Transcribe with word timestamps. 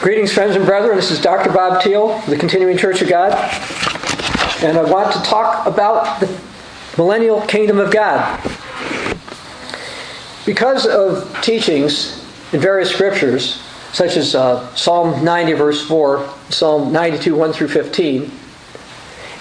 Greetings, 0.00 0.32
friends 0.32 0.56
and 0.56 0.64
brethren. 0.64 0.96
This 0.96 1.10
is 1.10 1.20
Dr. 1.20 1.52
Bob 1.52 1.82
Thiel, 1.82 2.18
the 2.20 2.34
Continuing 2.34 2.78
Church 2.78 3.02
of 3.02 3.10
God. 3.10 3.32
And 4.62 4.78
I 4.78 4.90
want 4.90 5.12
to 5.12 5.20
talk 5.20 5.66
about 5.66 6.20
the 6.20 6.40
millennial 6.96 7.42
kingdom 7.42 7.78
of 7.78 7.92
God. 7.92 8.40
Because 10.46 10.86
of 10.86 11.38
teachings 11.42 12.24
in 12.54 12.60
various 12.60 12.90
scriptures, 12.90 13.62
such 13.92 14.16
as 14.16 14.34
uh, 14.34 14.74
Psalm 14.74 15.22
90, 15.22 15.52
verse 15.52 15.86
4, 15.86 16.26
Psalm 16.48 16.90
92, 16.92 17.36
1 17.36 17.52
through 17.52 17.68
15, 17.68 18.32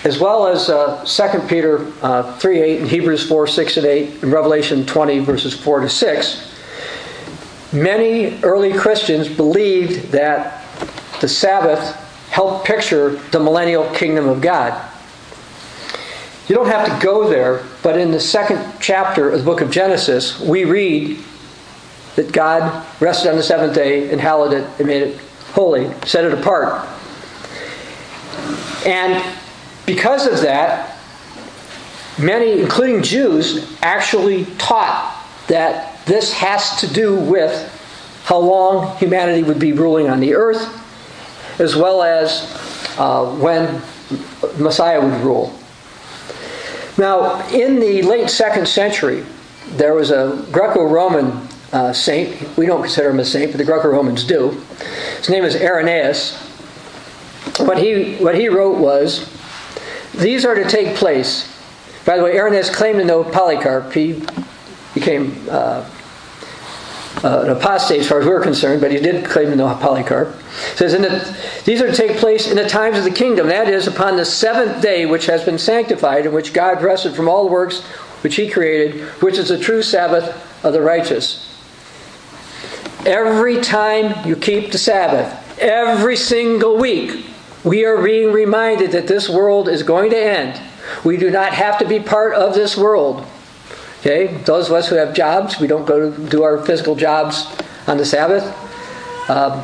as 0.03 0.19
well 0.19 0.45
as 0.45 0.69
uh, 0.69 1.05
2 1.05 1.39
Peter 1.47 1.89
uh, 2.01 2.37
3, 2.37 2.59
8, 2.59 2.81
and 2.81 2.89
Hebrews 2.89 3.25
4, 3.29 3.47
6, 3.47 3.77
and 3.77 3.85
8, 3.85 4.23
and 4.23 4.33
Revelation 4.33 4.85
20, 4.85 5.19
verses 5.19 5.57
4 5.57 5.79
to 5.79 5.89
6, 5.89 6.58
Many 7.71 8.41
early 8.41 8.73
Christians 8.73 9.27
believed 9.27 10.11
that 10.11 10.65
the 11.21 11.27
Sabbath 11.27 11.95
helped 12.29 12.65
picture 12.65 13.11
the 13.31 13.39
millennial 13.39 13.89
kingdom 13.93 14.27
of 14.27 14.41
God. 14.41 14.89
You 16.47 16.55
don't 16.55 16.67
have 16.67 16.87
to 16.87 17.05
go 17.05 17.29
there, 17.29 17.63
but 17.83 17.97
in 17.97 18.09
the 18.09 18.19
second 18.19 18.73
chapter 18.79 19.29
of 19.29 19.39
the 19.39 19.45
book 19.45 19.61
of 19.61 19.69
Genesis, 19.69 20.39
we 20.39 20.65
read 20.65 21.19
that 22.15 22.31
God 22.31 22.85
rested 22.99 23.29
on 23.29 23.37
the 23.37 23.43
seventh 23.43 23.75
day 23.75 24.11
and 24.11 24.19
hallowed 24.19 24.53
it 24.53 24.67
and 24.79 24.87
made 24.87 25.03
it 25.03 25.19
holy, 25.53 25.91
set 26.05 26.25
it 26.25 26.33
apart. 26.33 26.87
And 28.85 29.23
because 29.85 30.25
of 30.25 30.41
that, 30.41 30.97
many, 32.17 32.59
including 32.61 33.03
Jews, 33.03 33.77
actually 33.83 34.45
taught 34.57 35.23
that 35.47 35.88
this 36.09 36.33
has 36.33 36.81
to 36.81 36.91
do 36.91 37.15
with 37.15 37.53
how 38.25 38.39
long 38.39 38.97
humanity 38.97 39.43
would 39.43 39.59
be 39.59 39.73
ruling 39.73 40.09
on 40.09 40.19
the 40.19 40.33
earth, 40.33 40.75
as 41.59 41.75
well 41.75 42.01
as 42.01 42.43
uh, 42.97 43.25
when 43.37 43.81
Messiah 44.57 44.99
would 44.99 45.21
rule. 45.21 45.57
Now, 46.97 47.47
in 47.49 47.79
the 47.79 48.01
late 48.01 48.29
second 48.29 48.67
century, 48.67 49.23
there 49.69 49.93
was 49.93 50.11
a 50.11 50.45
Greco 50.51 50.83
Roman 50.83 51.47
uh, 51.71 51.93
saint. 51.93 52.57
We 52.57 52.65
don't 52.65 52.81
consider 52.81 53.11
him 53.11 53.19
a 53.19 53.25
saint, 53.25 53.51
but 53.51 53.57
the 53.57 53.63
Greco 53.63 53.89
Romans 53.89 54.23
do. 54.23 54.49
His 55.17 55.29
name 55.29 55.43
is 55.43 55.55
Irenaeus. 55.55 56.37
What 57.57 57.77
he, 57.77 58.15
what 58.15 58.35
he 58.35 58.49
wrote 58.49 58.77
was 58.77 59.29
these 60.15 60.43
are 60.43 60.55
to 60.55 60.67
take 60.67 60.95
place. 60.95 61.55
By 62.05 62.17
the 62.17 62.23
way, 62.23 62.37
Irenaeus 62.37 62.73
claimed 62.75 62.99
to 62.99 63.05
know 63.05 63.23
Polycarp. 63.23 63.93
He 63.93 64.21
became 64.93 65.45
uh, 65.49 65.87
uh, 67.23 67.41
an 67.41 67.49
apostate 67.49 67.99
as 67.99 68.07
far 68.07 68.21
as 68.21 68.25
we're 68.25 68.41
concerned, 68.41 68.81
but 68.81 68.91
he 68.91 68.99
did 68.99 69.25
claim 69.25 69.49
to 69.49 69.55
know 69.55 69.73
Polycarp. 69.75 70.29
It 70.71 70.77
says, 70.77 70.93
in 70.93 71.01
the, 71.01 71.37
These 71.65 71.81
are 71.81 71.87
to 71.87 71.95
take 71.95 72.17
place 72.17 72.49
in 72.49 72.55
the 72.55 72.67
times 72.67 72.97
of 72.97 73.03
the 73.03 73.11
kingdom, 73.11 73.47
that 73.47 73.67
is, 73.67 73.87
upon 73.87 74.15
the 74.15 74.25
seventh 74.25 74.81
day 74.81 75.05
which 75.05 75.25
has 75.25 75.43
been 75.43 75.57
sanctified, 75.57 76.25
in 76.25 76.33
which 76.33 76.53
God 76.53 76.81
rested 76.81 77.15
from 77.15 77.27
all 77.27 77.49
works 77.49 77.81
which 78.21 78.35
he 78.35 78.49
created, 78.49 79.01
which 79.21 79.37
is 79.37 79.49
the 79.49 79.57
true 79.57 79.81
Sabbath 79.81 80.63
of 80.63 80.73
the 80.73 80.81
righteous. 80.81 81.45
Every 83.05 83.61
time 83.61 84.27
you 84.27 84.35
keep 84.35 84.71
the 84.71 84.77
Sabbath, 84.77 85.57
every 85.59 86.17
single 86.17 86.77
week, 86.77 87.25
we 87.63 87.85
are 87.85 88.01
being 88.01 88.31
reminded 88.31 88.91
that 88.91 89.07
this 89.07 89.29
world 89.29 89.69
is 89.69 89.83
going 89.83 90.09
to 90.11 90.17
end. 90.17 90.61
We 91.03 91.17
do 91.17 91.29
not 91.29 91.53
have 91.53 91.77
to 91.79 91.87
be 91.87 91.99
part 91.99 92.33
of 92.33 92.53
this 92.53 92.77
world. 92.77 93.25
Okay, 93.99 94.27
those 94.45 94.69
of 94.69 94.75
us 94.75 94.87
who 94.87 94.95
have 94.95 95.13
jobs, 95.13 95.59
we 95.59 95.67
don't 95.67 95.85
go 95.85 96.09
to 96.09 96.29
do 96.29 96.43
our 96.43 96.65
physical 96.65 96.95
jobs 96.95 97.45
on 97.85 97.97
the 97.97 98.05
Sabbath. 98.05 98.45
Um, 99.29 99.61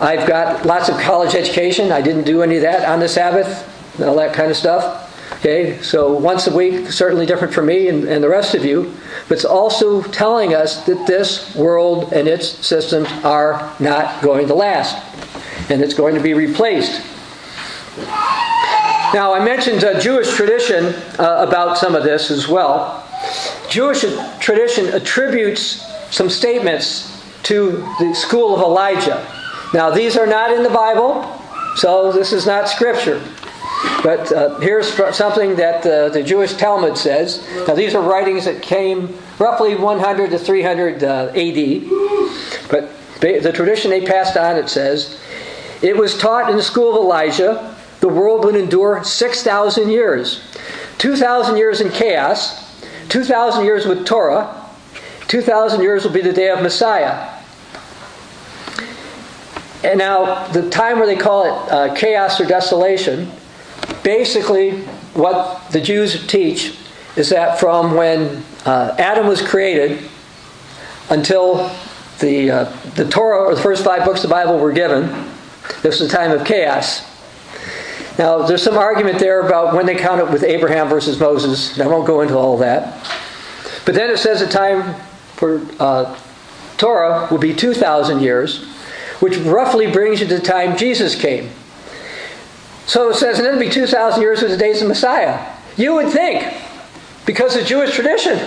I've 0.00 0.26
got 0.26 0.66
lots 0.66 0.88
of 0.88 0.98
college 0.98 1.36
education. 1.36 1.92
I 1.92 2.02
didn't 2.02 2.24
do 2.24 2.42
any 2.42 2.56
of 2.56 2.62
that 2.62 2.88
on 2.88 2.98
the 2.98 3.08
Sabbath, 3.08 4.00
all 4.00 4.16
that 4.16 4.34
kind 4.34 4.50
of 4.50 4.56
stuff. 4.56 5.04
Okay, 5.38 5.80
so 5.82 6.12
once 6.12 6.48
a 6.48 6.56
week, 6.56 6.90
certainly 6.90 7.26
different 7.26 7.54
for 7.54 7.62
me 7.62 7.88
and, 7.88 8.04
and 8.04 8.24
the 8.24 8.28
rest 8.28 8.56
of 8.56 8.64
you. 8.64 8.92
But 9.28 9.36
it's 9.36 9.44
also 9.44 10.02
telling 10.02 10.52
us 10.52 10.84
that 10.86 11.06
this 11.06 11.54
world 11.54 12.12
and 12.12 12.26
its 12.26 12.66
systems 12.66 13.08
are 13.24 13.72
not 13.78 14.20
going 14.20 14.48
to 14.48 14.54
last, 14.54 14.96
and 15.70 15.80
it's 15.80 15.94
going 15.94 16.16
to 16.16 16.20
be 16.20 16.34
replaced. 16.34 17.02
Now, 19.14 19.32
I 19.32 19.42
mentioned 19.44 19.84
a 19.84 20.00
Jewish 20.00 20.34
tradition 20.34 20.86
uh, 21.18 21.44
about 21.46 21.78
some 21.78 21.94
of 21.94 22.02
this 22.02 22.32
as 22.32 22.48
well. 22.48 23.05
Jewish 23.68 24.04
tradition 24.40 24.86
attributes 24.88 25.84
some 26.10 26.30
statements 26.30 27.12
to 27.44 27.84
the 27.98 28.14
school 28.14 28.54
of 28.54 28.60
Elijah. 28.60 29.26
Now, 29.74 29.90
these 29.90 30.16
are 30.16 30.26
not 30.26 30.52
in 30.52 30.62
the 30.62 30.70
Bible, 30.70 31.24
so 31.76 32.12
this 32.12 32.32
is 32.32 32.46
not 32.46 32.68
scripture. 32.68 33.22
But 34.02 34.32
uh, 34.32 34.58
here's 34.60 34.92
something 35.16 35.56
that 35.56 35.84
uh, 35.86 36.08
the 36.08 36.22
Jewish 36.22 36.54
Talmud 36.54 36.96
says. 36.96 37.46
Now, 37.66 37.74
these 37.74 37.94
are 37.94 38.02
writings 38.02 38.44
that 38.44 38.62
came 38.62 39.18
roughly 39.38 39.74
100 39.74 40.30
to 40.30 40.38
300 40.38 41.04
uh, 41.04 41.26
AD. 41.28 41.90
But 42.70 42.90
the 43.20 43.52
tradition 43.54 43.90
they 43.90 44.06
passed 44.06 44.36
on, 44.36 44.56
it 44.56 44.68
says, 44.68 45.20
it 45.82 45.96
was 45.96 46.16
taught 46.16 46.50
in 46.50 46.56
the 46.56 46.62
school 46.62 46.96
of 46.96 47.04
Elijah 47.04 47.76
the 48.00 48.08
world 48.08 48.44
would 48.44 48.56
endure 48.56 49.02
6,000 49.02 49.90
years. 49.90 50.40
2,000 50.98 51.56
years 51.56 51.80
in 51.80 51.90
chaos, 51.90 52.65
2,000 53.08 53.64
years 53.64 53.86
with 53.86 54.06
Torah, 54.06 54.64
2,000 55.28 55.80
years 55.80 56.04
will 56.04 56.12
be 56.12 56.20
the 56.22 56.32
day 56.32 56.50
of 56.50 56.62
Messiah. 56.62 57.32
And 59.82 59.98
now, 59.98 60.46
the 60.48 60.68
time 60.70 60.98
where 60.98 61.06
they 61.06 61.16
call 61.16 61.44
it 61.44 61.72
uh, 61.72 61.94
chaos 61.94 62.40
or 62.40 62.44
desolation, 62.44 63.30
basically 64.02 64.82
what 65.14 65.70
the 65.70 65.80
Jews 65.80 66.26
teach 66.26 66.76
is 67.16 67.30
that 67.30 67.58
from 67.58 67.94
when 67.94 68.42
uh, 68.64 68.94
Adam 68.98 69.26
was 69.26 69.40
created 69.40 70.08
until 71.10 71.70
the, 72.20 72.50
uh, 72.50 72.64
the 72.94 73.08
Torah 73.08 73.44
or 73.44 73.54
the 73.54 73.60
first 73.60 73.84
five 73.84 74.04
books 74.04 74.24
of 74.24 74.28
the 74.28 74.34
Bible 74.34 74.58
were 74.58 74.72
given, 74.72 75.06
this 75.82 76.00
was 76.00 76.02
a 76.02 76.08
time 76.08 76.32
of 76.32 76.44
chaos. 76.44 77.15
Now, 78.18 78.46
there's 78.46 78.62
some 78.62 78.78
argument 78.78 79.18
there 79.18 79.40
about 79.44 79.74
when 79.74 79.84
they 79.84 79.94
count 79.94 80.20
it 80.20 80.30
with 80.30 80.42
Abraham 80.42 80.88
versus 80.88 81.20
Moses. 81.20 81.78
I 81.78 81.86
won't 81.86 82.06
go 82.06 82.22
into 82.22 82.36
all 82.36 82.54
of 82.54 82.60
that. 82.60 83.04
But 83.84 83.94
then 83.94 84.10
it 84.10 84.18
says 84.18 84.40
the 84.40 84.46
time 84.46 84.94
for 85.34 85.60
uh, 85.78 86.18
Torah 86.78 87.28
will 87.30 87.38
be 87.38 87.54
2,000 87.54 88.20
years, 88.20 88.64
which 89.20 89.36
roughly 89.38 89.90
brings 89.90 90.20
you 90.20 90.26
to 90.28 90.38
the 90.38 90.42
time 90.42 90.76
Jesus 90.76 91.14
came. 91.14 91.50
So 92.86 93.10
it 93.10 93.14
says, 93.14 93.38
and 93.38 93.46
it'll 93.46 93.60
be 93.60 93.68
2,000 93.68 94.20
years 94.20 94.40
with 94.42 94.50
the 94.50 94.56
days 94.56 94.80
of 94.80 94.88
Messiah. 94.88 95.54
You 95.76 95.94
would 95.94 96.10
think, 96.10 96.54
because 97.26 97.54
of 97.54 97.66
Jewish 97.66 97.94
tradition, 97.94 98.38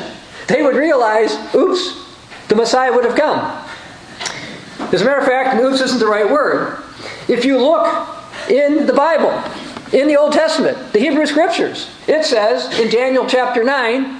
they 0.48 0.64
would 0.64 0.76
realize, 0.76 1.36
oops, 1.54 2.06
the 2.48 2.56
Messiah 2.56 2.92
would 2.92 3.06
have 3.06 3.16
come. 3.16 3.66
As 4.92 5.02
a 5.02 5.06
matter 5.06 5.20
of 5.20 5.28
fact, 5.28 5.62
oops 5.62 5.82
isn't 5.82 6.00
the 6.00 6.08
right 6.08 6.30
word. 6.30 6.82
If 7.28 7.46
you 7.46 7.60
look 7.60 8.19
in 8.50 8.86
the 8.86 8.94
Bible, 8.94 9.32
in 9.94 10.08
the 10.08 10.18
Old 10.18 10.34
Testament, 10.34 10.94
the 10.94 11.00
Hebrew 11.00 11.26
Scriptures. 11.26 11.90
It 12.08 12.26
says 12.26 12.80
in 12.80 12.90
Daniel 12.90 13.26
chapter 13.28 13.64
9 13.64 14.18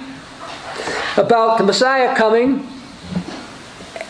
about 1.16 1.58
the 1.58 1.64
Messiah 1.64 2.16
coming 2.16 2.66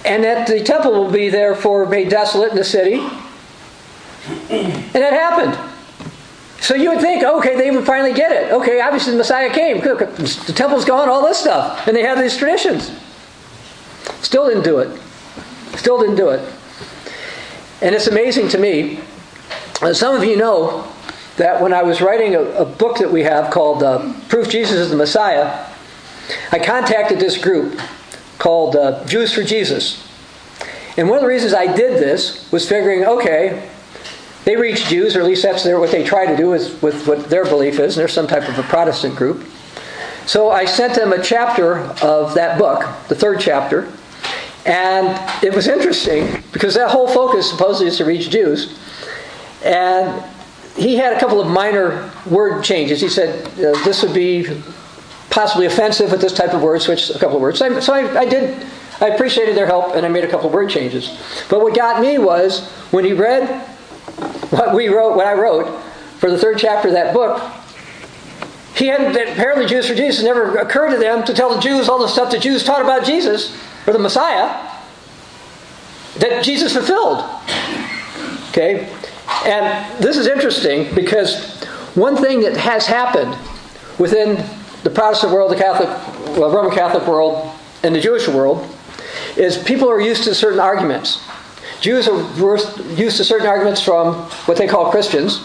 and 0.04 0.24
that 0.24 0.46
the 0.46 0.62
temple 0.62 0.92
will 0.92 1.10
be 1.10 1.28
therefore 1.28 1.86
made 1.86 2.08
desolate 2.08 2.50
in 2.50 2.56
the 2.56 2.64
city. 2.64 3.00
And 4.48 4.92
that 4.92 5.12
happened. 5.12 5.58
So 6.60 6.74
you 6.74 6.90
would 6.90 7.00
think, 7.00 7.24
okay, 7.24 7.56
they 7.56 7.70
would 7.70 7.86
finally 7.86 8.12
get 8.12 8.32
it. 8.32 8.52
Okay, 8.52 8.80
obviously 8.80 9.12
the 9.12 9.18
Messiah 9.18 9.50
came. 9.50 9.80
The 9.80 10.52
temple's 10.54 10.84
gone, 10.84 11.08
all 11.08 11.26
this 11.26 11.38
stuff. 11.38 11.86
And 11.86 11.96
they 11.96 12.02
have 12.02 12.18
these 12.18 12.36
traditions. 12.36 12.92
Still 14.20 14.46
didn't 14.46 14.64
do 14.64 14.78
it. 14.78 15.00
Still 15.76 15.98
didn't 15.98 16.16
do 16.16 16.28
it. 16.28 16.40
And 17.80 17.94
it's 17.94 18.06
amazing 18.06 18.48
to 18.50 18.58
me. 18.58 19.00
Some 19.80 20.14
of 20.14 20.24
you 20.24 20.36
know 20.36 20.86
that 21.38 21.62
when 21.62 21.72
I 21.72 21.82
was 21.82 22.02
writing 22.02 22.34
a, 22.34 22.42
a 22.42 22.64
book 22.66 22.98
that 22.98 23.10
we 23.10 23.22
have 23.22 23.50
called 23.50 23.82
uh, 23.82 24.12
Proof 24.28 24.50
Jesus 24.50 24.78
is 24.78 24.90
the 24.90 24.96
Messiah, 24.96 25.66
I 26.52 26.58
contacted 26.58 27.18
this 27.18 27.38
group 27.38 27.80
called 28.38 28.76
uh, 28.76 29.04
Jews 29.06 29.32
for 29.32 29.42
Jesus. 29.42 30.06
And 30.98 31.08
one 31.08 31.16
of 31.16 31.22
the 31.22 31.28
reasons 31.28 31.54
I 31.54 31.74
did 31.74 31.98
this 31.98 32.50
was 32.52 32.68
figuring, 32.68 33.04
okay, 33.04 33.70
they 34.44 34.56
reach 34.56 34.86
Jews, 34.86 35.16
or 35.16 35.20
at 35.20 35.26
least 35.26 35.42
that's 35.42 35.64
their, 35.64 35.80
what 35.80 35.90
they 35.90 36.04
try 36.04 36.26
to 36.26 36.36
do 36.36 36.50
with, 36.50 36.82
with 36.82 37.08
what 37.08 37.30
their 37.30 37.44
belief 37.44 37.78
is, 37.78 37.96
and 37.96 38.00
they're 38.02 38.08
some 38.08 38.26
type 38.26 38.48
of 38.50 38.58
a 38.58 38.62
Protestant 38.64 39.16
group. 39.16 39.46
So 40.26 40.50
I 40.50 40.66
sent 40.66 40.94
them 40.94 41.12
a 41.14 41.22
chapter 41.22 41.78
of 42.02 42.34
that 42.34 42.58
book, 42.58 42.84
the 43.08 43.14
third 43.14 43.40
chapter, 43.40 43.90
and 44.66 45.08
it 45.42 45.54
was 45.54 45.66
interesting 45.68 46.42
because 46.52 46.74
that 46.74 46.90
whole 46.90 47.08
focus 47.08 47.48
supposedly 47.48 47.88
is 47.88 47.96
to 47.96 48.04
reach 48.04 48.28
Jews. 48.28 48.78
And 49.64 50.24
he 50.76 50.96
had 50.96 51.12
a 51.12 51.20
couple 51.20 51.40
of 51.40 51.48
minor 51.48 52.10
word 52.30 52.62
changes. 52.62 53.00
He 53.00 53.08
said 53.08 53.46
uh, 53.46 53.82
this 53.84 54.02
would 54.02 54.14
be 54.14 54.46
possibly 55.30 55.66
offensive 55.66 56.10
with 56.10 56.20
this 56.20 56.32
type 56.32 56.54
of 56.54 56.62
word, 56.62 56.80
switch 56.82 57.10
a 57.10 57.18
couple 57.18 57.36
of 57.36 57.42
words. 57.42 57.58
So, 57.58 57.76
I, 57.76 57.80
so 57.80 57.92
I, 57.94 58.20
I, 58.20 58.24
did 58.24 58.66
I 59.00 59.08
appreciated 59.08 59.56
their 59.56 59.66
help 59.66 59.94
and 59.94 60.04
I 60.04 60.08
made 60.08 60.24
a 60.24 60.28
couple 60.28 60.48
of 60.48 60.54
word 60.54 60.70
changes. 60.70 61.18
But 61.48 61.60
what 61.60 61.74
got 61.74 62.00
me 62.00 62.18
was 62.18 62.68
when 62.90 63.04
he 63.04 63.12
read 63.12 63.48
what 64.50 64.74
we 64.74 64.88
wrote, 64.88 65.16
what 65.16 65.26
I 65.26 65.34
wrote 65.34 65.80
for 66.18 66.30
the 66.30 66.38
third 66.38 66.58
chapter 66.58 66.88
of 66.88 66.94
that 66.94 67.14
book, 67.14 67.40
he 68.74 68.86
hadn't, 68.86 69.14
apparently 69.14 69.66
Jews 69.66 69.86
for 69.86 69.94
Jesus 69.94 70.24
never 70.24 70.56
occurred 70.56 70.90
to 70.90 70.96
them 70.96 71.24
to 71.24 71.34
tell 71.34 71.54
the 71.54 71.60
Jews 71.60 71.88
all 71.88 71.98
the 71.98 72.08
stuff 72.08 72.30
the 72.30 72.38
Jews 72.38 72.64
taught 72.64 72.80
about 72.80 73.04
Jesus, 73.04 73.56
or 73.86 73.92
the 73.92 73.98
Messiah, 73.98 74.68
that 76.18 76.42
Jesus 76.44 76.72
fulfilled. 76.72 77.24
Okay? 78.50 78.88
And 79.44 80.02
this 80.02 80.16
is 80.16 80.26
interesting 80.26 80.94
because 80.94 81.62
one 81.94 82.16
thing 82.16 82.40
that 82.42 82.56
has 82.56 82.86
happened 82.86 83.36
within 83.98 84.44
the 84.82 84.90
Protestant 84.90 85.32
world, 85.32 85.50
the 85.50 85.56
Catholic, 85.56 85.88
well, 86.38 86.50
Roman 86.50 86.72
Catholic 86.72 87.06
world, 87.06 87.50
and 87.82 87.94
the 87.94 88.00
Jewish 88.00 88.28
world 88.28 88.68
is 89.36 89.58
people 89.58 89.90
are 89.90 90.00
used 90.00 90.24
to 90.24 90.34
certain 90.34 90.60
arguments. 90.60 91.22
Jews 91.80 92.08
are 92.08 92.18
used 92.94 93.16
to 93.16 93.24
certain 93.24 93.46
arguments 93.46 93.80
from 93.80 94.14
what 94.46 94.58
they 94.58 94.66
call 94.66 94.90
Christians, 94.90 95.40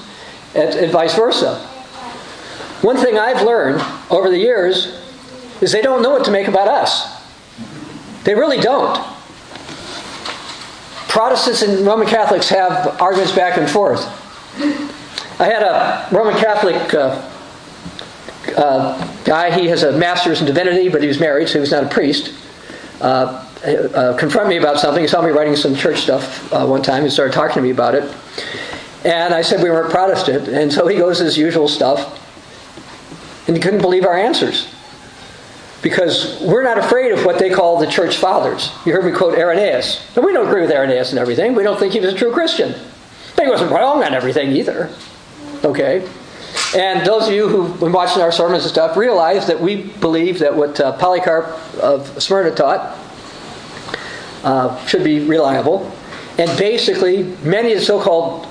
and, 0.54 0.74
and 0.74 0.92
vice 0.92 1.16
versa. 1.16 1.58
One 2.82 2.98
thing 2.98 3.18
I've 3.18 3.42
learned 3.42 3.82
over 4.10 4.30
the 4.30 4.38
years 4.38 5.02
is 5.62 5.72
they 5.72 5.82
don't 5.82 6.02
know 6.02 6.12
what 6.12 6.26
to 6.26 6.32
make 6.32 6.48
about 6.48 6.68
us. 6.68 7.24
They 8.24 8.36
really 8.36 8.60
don't. 8.60 9.15
Protestants 11.16 11.62
and 11.62 11.88
Roman 11.88 12.06
Catholics 12.06 12.50
have 12.50 13.02
arguments 13.02 13.34
back 13.34 13.58
and 13.58 13.70
forth. 13.70 14.06
I 15.40 15.46
had 15.46 15.64
a 15.64 16.10
Roman 16.14 16.38
Catholic 16.38 16.94
uh, 16.94 17.32
uh, 18.58 19.14
guy. 19.24 19.58
He 19.58 19.68
has 19.68 19.84
a 19.84 19.98
master's 19.98 20.42
in 20.42 20.46
divinity, 20.46 20.90
but 20.90 21.02
he 21.02 21.08
was 21.08 21.18
married, 21.18 21.48
so 21.48 21.54
he 21.54 21.60
was 21.62 21.72
not 21.72 21.86
a 21.86 21.88
priest. 21.88 22.34
Uh, 23.00 23.48
uh, 23.64 24.18
confront 24.18 24.50
me 24.50 24.58
about 24.58 24.78
something. 24.78 25.02
He 25.02 25.08
saw 25.08 25.22
me 25.22 25.32
writing 25.32 25.56
some 25.56 25.74
church 25.74 26.00
stuff 26.00 26.52
uh, 26.52 26.66
one 26.66 26.82
time. 26.82 27.04
He 27.04 27.10
started 27.10 27.34
talking 27.34 27.56
to 27.56 27.62
me 27.62 27.70
about 27.70 27.96
it. 27.96 28.14
And 29.06 29.34
I 29.34 29.42
said 29.42 29.64
we 29.64 29.70
weren't 29.72 29.92
Protestant. 29.92 30.50
And 30.50 30.70
so 30.70 30.86
he 30.86 30.98
goes 30.98 31.20
his 31.20 31.38
usual 31.38 31.70
stuff. 31.70 32.22
And 33.48 33.56
he 33.56 33.64
couldn't 33.64 33.80
believe 33.80 34.04
our 34.04 34.18
answers. 34.18 34.75
Because 35.86 36.42
we're 36.42 36.64
not 36.64 36.80
afraid 36.80 37.12
of 37.12 37.26
what 37.26 37.38
they 37.38 37.52
call 37.52 37.78
the 37.78 37.86
church 37.86 38.18
fathers. 38.18 38.72
You 38.88 38.94
heard 38.94 39.06
me 39.06 39.12
quote 39.12 39.38
Irenaeus. 39.38 40.04
And 40.16 40.26
we 40.26 40.34
don't 40.34 40.48
agree 40.48 40.62
with 40.62 40.72
Irenaeus 40.72 41.12
and 41.12 41.20
everything. 41.20 41.54
We 41.54 41.62
don't 41.62 41.78
think 41.78 41.94
he 41.94 42.00
was 42.00 42.12
a 42.12 42.18
true 42.18 42.34
Christian. 42.34 42.74
But 43.36 43.46
he 43.46 43.52
wasn't 43.52 43.70
wrong 43.70 44.04
on 44.04 44.16
everything 44.16 44.52
either. 44.54 44.90
Okay? 45.64 46.10
And 46.76 47.06
those 47.06 47.28
of 47.28 47.36
you 47.36 47.48
who've 47.48 47.80
been 47.80 47.92
watching 47.92 48.24
our 48.24 48.32
sermons 48.32 48.64
and 48.64 48.72
stuff 48.72 48.98
realize 48.98 49.46
that 49.46 49.62
we 49.62 49.84
believe 49.84 50.40
that 50.40 50.56
what 50.56 50.80
uh, 50.80 50.98
Polycarp 50.98 51.46
of 51.78 52.20
Smyrna 52.20 52.56
taught 52.56 52.98
uh, 54.44 54.84
should 54.88 55.04
be 55.04 55.20
reliable. 55.20 55.92
And 56.40 56.50
basically, 56.58 57.26
many 57.44 57.74
of 57.74 57.80
the 57.82 57.86
so 57.86 58.02
called 58.02 58.48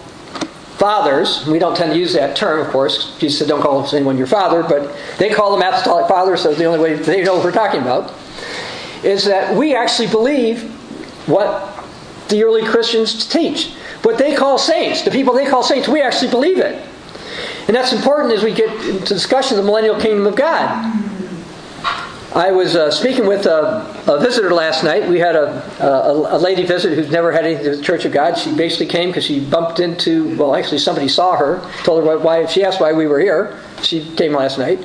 fathers, 0.84 1.46
we 1.46 1.58
don't 1.58 1.74
tend 1.74 1.92
to 1.92 1.98
use 1.98 2.12
that 2.12 2.36
term, 2.36 2.60
of 2.60 2.70
course. 2.70 3.16
Jesus 3.18 3.38
said, 3.38 3.48
don't 3.48 3.62
call 3.62 3.88
anyone 3.94 4.18
your 4.18 4.26
father, 4.26 4.62
but 4.62 4.94
they 5.16 5.30
call 5.30 5.56
them 5.56 5.66
apostolic 5.66 6.06
fathers, 6.06 6.42
so 6.42 6.52
the 6.52 6.66
only 6.66 6.78
way 6.78 6.94
they 6.94 7.24
know 7.24 7.36
what 7.36 7.42
we're 7.42 7.52
talking 7.52 7.80
about. 7.80 8.12
Is 9.02 9.24
that 9.24 9.56
we 9.56 9.74
actually 9.74 10.08
believe 10.08 10.70
what 11.26 11.82
the 12.28 12.42
early 12.42 12.66
Christians 12.66 13.26
teach. 13.26 13.72
What 14.02 14.18
they 14.18 14.34
call 14.36 14.58
saints, 14.58 15.00
the 15.00 15.10
people 15.10 15.32
they 15.32 15.46
call 15.46 15.62
saints, 15.62 15.88
we 15.88 16.02
actually 16.02 16.30
believe 16.30 16.58
it. 16.58 16.86
And 17.66 17.74
that's 17.74 17.94
important 17.94 18.34
as 18.34 18.44
we 18.44 18.52
get 18.52 18.68
into 18.86 19.14
discussion 19.14 19.56
of 19.56 19.64
the 19.64 19.66
millennial 19.66 19.98
kingdom 19.98 20.26
of 20.26 20.36
God. 20.36 20.68
I 22.34 22.50
was 22.50 22.76
uh, 22.76 22.90
speaking 22.90 23.26
with 23.26 23.46
a, 23.46 23.86
a, 24.06 24.18
visitor 24.20 24.52
last 24.52 24.84
night. 24.84 25.08
We 25.08 25.18
had 25.18 25.36
a, 25.36 25.62
a, 25.80 26.36
a, 26.36 26.38
lady 26.38 26.64
visit 26.64 26.94
who's 26.94 27.10
never 27.10 27.32
had 27.32 27.44
anything 27.44 27.64
to 27.64 27.76
the 27.76 27.82
Church 27.82 28.04
of 28.04 28.12
God. 28.12 28.36
She 28.36 28.54
basically 28.54 28.86
came 28.86 29.08
because 29.08 29.24
she 29.24 29.40
bumped 29.40 29.80
into, 29.80 30.36
well, 30.36 30.54
actually, 30.54 30.78
somebody 30.78 31.08
saw 31.08 31.36
her, 31.36 31.60
told 31.82 32.04
her 32.04 32.18
why, 32.18 32.46
she 32.46 32.64
asked 32.64 32.80
why 32.80 32.92
we 32.92 33.06
were 33.06 33.20
here. 33.20 33.60
She 33.82 34.04
came 34.16 34.32
last 34.32 34.58
night. 34.58 34.78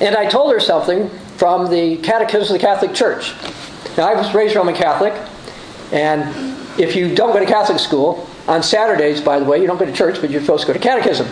And 0.00 0.14
I 0.14 0.28
told 0.28 0.52
her 0.52 0.60
something 0.60 1.08
from 1.36 1.70
the 1.70 1.96
Catechism 1.98 2.54
of 2.54 2.60
the 2.60 2.66
Catholic 2.66 2.94
Church. 2.94 3.34
Now, 3.96 4.08
I 4.08 4.14
was 4.14 4.34
raised 4.34 4.54
Roman 4.54 4.74
Catholic, 4.74 5.14
and 5.92 6.22
if 6.78 6.94
you 6.94 7.14
don't 7.14 7.32
go 7.32 7.40
to 7.40 7.46
Catholic 7.46 7.78
school, 7.78 8.28
on 8.48 8.62
Saturdays, 8.62 9.20
by 9.20 9.38
the 9.38 9.44
way, 9.44 9.60
you 9.60 9.66
don't 9.66 9.78
go 9.78 9.86
to 9.86 9.92
church, 9.92 10.20
but 10.20 10.30
you're 10.30 10.40
supposed 10.40 10.66
to 10.66 10.66
go 10.68 10.72
to 10.72 10.78
catechism. 10.78 11.26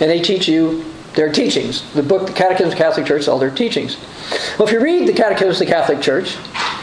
And 0.00 0.10
they 0.10 0.20
teach 0.20 0.48
you 0.48 0.84
their 1.14 1.32
teachings. 1.32 1.90
The 1.94 2.02
book, 2.02 2.26
the 2.26 2.32
Catechism 2.32 2.66
of 2.66 2.72
the 2.72 2.76
Catholic 2.76 3.06
Church, 3.06 3.28
all 3.28 3.38
their 3.38 3.50
teachings. 3.50 3.96
Well, 4.58 4.66
if 4.68 4.72
you 4.72 4.80
read 4.80 5.08
the 5.08 5.12
Catechism 5.12 5.50
of 5.50 5.58
the 5.58 5.66
Catholic 5.66 6.00
Church, 6.00 6.36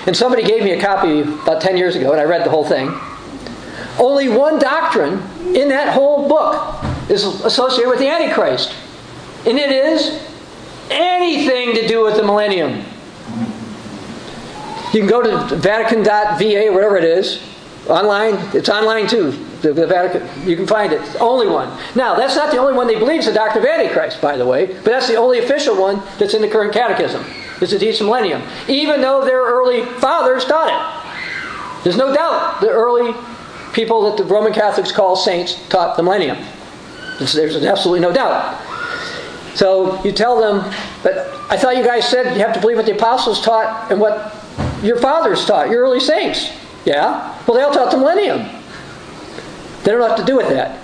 and 0.06 0.16
somebody 0.16 0.44
gave 0.44 0.64
me 0.64 0.72
a 0.72 0.82
copy 0.82 1.22
about 1.22 1.62
10 1.62 1.78
years 1.78 1.96
ago, 1.96 2.12
and 2.12 2.20
I 2.20 2.24
read 2.24 2.46
the 2.46 2.50
whole 2.50 2.66
thing, 2.66 2.92
only 4.00 4.30
one 4.30 4.60
doctrine 4.60 5.22
in 5.56 5.70
that 5.70 5.94
whole 5.94 6.28
book 6.28 6.84
is 7.10 7.24
associated 7.24 7.90
with 7.90 8.00
the 8.00 8.08
Antichrist. 8.08 8.74
And 9.46 9.58
it 9.58 9.72
is 9.72 10.28
anything 10.90 11.76
to 11.76 11.88
do 11.88 12.04
with 12.04 12.16
the 12.16 12.24
millennium. 12.24 12.84
You 14.94 15.00
can 15.00 15.08
go 15.08 15.22
to 15.22 15.56
Vatican.va, 15.56 16.68
or 16.68 16.74
whatever 16.74 16.98
it 16.98 17.04
is, 17.04 17.42
online. 17.92 18.36
It's 18.56 18.70
online 18.70 19.08
too. 19.08 19.32
The, 19.62 19.74
the, 19.74 19.86
Vatican, 19.86 20.28
you 20.48 20.56
can 20.56 20.66
find 20.66 20.92
it. 20.92 21.02
It's 21.02 21.14
the 21.14 21.20
only 21.20 21.48
one. 21.48 21.78
Now, 21.96 22.16
that's 22.16 22.36
not 22.36 22.52
the 22.52 22.58
only 22.58 22.74
one 22.74 22.88
they 22.88 22.98
believe 22.98 23.20
is 23.20 23.26
the 23.28 23.34
doctrine 23.34 23.64
of 23.64 23.70
Antichrist, 23.70 24.22
by 24.22 24.38
the 24.38 24.46
way, 24.46 24.66
but 24.66 24.86
that's 24.86 25.08
the 25.08 25.16
only 25.16 25.40
official 25.40 25.80
one 25.80 26.02
that's 26.18 26.34
in 26.34 26.42
the 26.42 26.48
current 26.48 26.74
catechism. 26.74 27.24
It's 27.62 27.72
the 27.72 27.78
Deus 27.78 28.02
Millennium. 28.02 28.42
Even 28.68 29.02
though 29.02 29.24
their 29.24 29.42
early 29.42 29.86
fathers 30.00 30.46
taught 30.46 30.70
it. 30.72 31.84
There's 31.84 31.98
no 31.98 32.14
doubt 32.14 32.62
the 32.62 32.70
early 32.70 33.14
people 33.74 34.04
that 34.04 34.18
the 34.18 34.24
Roman 34.24 34.54
Catholics 34.54 34.92
call 34.92 35.16
saints 35.16 35.68
taught 35.70 35.98
the 35.98 36.04
millennium. 36.04 36.38
There's 37.20 37.56
absolutely 37.56 38.00
no 38.00 38.12
doubt. 38.12 38.60
So 39.56 40.04
you 40.04 40.12
tell 40.12 40.40
them, 40.40 40.74
but 41.04 41.18
I 41.50 41.58
thought 41.58 41.78
you 41.78 41.84
guys 41.84 42.08
said 42.08 42.36
you 42.36 42.42
have 42.44 42.54
to 42.54 42.62
believe 42.62 42.78
what 42.78 42.86
the 42.86 42.96
apostles 42.96 43.42
taught 43.42 43.92
and 43.92 44.00
what 44.00 44.36
your 44.82 44.98
fathers 44.98 45.46
taught, 45.46 45.70
your 45.70 45.84
early 45.84 46.00
saints. 46.00 46.52
Yeah? 46.86 47.38
Well, 47.46 47.56
they 47.56 47.64
all 47.64 47.74
taught 47.74 47.92
the 47.92 47.98
millennium. 47.98 48.40
They 49.84 49.92
don't 49.92 50.02
have 50.02 50.18
to 50.18 50.26
do 50.26 50.38
with 50.38 50.50
that. 50.50 50.80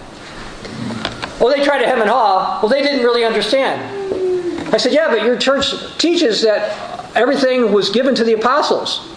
Well, 1.39 1.55
they 1.55 1.63
tried 1.63 1.79
to 1.79 1.87
hem 1.87 2.01
and 2.01 2.09
haw. 2.09 2.59
Well, 2.61 2.69
they 2.69 2.81
didn't 2.81 3.03
really 3.03 3.23
understand. 3.23 4.73
I 4.73 4.77
said, 4.77 4.91
yeah, 4.91 5.07
but 5.09 5.23
your 5.23 5.37
church 5.37 5.71
teaches 5.97 6.41
that 6.41 7.15
everything 7.15 7.71
was 7.71 7.89
given 7.89 8.15
to 8.15 8.23
the 8.23 8.33
apostles. 8.33 9.07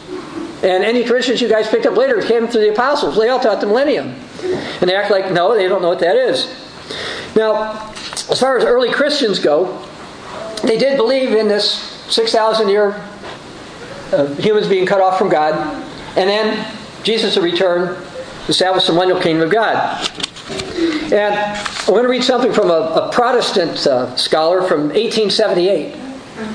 And 0.63 0.85
any 0.85 1.05
traditions 1.05 1.41
you 1.41 1.49
guys 1.49 1.69
picked 1.69 1.87
up 1.87 1.97
later 1.97 2.21
came 2.21 2.47
through 2.47 2.61
the 2.61 2.73
apostles. 2.73 3.17
They 3.17 3.31
all 3.31 3.41
taught 3.41 3.61
the 3.61 3.67
millennium. 3.67 4.15
And 4.43 4.89
they 4.89 4.95
act 4.95 5.11
like, 5.11 5.33
no, 5.33 5.55
they 5.55 5.67
don't 5.67 5.81
know 5.81 5.89
what 5.89 6.01
that 6.01 6.17
is. 6.17 6.55
Now, 7.35 7.91
as 8.31 8.39
far 8.39 8.59
as 8.59 8.65
early 8.65 8.93
Christians 8.93 9.39
go, 9.39 9.83
they 10.63 10.77
did 10.77 10.97
believe 10.99 11.33
in 11.33 11.49
this 11.49 11.73
6,000 12.11 12.69
year 12.69 12.93
humans 14.39 14.67
being 14.67 14.85
cut 14.85 15.01
off 15.01 15.17
from 15.19 15.31
God. 15.31 15.87
And 16.17 16.29
then 16.29 16.77
Jesus 17.03 17.37
will 17.37 17.45
return 17.45 17.97
establish 18.49 18.87
the 18.87 18.93
millennial 18.93 19.21
kingdom 19.21 19.43
of 19.43 19.51
God. 19.51 20.09
And 21.13 21.35
I'm 21.35 21.87
going 21.87 22.03
to 22.03 22.09
read 22.09 22.25
something 22.25 22.53
from 22.53 22.71
a, 22.71 23.09
a 23.09 23.11
Protestant 23.13 23.87
uh, 23.87 24.15
scholar 24.17 24.63
from 24.63 24.89
1878. 24.89 25.97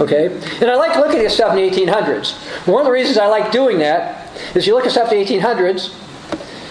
Okay? 0.01 0.27
And 0.61 0.71
I 0.71 0.75
like 0.75 0.97
looking 0.97 1.21
at 1.21 1.31
stuff 1.31 1.55
in 1.55 1.57
the 1.57 1.69
1800s. 1.69 2.35
One 2.67 2.81
of 2.81 2.85
the 2.85 2.91
reasons 2.91 3.17
I 3.17 3.27
like 3.27 3.51
doing 3.51 3.79
that 3.79 4.31
is 4.55 4.65
you 4.65 4.73
look 4.75 4.85
at 4.85 4.91
stuff 4.91 5.11
in 5.11 5.19
the 5.19 5.25
1800s, 5.25 5.93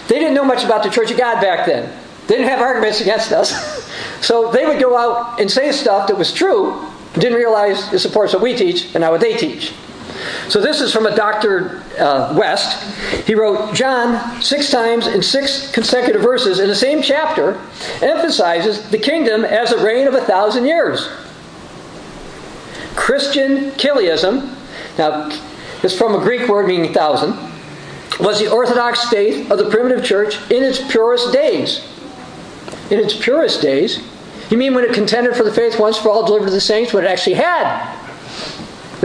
they 0.07 0.19
didn't 0.19 0.33
know 0.33 0.45
much 0.45 0.63
about 0.63 0.83
the 0.83 0.89
Church 0.89 1.11
of 1.11 1.17
God 1.17 1.41
back 1.41 1.65
then. 1.65 1.91
They 2.27 2.35
didn't 2.35 2.49
have 2.49 2.59
arguments 2.59 3.01
against 3.01 3.31
us. 3.31 3.85
so 4.21 4.51
they 4.51 4.65
would 4.65 4.79
go 4.79 4.97
out 4.97 5.39
and 5.39 5.49
say 5.49 5.71
stuff 5.71 6.07
that 6.07 6.17
was 6.17 6.33
true, 6.33 6.85
didn't 7.13 7.37
realize 7.37 7.93
it 7.93 7.99
supports 7.99 8.33
what 8.33 8.41
we 8.41 8.55
teach 8.55 8.93
and 8.93 9.01
not 9.01 9.11
what 9.11 9.21
they 9.21 9.37
teach. 9.37 9.73
So 10.49 10.61
this 10.61 10.81
is 10.81 10.93
from 10.93 11.05
a 11.05 11.15
Dr. 11.15 11.83
Uh, 11.99 12.33
West. 12.37 12.81
He 13.25 13.35
wrote, 13.35 13.73
John, 13.73 14.41
six 14.41 14.69
times 14.69 15.07
in 15.07 15.21
six 15.21 15.71
consecutive 15.71 16.21
verses 16.21 16.59
in 16.59 16.67
the 16.67 16.75
same 16.75 17.01
chapter, 17.01 17.59
emphasizes 18.01 18.89
the 18.89 18.97
kingdom 18.97 19.43
as 19.43 19.71
a 19.71 19.83
reign 19.83 20.07
of 20.07 20.13
a 20.13 20.21
thousand 20.21 20.65
years. 20.65 21.07
Christian 22.95 23.71
Chiliasm, 23.71 24.55
now 24.97 25.29
it's 25.83 25.97
from 25.97 26.15
a 26.15 26.19
Greek 26.19 26.47
word 26.47 26.67
meaning 26.67 26.93
thousand, 26.93 27.33
was 28.19 28.39
the 28.39 28.49
orthodox 28.49 29.09
faith 29.09 29.51
of 29.51 29.57
the 29.57 29.69
primitive 29.69 30.05
church 30.05 30.39
in 30.49 30.63
its 30.63 30.79
purest 30.91 31.33
days. 31.33 31.85
In 32.89 32.99
its 32.99 33.13
purest 33.13 33.61
days? 33.61 33.99
You 34.49 34.57
mean 34.57 34.75
when 34.75 34.85
it 34.85 34.93
contended 34.93 35.35
for 35.35 35.43
the 35.43 35.51
faith 35.51 35.79
once 35.79 35.97
for 35.97 36.09
all 36.09 36.25
delivered 36.25 36.45
to 36.45 36.51
the 36.51 36.61
saints, 36.61 36.93
when 36.93 37.03
it 37.03 37.07
actually 37.07 37.33
had 37.33 38.04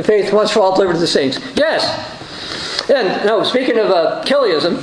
the 0.01 0.07
faith 0.07 0.33
once 0.33 0.51
for 0.51 0.61
all 0.61 0.75
delivered 0.75 0.95
to 0.95 0.99
the 0.99 1.07
saints. 1.07 1.39
Yes. 1.57 2.89
And 2.89 3.27
no, 3.27 3.45
speaking 3.45 3.79
of 3.79 3.91
uh, 3.91 4.25
Chiliasm, 4.25 4.79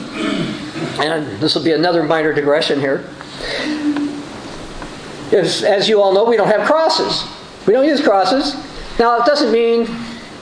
and 1.00 1.26
this 1.42 1.56
will 1.56 1.64
be 1.64 1.72
another 1.72 2.04
minor 2.04 2.34
digression 2.34 2.80
here. 2.80 3.04
As, 5.32 5.64
as 5.64 5.90
you 5.90 6.02
all 6.02 6.14
know, 6.14 6.24
we 6.24 6.38
don't 6.38 6.48
have 6.48 6.68
crosses. 6.68 7.28
We 7.66 7.74
don't 7.74 7.86
use 7.86 8.02
crosses. 8.02 8.56
Now, 9.00 9.20
it 9.20 9.26
doesn't 9.26 9.52
mean 9.52 9.88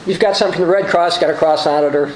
you've 0.05 0.19
got 0.19 0.35
something 0.35 0.59
from 0.59 0.67
the 0.67 0.73
Red 0.73 0.87
Cross, 0.87 1.19
got 1.19 1.29
a 1.29 1.33
cross 1.33 1.65
on 1.65 1.85
it, 1.85 1.95
or 1.95 2.13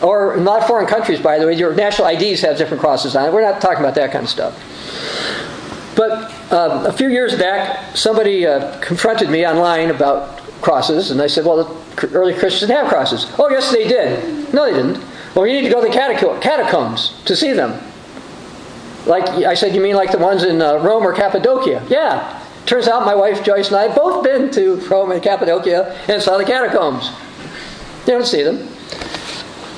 Or 0.00 0.34
in 0.34 0.40
a 0.40 0.44
lot 0.44 0.62
of 0.62 0.68
foreign 0.68 0.86
countries, 0.86 1.20
by 1.20 1.38
the 1.38 1.46
way, 1.46 1.54
your 1.54 1.74
national 1.74 2.08
IDs 2.08 2.40
have 2.42 2.56
different 2.56 2.80
crosses 2.80 3.16
on 3.16 3.26
it. 3.26 3.32
We're 3.32 3.42
not 3.42 3.60
talking 3.60 3.80
about 3.80 3.96
that 3.96 4.12
kind 4.12 4.24
of 4.24 4.30
stuff. 4.30 4.54
But 5.96 6.30
um, 6.52 6.86
a 6.86 6.92
few 6.92 7.08
years 7.08 7.36
back, 7.36 7.96
somebody 7.96 8.46
uh, 8.46 8.78
confronted 8.80 9.28
me 9.28 9.46
online 9.46 9.90
about 9.90 10.35
crosses, 10.60 11.10
and 11.10 11.20
I 11.20 11.26
said, 11.26 11.44
well, 11.44 11.64
the 11.64 12.08
early 12.12 12.32
Christians 12.32 12.68
didn't 12.68 12.76
have 12.76 12.88
crosses. 12.88 13.32
Oh, 13.38 13.50
yes, 13.50 13.72
they 13.72 13.86
did. 13.86 14.52
No, 14.52 14.64
they 14.64 14.72
didn't. 14.72 15.02
Well, 15.34 15.46
you 15.46 15.52
need 15.52 15.68
to 15.68 15.72
go 15.72 15.82
to 15.82 15.86
the 15.86 16.40
catacombs 16.40 17.22
to 17.24 17.36
see 17.36 17.52
them. 17.52 17.78
Like 19.06 19.28
I 19.28 19.54
said, 19.54 19.74
you 19.74 19.80
mean 19.80 19.94
like 19.94 20.10
the 20.10 20.18
ones 20.18 20.42
in 20.42 20.60
uh, 20.60 20.78
Rome 20.78 21.04
or 21.04 21.12
Cappadocia? 21.12 21.86
Yeah. 21.88 22.42
Turns 22.64 22.88
out 22.88 23.06
my 23.06 23.14
wife 23.14 23.44
Joyce 23.44 23.68
and 23.68 23.76
I 23.76 23.94
both 23.94 24.24
been 24.24 24.50
to 24.52 24.76
Rome 24.88 25.12
and 25.12 25.22
Cappadocia 25.22 25.94
and 26.08 26.20
saw 26.20 26.36
the 26.36 26.44
catacombs. 26.44 27.10
You 28.06 28.14
don't 28.14 28.26
see 28.26 28.42
them. 28.42 28.68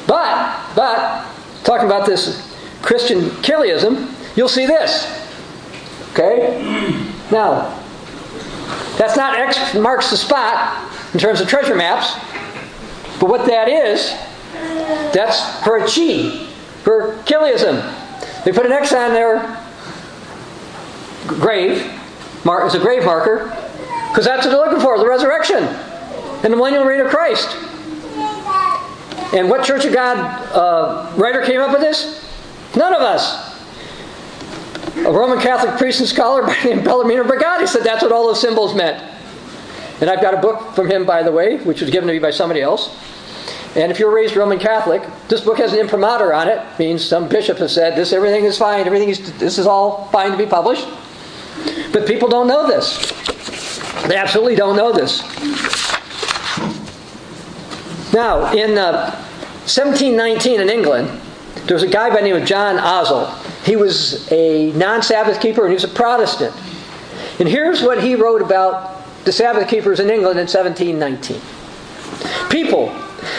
But, 0.06 0.74
but, 0.74 1.26
talking 1.64 1.86
about 1.86 2.06
this 2.06 2.56
Christian 2.80 3.30
Chiliasm, 3.42 4.08
you'll 4.36 4.48
see 4.48 4.64
this. 4.64 5.06
Okay? 6.12 7.04
Now, 7.30 7.77
that's 8.96 9.16
not 9.16 9.38
X 9.38 9.74
marks 9.74 10.10
the 10.10 10.16
spot 10.16 10.92
in 11.14 11.20
terms 11.20 11.40
of 11.40 11.48
treasure 11.48 11.74
maps, 11.74 12.14
but 13.20 13.28
what 13.28 13.46
that 13.46 13.68
is, 13.68 14.10
that's 15.12 15.62
for 15.64 15.76
a 15.76 15.80
chi, 15.80 16.46
for 16.82 17.22
Chiliasm. 17.24 17.76
They 18.44 18.52
put 18.52 18.66
an 18.66 18.72
X 18.72 18.92
on 18.92 19.12
their 19.12 19.64
grave, 21.26 21.90
mark, 22.44 22.64
it's 22.66 22.74
a 22.74 22.78
grave 22.78 23.04
marker, 23.04 23.48
because 24.08 24.24
that's 24.24 24.46
what 24.46 24.52
they're 24.52 24.64
looking 24.64 24.80
for, 24.80 24.98
the 24.98 25.06
resurrection 25.06 25.62
and 25.64 26.52
the 26.52 26.56
millennial 26.56 26.84
reign 26.84 27.00
of 27.00 27.08
Christ. 27.08 27.56
And 29.34 29.50
what 29.50 29.64
Church 29.64 29.84
of 29.84 29.92
God 29.92 30.16
uh, 30.52 31.12
writer 31.16 31.44
came 31.44 31.60
up 31.60 31.70
with 31.70 31.80
this? 31.80 32.24
None 32.76 32.94
of 32.94 33.02
us. 33.02 33.47
A 35.08 35.10
Roman 35.10 35.40
Catholic 35.40 35.78
priest 35.78 36.00
and 36.00 36.08
scholar 36.08 36.42
by 36.46 36.52
the 36.52 36.68
name 36.68 36.84
Bellarmino 36.84 37.26
Bagatti 37.26 37.66
said 37.66 37.82
that's 37.82 38.02
what 38.02 38.12
all 38.12 38.26
those 38.26 38.42
symbols 38.42 38.74
meant. 38.74 39.02
And 40.02 40.10
I've 40.10 40.20
got 40.20 40.34
a 40.34 40.36
book 40.36 40.74
from 40.74 40.90
him, 40.90 41.06
by 41.06 41.22
the 41.22 41.32
way, 41.32 41.56
which 41.56 41.80
was 41.80 41.88
given 41.88 42.08
to 42.08 42.12
me 42.12 42.18
by 42.18 42.30
somebody 42.30 42.60
else. 42.60 42.94
And 43.74 43.90
if 43.90 43.98
you're 43.98 44.14
raised 44.14 44.36
Roman 44.36 44.58
Catholic, 44.58 45.02
this 45.28 45.40
book 45.40 45.56
has 45.56 45.72
an 45.72 45.78
imprimatur 45.78 46.34
on 46.34 46.46
it. 46.46 46.62
Means 46.78 47.02
some 47.02 47.26
bishop 47.26 47.56
has 47.56 47.72
said 47.72 47.96
this. 47.96 48.12
Everything 48.12 48.44
is 48.44 48.58
fine. 48.58 48.86
Everything 48.86 49.08
is. 49.08 49.38
This 49.38 49.56
is 49.56 49.66
all 49.66 50.08
fine 50.08 50.30
to 50.30 50.36
be 50.36 50.44
published. 50.44 50.86
But 51.90 52.06
people 52.06 52.28
don't 52.28 52.46
know 52.46 52.66
this. 52.66 52.98
They 54.08 54.16
absolutely 54.16 54.56
don't 54.56 54.76
know 54.76 54.92
this. 54.92 55.22
Now, 58.12 58.52
in 58.52 58.76
uh, 58.76 59.12
1719 59.64 60.60
in 60.60 60.68
England, 60.68 61.08
there 61.66 61.74
was 61.74 61.82
a 61.82 61.88
guy 61.88 62.10
by 62.10 62.16
the 62.16 62.22
name 62.22 62.36
of 62.36 62.44
John 62.44 62.76
Ozell. 62.76 63.47
He 63.64 63.76
was 63.76 64.30
a 64.32 64.72
non-Sabbath 64.72 65.40
keeper 65.40 65.62
and 65.62 65.70
he 65.70 65.74
was 65.74 65.84
a 65.84 65.88
Protestant. 65.88 66.54
And 67.38 67.48
here's 67.48 67.82
what 67.82 68.02
he 68.02 68.14
wrote 68.14 68.42
about 68.42 68.94
the 69.24 69.32
Sabbath 69.32 69.68
keepers 69.68 70.00
in 70.00 70.10
England 70.10 70.38
in 70.38 70.46
1719. 70.46 71.40
People, 72.50 72.94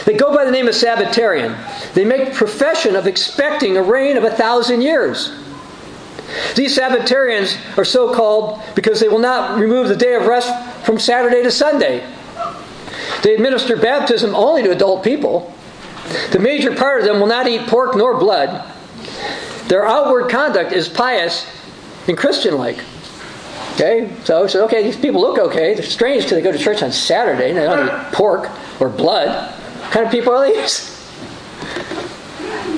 they 0.06 0.14
go 0.14 0.34
by 0.34 0.46
the 0.46 0.52
name 0.52 0.68
of 0.68 0.76
Sabbatarian. 0.76 1.56
They 1.94 2.06
make 2.06 2.34
profession 2.34 2.96
of 2.96 3.08
expecting 3.08 3.78
a 3.78 3.84
reign 3.84 4.18
of 4.18 4.24
a 4.24 4.32
thousand 4.32 4.82
years. 4.82 5.32
These 6.56 6.78
Sabbatarians 6.78 7.58
are 7.78 7.86
so 7.86 8.14
called 8.14 8.62
because 8.76 9.00
they 9.00 9.08
will 9.08 9.20
not 9.20 9.60
remove 9.60 9.88
the 9.88 9.96
day 9.96 10.14
of 10.14 10.28
rest 10.28 10.52
from 10.86 11.00
Saturday 11.00 11.42
to 11.44 11.52
Sunday. 11.52 12.08
They 13.24 13.36
administer 13.36 13.76
baptism 13.76 14.36
only 14.36 14.64
to 14.64 14.72
adult 14.72 15.04
people. 15.04 15.54
The 16.32 16.40
major 16.40 16.76
part 16.76 17.02
of 17.02 17.08
them 17.08 17.20
will 17.20 17.28
not 17.28 17.48
eat 17.48 17.68
pork 17.68 17.96
nor 17.96 18.18
blood. 18.18 18.64
Their 19.70 19.88
outward 19.88 20.32
conduct 20.32 20.74
is 20.74 20.90
pious 20.90 21.46
and 22.08 22.18
Christian 22.18 22.58
like. 22.58 22.84
Okay, 23.76 24.12
so, 24.24 24.48
so 24.48 24.66
okay, 24.66 24.84
these 24.84 24.98
people 24.98 25.22
look 25.22 25.38
okay. 25.38 25.76
They're 25.76 25.84
strange 25.84 26.24
because 26.24 26.38
they 26.38 26.42
go 26.42 26.52
to 26.52 26.58
church 26.58 26.82
on 26.82 26.92
Saturday 26.92 27.50
and 27.50 27.58
they 27.58 27.66
don't 27.66 27.88
eat 27.88 28.12
pork 28.12 28.50
or 28.82 28.90
blood. 28.90 29.54
What 29.54 29.92
kind 29.92 30.06
of 30.08 30.12
people 30.12 30.34
are 30.34 30.52
these? 30.52 30.96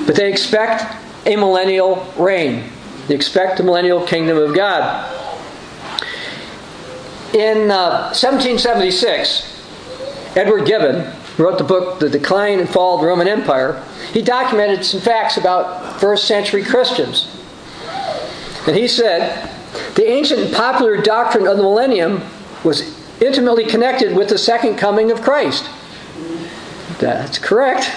But 0.06 0.16
they 0.16 0.30
expect 0.30 0.94
a 1.26 1.34
millennial 1.34 2.06
reign. 2.18 2.70
They 3.08 3.14
expect 3.14 3.56
the 3.56 3.64
millennial 3.64 4.06
kingdom 4.06 4.36
of 4.36 4.54
God. 4.54 5.08
In 7.34 7.70
uh, 7.70 8.12
1776, 8.12 10.36
Edward 10.36 10.66
Gibbon 10.66 11.10
wrote 11.38 11.58
the 11.58 11.64
book 11.64 11.98
The 11.98 12.10
Decline 12.10 12.60
and 12.60 12.68
Fall 12.68 12.96
of 12.96 13.00
the 13.00 13.06
Roman 13.06 13.28
Empire. 13.28 13.82
He 14.12 14.22
documented 14.22 14.84
some 14.84 15.00
facts 15.00 15.36
about 15.36 16.00
first 16.00 16.26
century 16.26 16.62
Christians. 16.62 17.28
And 18.66 18.76
he 18.76 18.86
said, 18.86 19.50
the 19.94 20.08
ancient 20.08 20.40
and 20.40 20.54
popular 20.54 21.00
doctrine 21.00 21.46
of 21.46 21.56
the 21.56 21.62
millennium 21.62 22.22
was 22.64 22.98
intimately 23.20 23.64
connected 23.64 24.14
with 24.16 24.28
the 24.28 24.38
second 24.38 24.76
coming 24.76 25.10
of 25.10 25.22
Christ. 25.22 25.68
That's 26.98 27.38
correct. 27.38 27.90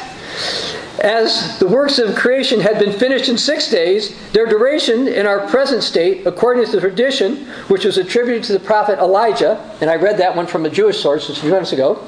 As 1.03 1.59
the 1.59 1.67
works 1.67 1.99
of 1.99 2.15
creation 2.15 2.61
had 2.61 2.79
been 2.79 2.97
finished 2.97 3.29
in 3.29 3.37
six 3.37 3.69
days, 3.69 4.17
their 4.31 4.45
duration 4.45 5.07
in 5.07 5.27
our 5.27 5.45
present 5.47 5.83
state, 5.83 6.25
according 6.25 6.65
to 6.65 6.71
the 6.71 6.79
tradition, 6.79 7.45
which 7.67 7.85
was 7.85 7.97
attributed 7.97 8.43
to 8.45 8.53
the 8.53 8.59
prophet 8.59 8.97
Elijah, 8.99 9.59
and 9.81 9.89
I 9.89 9.95
read 9.97 10.17
that 10.17 10.35
one 10.35 10.47
from 10.47 10.65
a 10.65 10.69
Jewish 10.69 10.99
source 11.01 11.29
a 11.29 11.35
few 11.35 11.51
minutes 11.51 11.73
ago, 11.73 12.01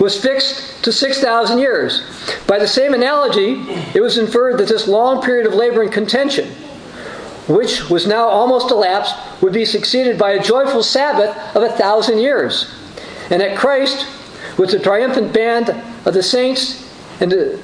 was 0.00 0.20
fixed 0.20 0.82
to 0.84 0.92
6,000 0.92 1.58
years. 1.58 2.02
By 2.46 2.58
the 2.58 2.68
same 2.68 2.94
analogy, 2.94 3.64
it 3.94 4.00
was 4.00 4.18
inferred 4.18 4.58
that 4.58 4.68
this 4.68 4.88
long 4.88 5.22
period 5.22 5.46
of 5.46 5.54
labor 5.54 5.82
and 5.82 5.92
contention, 5.92 6.48
which 7.48 7.88
was 7.90 8.06
now 8.06 8.26
almost 8.26 8.70
elapsed, 8.70 9.14
would 9.42 9.52
be 9.52 9.64
succeeded 9.64 10.18
by 10.18 10.32
a 10.32 10.42
joyful 10.42 10.82
Sabbath 10.82 11.36
of 11.56 11.62
a 11.62 11.72
thousand 11.72 12.18
years, 12.18 12.72
and 13.30 13.40
that 13.40 13.56
Christ, 13.56 14.06
with 14.58 14.70
the 14.70 14.78
triumphant 14.78 15.32
band 15.32 15.70
of 16.04 16.14
the 16.14 16.22
saints 16.22 16.90
and 17.20 17.30
the, 17.30 17.62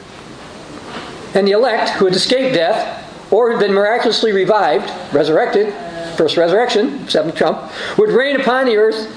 and 1.34 1.46
the 1.46 1.52
elect 1.52 1.90
who 1.90 2.06
had 2.06 2.14
escaped 2.14 2.54
death 2.54 3.06
or 3.32 3.50
had 3.50 3.60
been 3.60 3.72
miraculously 3.72 4.32
revived, 4.32 4.90
resurrected, 5.14 5.72
first 6.16 6.36
resurrection, 6.36 7.08
seventh 7.08 7.36
trump, 7.36 7.70
would 7.96 8.10
reign 8.10 8.40
upon 8.40 8.66
the 8.66 8.76
earth 8.76 9.08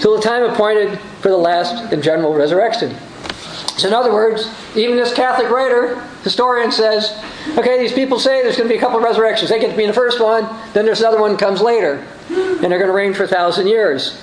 till 0.00 0.16
the 0.16 0.22
time 0.22 0.42
appointed 0.42 0.98
for 1.20 1.28
the 1.28 1.36
last 1.36 1.92
and 1.92 2.02
general 2.02 2.34
resurrection. 2.34 2.96
So, 3.76 3.88
in 3.88 3.94
other 3.94 4.12
words, 4.12 4.48
even 4.76 4.96
this 4.96 5.14
Catholic 5.14 5.50
writer, 5.50 6.00
historian 6.22 6.70
says, 6.70 7.22
okay, 7.56 7.78
these 7.78 7.92
people 7.92 8.18
say 8.18 8.42
there's 8.42 8.56
going 8.56 8.68
to 8.68 8.72
be 8.72 8.78
a 8.78 8.80
couple 8.80 8.98
of 8.98 9.02
resurrections. 9.02 9.50
They 9.50 9.58
get 9.58 9.70
to 9.70 9.76
be 9.76 9.84
in 9.84 9.88
the 9.88 9.94
first 9.94 10.20
one, 10.20 10.44
then 10.72 10.84
there's 10.84 11.00
another 11.00 11.20
one 11.20 11.36
comes 11.36 11.60
later, 11.60 12.06
and 12.28 12.60
they're 12.60 12.78
going 12.78 12.86
to 12.86 12.92
reign 12.92 13.14
for 13.14 13.24
a 13.24 13.28
thousand 13.28 13.68
years. 13.68 14.20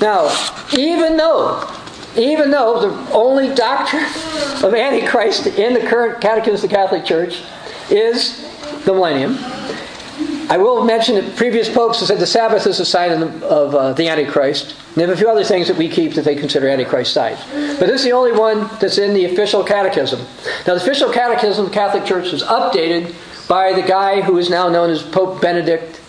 Now, 0.00 0.28
even 0.76 1.16
though, 1.16 1.70
even 2.16 2.50
though 2.50 2.80
the 2.80 3.12
only 3.12 3.54
doctrine 3.54 4.04
of 4.64 4.74
Antichrist 4.74 5.46
in 5.46 5.74
the 5.74 5.80
current 5.80 6.20
Catechism 6.20 6.56
of 6.56 6.60
the 6.62 6.68
Catholic 6.68 7.04
Church 7.04 7.42
is 7.90 8.42
the 8.84 8.92
millennium, 8.92 9.38
I 10.54 10.56
will 10.56 10.84
mention 10.84 11.16
that 11.16 11.34
previous 11.34 11.68
popes 11.68 11.98
have 11.98 12.06
said 12.06 12.20
the 12.20 12.28
Sabbath 12.28 12.64
is 12.68 12.78
a 12.78 12.84
sign 12.84 13.10
of, 13.10 13.40
the, 13.40 13.46
of 13.48 13.74
uh, 13.74 13.92
the 13.94 14.06
Antichrist. 14.06 14.70
And 14.70 14.94
they 14.94 15.00
have 15.00 15.10
a 15.10 15.16
few 15.16 15.28
other 15.28 15.42
things 15.42 15.66
that 15.66 15.76
we 15.76 15.88
keep 15.88 16.14
that 16.14 16.24
they 16.24 16.36
consider 16.36 16.68
Antichrist 16.68 17.12
signs. 17.12 17.40
But 17.50 17.88
this 17.88 18.02
is 18.02 18.04
the 18.04 18.12
only 18.12 18.30
one 18.30 18.70
that's 18.80 18.98
in 18.98 19.14
the 19.14 19.24
official 19.24 19.64
catechism. 19.64 20.20
Now, 20.64 20.74
the 20.74 20.80
official 20.80 21.10
catechism 21.10 21.64
of 21.64 21.72
the 21.72 21.74
Catholic 21.74 22.04
Church 22.04 22.30
was 22.30 22.44
updated 22.44 23.12
by 23.48 23.72
the 23.72 23.82
guy 23.82 24.20
who 24.20 24.38
is 24.38 24.48
now 24.48 24.68
known 24.68 24.90
as 24.90 25.02
Pope 25.02 25.42
Benedict 25.42 26.00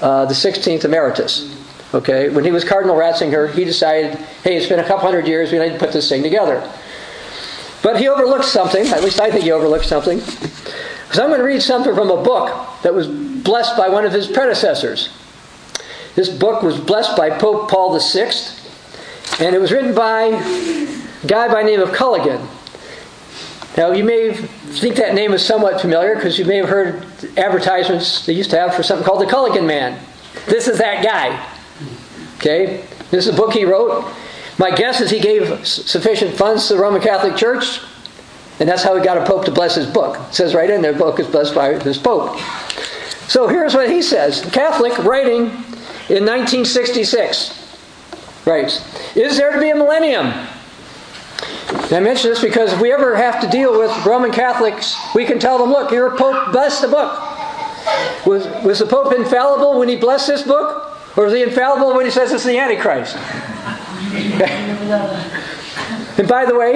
uh, 0.00 0.24
the 0.24 0.34
16th 0.34 0.84
Emeritus. 0.84 1.56
Okay, 1.94 2.28
when 2.28 2.44
he 2.44 2.50
was 2.50 2.64
Cardinal 2.64 2.96
Ratzinger, 2.96 3.54
he 3.54 3.64
decided, 3.64 4.18
hey, 4.42 4.56
it's 4.56 4.66
been 4.68 4.80
a 4.80 4.84
couple 4.84 5.06
hundred 5.06 5.28
years, 5.28 5.52
we 5.52 5.60
need 5.60 5.74
to 5.74 5.78
put 5.78 5.92
this 5.92 6.08
thing 6.08 6.24
together. 6.24 6.68
But 7.84 8.00
he 8.00 8.08
overlooked 8.08 8.46
something, 8.46 8.84
at 8.88 9.04
least 9.04 9.20
I 9.20 9.30
think 9.30 9.44
he 9.44 9.52
overlooked 9.52 9.86
something. 9.86 10.18
Because 10.18 11.20
I'm 11.20 11.28
going 11.28 11.38
to 11.38 11.44
read 11.44 11.62
something 11.62 11.94
from 11.94 12.10
a 12.10 12.20
book 12.20 12.82
that 12.82 12.92
was 12.92 13.06
blessed 13.42 13.76
by 13.76 13.88
one 13.88 14.04
of 14.04 14.12
his 14.12 14.26
predecessors. 14.26 15.10
This 16.14 16.28
book 16.28 16.62
was 16.62 16.78
blessed 16.78 17.16
by 17.16 17.30
Pope 17.30 17.70
Paul 17.70 17.98
VI, 17.98 18.32
and 19.40 19.54
it 19.54 19.60
was 19.60 19.72
written 19.72 19.94
by 19.94 20.24
a 20.24 21.26
guy 21.26 21.48
by 21.48 21.62
the 21.62 21.70
name 21.70 21.80
of 21.80 21.90
Culligan. 21.90 22.46
Now, 23.76 23.92
you 23.92 24.04
may 24.04 24.34
think 24.34 24.96
that 24.96 25.14
name 25.14 25.32
is 25.32 25.44
somewhat 25.44 25.80
familiar 25.80 26.14
because 26.14 26.38
you 26.38 26.44
may 26.44 26.56
have 26.56 26.68
heard 26.68 27.06
advertisements 27.38 28.26
they 28.26 28.34
used 28.34 28.50
to 28.50 28.58
have 28.58 28.74
for 28.74 28.82
something 28.82 29.06
called 29.06 29.22
the 29.22 29.30
Culligan 29.30 29.66
Man. 29.66 29.98
This 30.46 30.68
is 30.68 30.78
that 30.78 31.02
guy. 31.02 31.42
Okay? 32.36 32.84
This 33.10 33.26
is 33.26 33.32
a 33.32 33.36
book 33.36 33.54
he 33.54 33.64
wrote. 33.64 34.04
My 34.58 34.70
guess 34.70 35.00
is 35.00 35.10
he 35.10 35.20
gave 35.20 35.66
sufficient 35.66 36.36
funds 36.36 36.68
to 36.68 36.74
the 36.74 36.80
Roman 36.80 37.00
Catholic 37.00 37.36
Church, 37.36 37.80
and 38.60 38.68
that's 38.68 38.82
how 38.82 38.94
he 38.94 39.02
got 39.02 39.16
a 39.16 39.24
pope 39.24 39.46
to 39.46 39.50
bless 39.50 39.74
his 39.74 39.86
book. 39.86 40.18
It 40.28 40.34
says 40.34 40.54
right 40.54 40.68
in 40.68 40.82
there, 40.82 40.92
the 40.92 40.98
book 40.98 41.18
is 41.18 41.26
blessed 41.26 41.54
by 41.54 41.72
this 41.74 41.96
pope. 41.96 42.38
So 43.28 43.48
here's 43.48 43.74
what 43.74 43.90
he 43.90 44.02
says. 44.02 44.42
Catholic 44.52 44.96
writing 44.98 45.46
in 46.08 46.26
1966 46.26 47.58
writes, 48.44 49.16
Is 49.16 49.36
there 49.36 49.52
to 49.52 49.60
be 49.60 49.70
a 49.70 49.74
millennium? 49.74 50.32
And 51.72 51.92
I 51.92 52.00
mention 52.00 52.30
this 52.30 52.40
because 52.40 52.72
if 52.72 52.80
we 52.80 52.92
ever 52.92 53.16
have 53.16 53.40
to 53.40 53.48
deal 53.48 53.78
with 53.78 53.90
Roman 54.04 54.32
Catholics, 54.32 54.96
we 55.14 55.24
can 55.24 55.38
tell 55.38 55.58
them, 55.58 55.70
look, 55.70 55.90
your 55.90 56.16
Pope 56.16 56.52
blessed 56.52 56.82
the 56.82 56.88
book. 56.88 57.18
Was, 58.26 58.46
was 58.64 58.78
the 58.78 58.86
Pope 58.86 59.14
infallible 59.14 59.78
when 59.78 59.88
he 59.88 59.96
blessed 59.96 60.26
this 60.26 60.42
book? 60.42 60.88
Or 61.16 61.26
is 61.26 61.32
he 61.32 61.42
infallible 61.42 61.94
when 61.94 62.04
he 62.04 62.10
says 62.10 62.32
it's 62.32 62.44
the 62.44 62.58
Antichrist? 62.58 63.16
and 66.18 66.28
by 66.28 66.44
the 66.44 66.54
way, 66.54 66.74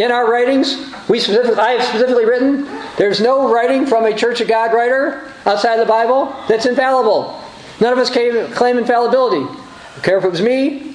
in 0.00 0.12
our 0.12 0.30
writings, 0.30 0.92
we 1.08 1.20
I 1.20 1.72
have 1.72 1.84
specifically 1.84 2.24
written, 2.24 2.66
there's 2.96 3.20
no 3.20 3.52
writing 3.52 3.86
from 3.86 4.04
a 4.04 4.14
Church 4.14 4.40
of 4.40 4.48
God 4.48 4.72
writer 4.72 5.32
outside 5.46 5.78
the 5.78 5.86
Bible 5.86 6.34
that's 6.48 6.66
infallible. 6.66 7.40
None 7.80 7.92
of 7.92 7.98
us 7.98 8.10
claim 8.10 8.78
infallibility. 8.78 9.44
I 9.44 9.92
don't 9.94 10.04
care 10.04 10.18
if 10.18 10.24
it 10.24 10.30
was 10.30 10.42
me, 10.42 10.94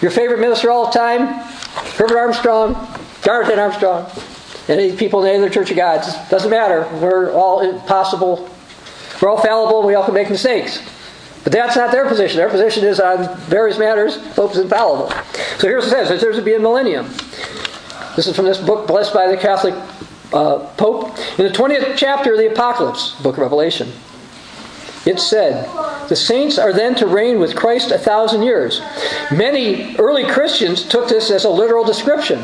your 0.00 0.10
favorite 0.10 0.40
minister 0.40 0.70
all 0.70 0.90
time, 0.90 1.26
Herbert 1.96 2.18
Armstrong, 2.18 2.74
Jonathan 3.22 3.58
Armstrong, 3.58 4.10
any 4.68 4.96
people 4.96 5.24
in 5.24 5.30
any 5.30 5.38
other 5.38 5.50
Church 5.50 5.70
of 5.70 5.76
God. 5.76 6.06
It 6.06 6.30
doesn't 6.30 6.50
matter. 6.50 6.88
We're 7.00 7.32
all 7.32 7.80
possible. 7.80 8.48
We're 9.20 9.30
all 9.30 9.40
fallible. 9.40 9.86
We 9.86 9.94
all 9.94 10.04
can 10.04 10.14
make 10.14 10.30
mistakes. 10.30 10.82
But 11.44 11.52
that's 11.52 11.76
not 11.76 11.92
their 11.92 12.06
position. 12.06 12.36
Their 12.36 12.50
position 12.50 12.84
is 12.84 13.00
on 13.00 13.36
various 13.42 13.78
matters, 13.78 14.18
Pope 14.34 14.52
is 14.52 14.58
infallible. 14.58 15.10
So 15.58 15.66
here's 15.68 15.86
what 15.86 16.00
it 16.00 16.08
says 16.08 16.20
there's 16.20 16.36
to 16.36 16.42
be 16.42 16.54
a 16.54 16.58
millennium. 16.58 17.06
This 18.16 18.26
is 18.26 18.36
from 18.36 18.44
this 18.44 18.58
book, 18.58 18.86
Blessed 18.86 19.14
by 19.14 19.28
the 19.28 19.36
Catholic 19.36 19.74
uh, 20.32 20.58
Pope. 20.76 21.18
In 21.38 21.46
the 21.46 21.52
20th 21.52 21.96
chapter 21.96 22.32
of 22.32 22.38
the 22.38 22.50
Apocalypse, 22.50 23.20
book 23.22 23.36
of 23.36 23.42
Revelation, 23.42 23.92
it 25.06 25.18
said, 25.18 25.66
The 26.08 26.16
saints 26.16 26.58
are 26.58 26.72
then 26.72 26.94
to 26.96 27.06
reign 27.06 27.38
with 27.38 27.56
Christ 27.56 27.90
a 27.90 27.98
thousand 27.98 28.42
years. 28.42 28.80
Many 29.30 29.96
early 29.96 30.24
Christians 30.24 30.86
took 30.86 31.08
this 31.08 31.30
as 31.30 31.44
a 31.44 31.50
literal 31.50 31.84
description. 31.84 32.42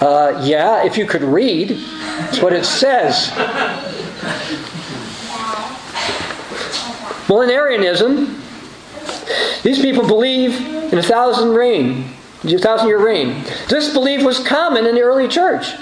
Uh, 0.00 0.40
yeah, 0.44 0.84
if 0.84 0.96
you 0.96 1.06
could 1.06 1.22
read, 1.22 1.70
that's 1.70 2.40
what 2.40 2.52
it 2.52 2.64
says. 2.64 3.30
Millenarianism, 7.28 8.40
these 9.62 9.80
people 9.80 10.06
believe 10.06 10.60
in 10.92 10.98
a 10.98 11.02
thousand 11.02 11.54
reign, 11.54 12.12
a 12.44 12.58
thousand 12.58 12.88
year 12.88 13.04
reign. 13.04 13.44
This 13.68 13.92
belief 13.92 14.24
was 14.24 14.38
common 14.40 14.86
in 14.86 14.94
the 14.94 15.02
early 15.02 15.28
church. 15.28 15.72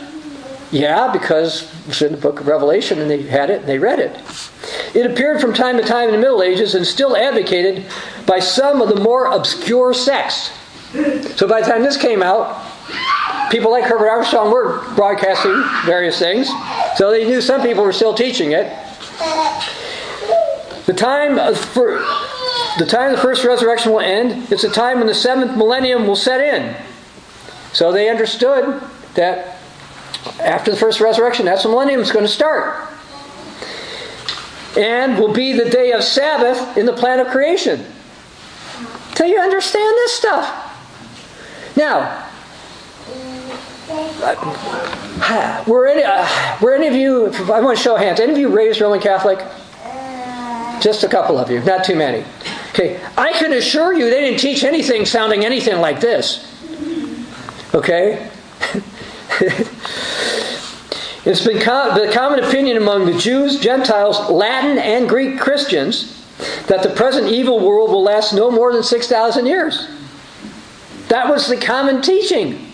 Yeah, 0.72 1.10
because 1.12 1.72
it's 1.88 2.00
in 2.00 2.12
the 2.12 2.18
book 2.18 2.40
of 2.40 2.46
Revelation 2.46 3.00
and 3.00 3.10
they 3.10 3.22
had 3.22 3.50
it 3.50 3.60
and 3.60 3.68
they 3.68 3.78
read 3.78 3.98
it. 3.98 4.16
It 4.94 5.10
appeared 5.10 5.40
from 5.40 5.52
time 5.52 5.76
to 5.78 5.82
time 5.82 6.08
in 6.08 6.14
the 6.14 6.20
Middle 6.20 6.42
Ages 6.42 6.76
and 6.76 6.86
still 6.86 7.16
advocated 7.16 7.86
by 8.26 8.38
some 8.38 8.80
of 8.80 8.88
the 8.88 9.00
more 9.00 9.26
obscure 9.26 9.92
sects. 9.92 10.52
So 11.36 11.48
by 11.48 11.60
the 11.60 11.66
time 11.66 11.82
this 11.82 11.96
came 11.96 12.22
out, 12.22 12.64
people 13.50 13.70
like 13.72 13.84
Herbert 13.84 14.08
Armstrong 14.08 14.52
were 14.52 14.84
broadcasting 14.94 15.64
various 15.86 16.18
things. 16.18 16.48
So 16.96 17.10
they 17.10 17.24
knew 17.24 17.40
some 17.40 17.62
people 17.62 17.82
were 17.82 17.92
still 17.92 18.14
teaching 18.14 18.52
it. 18.52 18.70
The 20.86 20.94
time 20.94 21.54
for 21.54 21.98
the 22.78 22.86
time 22.86 23.12
the 23.12 23.18
first 23.18 23.44
resurrection 23.44 23.92
will 23.92 24.00
end, 24.00 24.52
it's 24.52 24.64
a 24.64 24.70
time 24.70 24.98
when 24.98 25.08
the 25.08 25.14
seventh 25.14 25.56
millennium 25.56 26.06
will 26.06 26.16
set 26.16 26.40
in. 26.40 26.76
So 27.72 27.92
they 27.92 28.08
understood 28.08 28.82
that 29.14 29.59
after 30.40 30.70
the 30.70 30.76
first 30.76 31.00
resurrection, 31.00 31.46
that's 31.46 31.64
when 31.64 31.72
millennium 31.72 32.00
is 32.00 32.10
going 32.10 32.24
to 32.24 32.30
start. 32.30 32.88
And 34.76 35.18
will 35.18 35.32
be 35.32 35.52
the 35.52 35.68
day 35.68 35.92
of 35.92 36.02
Sabbath 36.04 36.76
in 36.76 36.86
the 36.86 36.92
plan 36.92 37.18
of 37.20 37.28
creation. 37.28 37.84
Till 39.14 39.26
you 39.26 39.40
understand 39.40 39.94
this 39.96 40.12
stuff. 40.12 40.66
Now, 41.76 42.26
uh, 43.92 45.64
were 45.66 45.88
any, 45.88 46.04
uh, 46.04 46.26
were 46.60 46.74
any 46.74 46.86
of 46.86 46.94
you, 46.94 47.26
I 47.52 47.60
want 47.60 47.76
to 47.76 47.82
show 47.82 47.96
hands, 47.96 48.20
any 48.20 48.32
of 48.32 48.38
you 48.38 48.48
raised 48.48 48.80
Roman 48.80 49.00
Catholic? 49.00 49.38
Just 50.80 51.02
a 51.04 51.08
couple 51.08 51.38
of 51.38 51.50
you, 51.50 51.60
not 51.64 51.84
too 51.84 51.94
many. 51.94 52.24
Okay, 52.70 53.00
I 53.16 53.32
can 53.32 53.52
assure 53.52 53.92
you 53.92 54.08
they 54.08 54.20
didn't 54.20 54.40
teach 54.40 54.64
anything 54.64 55.04
sounding 55.04 55.44
anything 55.44 55.80
like 55.80 56.00
this. 56.00 56.46
Okay? 57.74 58.30
it's 61.24 61.44
been 61.44 61.60
com- 61.60 61.94
the 61.94 62.10
common 62.12 62.42
opinion 62.44 62.76
among 62.76 63.06
the 63.06 63.16
Jews, 63.18 63.60
Gentiles, 63.60 64.30
Latin, 64.30 64.78
and 64.78 65.08
Greek 65.08 65.38
Christians 65.38 66.16
that 66.66 66.82
the 66.82 66.90
present 66.90 67.28
evil 67.28 67.60
world 67.60 67.90
will 67.90 68.02
last 68.02 68.32
no 68.32 68.50
more 68.50 68.72
than 68.72 68.82
6,000 68.82 69.46
years. 69.46 69.88
That 71.08 71.28
was 71.28 71.48
the 71.48 71.56
common 71.56 72.02
teaching. 72.02 72.66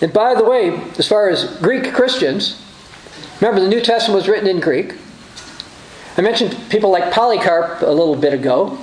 And 0.00 0.12
by 0.12 0.34
the 0.34 0.44
way, 0.44 0.80
as 0.98 1.08
far 1.08 1.28
as 1.28 1.58
Greek 1.58 1.92
Christians, 1.94 2.62
remember 3.40 3.60
the 3.60 3.68
New 3.68 3.80
Testament 3.80 4.16
was 4.16 4.28
written 4.28 4.48
in 4.48 4.60
Greek. 4.60 4.94
I 6.16 6.20
mentioned 6.20 6.56
people 6.70 6.90
like 6.90 7.12
Polycarp 7.12 7.82
a 7.82 7.90
little 7.90 8.16
bit 8.16 8.32
ago. 8.32 8.78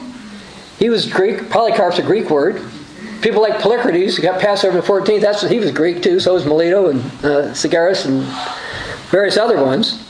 He 0.79 0.89
was 0.89 1.05
Greek. 1.05 1.49
Polycarp's 1.49 1.99
a 1.99 2.01
Greek 2.03 2.29
word. 2.29 2.61
People 3.21 3.41
like 3.41 3.61
Polycrates, 3.61 4.15
who 4.15 4.23
got 4.23 4.41
passed 4.41 4.65
over 4.65 4.79
the 4.79 4.85
14th, 4.85 5.21
that's, 5.21 5.47
he 5.47 5.59
was 5.59 5.71
Greek 5.71 6.01
too, 6.01 6.19
so 6.19 6.33
was 6.33 6.45
Melito 6.45 6.89
and 6.89 6.99
uh, 7.23 7.53
and 7.53 8.23
various 9.11 9.37
other 9.37 9.63
ones. 9.63 10.07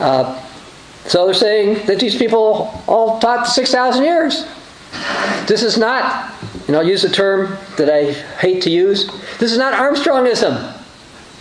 Uh, 0.00 0.40
so 1.06 1.26
they're 1.26 1.34
saying 1.34 1.86
that 1.86 2.00
these 2.00 2.16
people 2.16 2.82
all 2.86 3.18
taught 3.20 3.46
6,000 3.46 4.04
years. 4.04 4.46
This 5.46 5.62
is 5.62 5.78
not, 5.78 6.32
and 6.66 6.76
I'll 6.76 6.86
use 6.86 7.04
a 7.04 7.10
term 7.10 7.56
that 7.76 7.88
I 7.90 8.12
hate 8.38 8.62
to 8.62 8.70
use, 8.70 9.06
this 9.38 9.52
is 9.52 9.58
not 9.58 9.74
Armstrongism. 9.74 10.76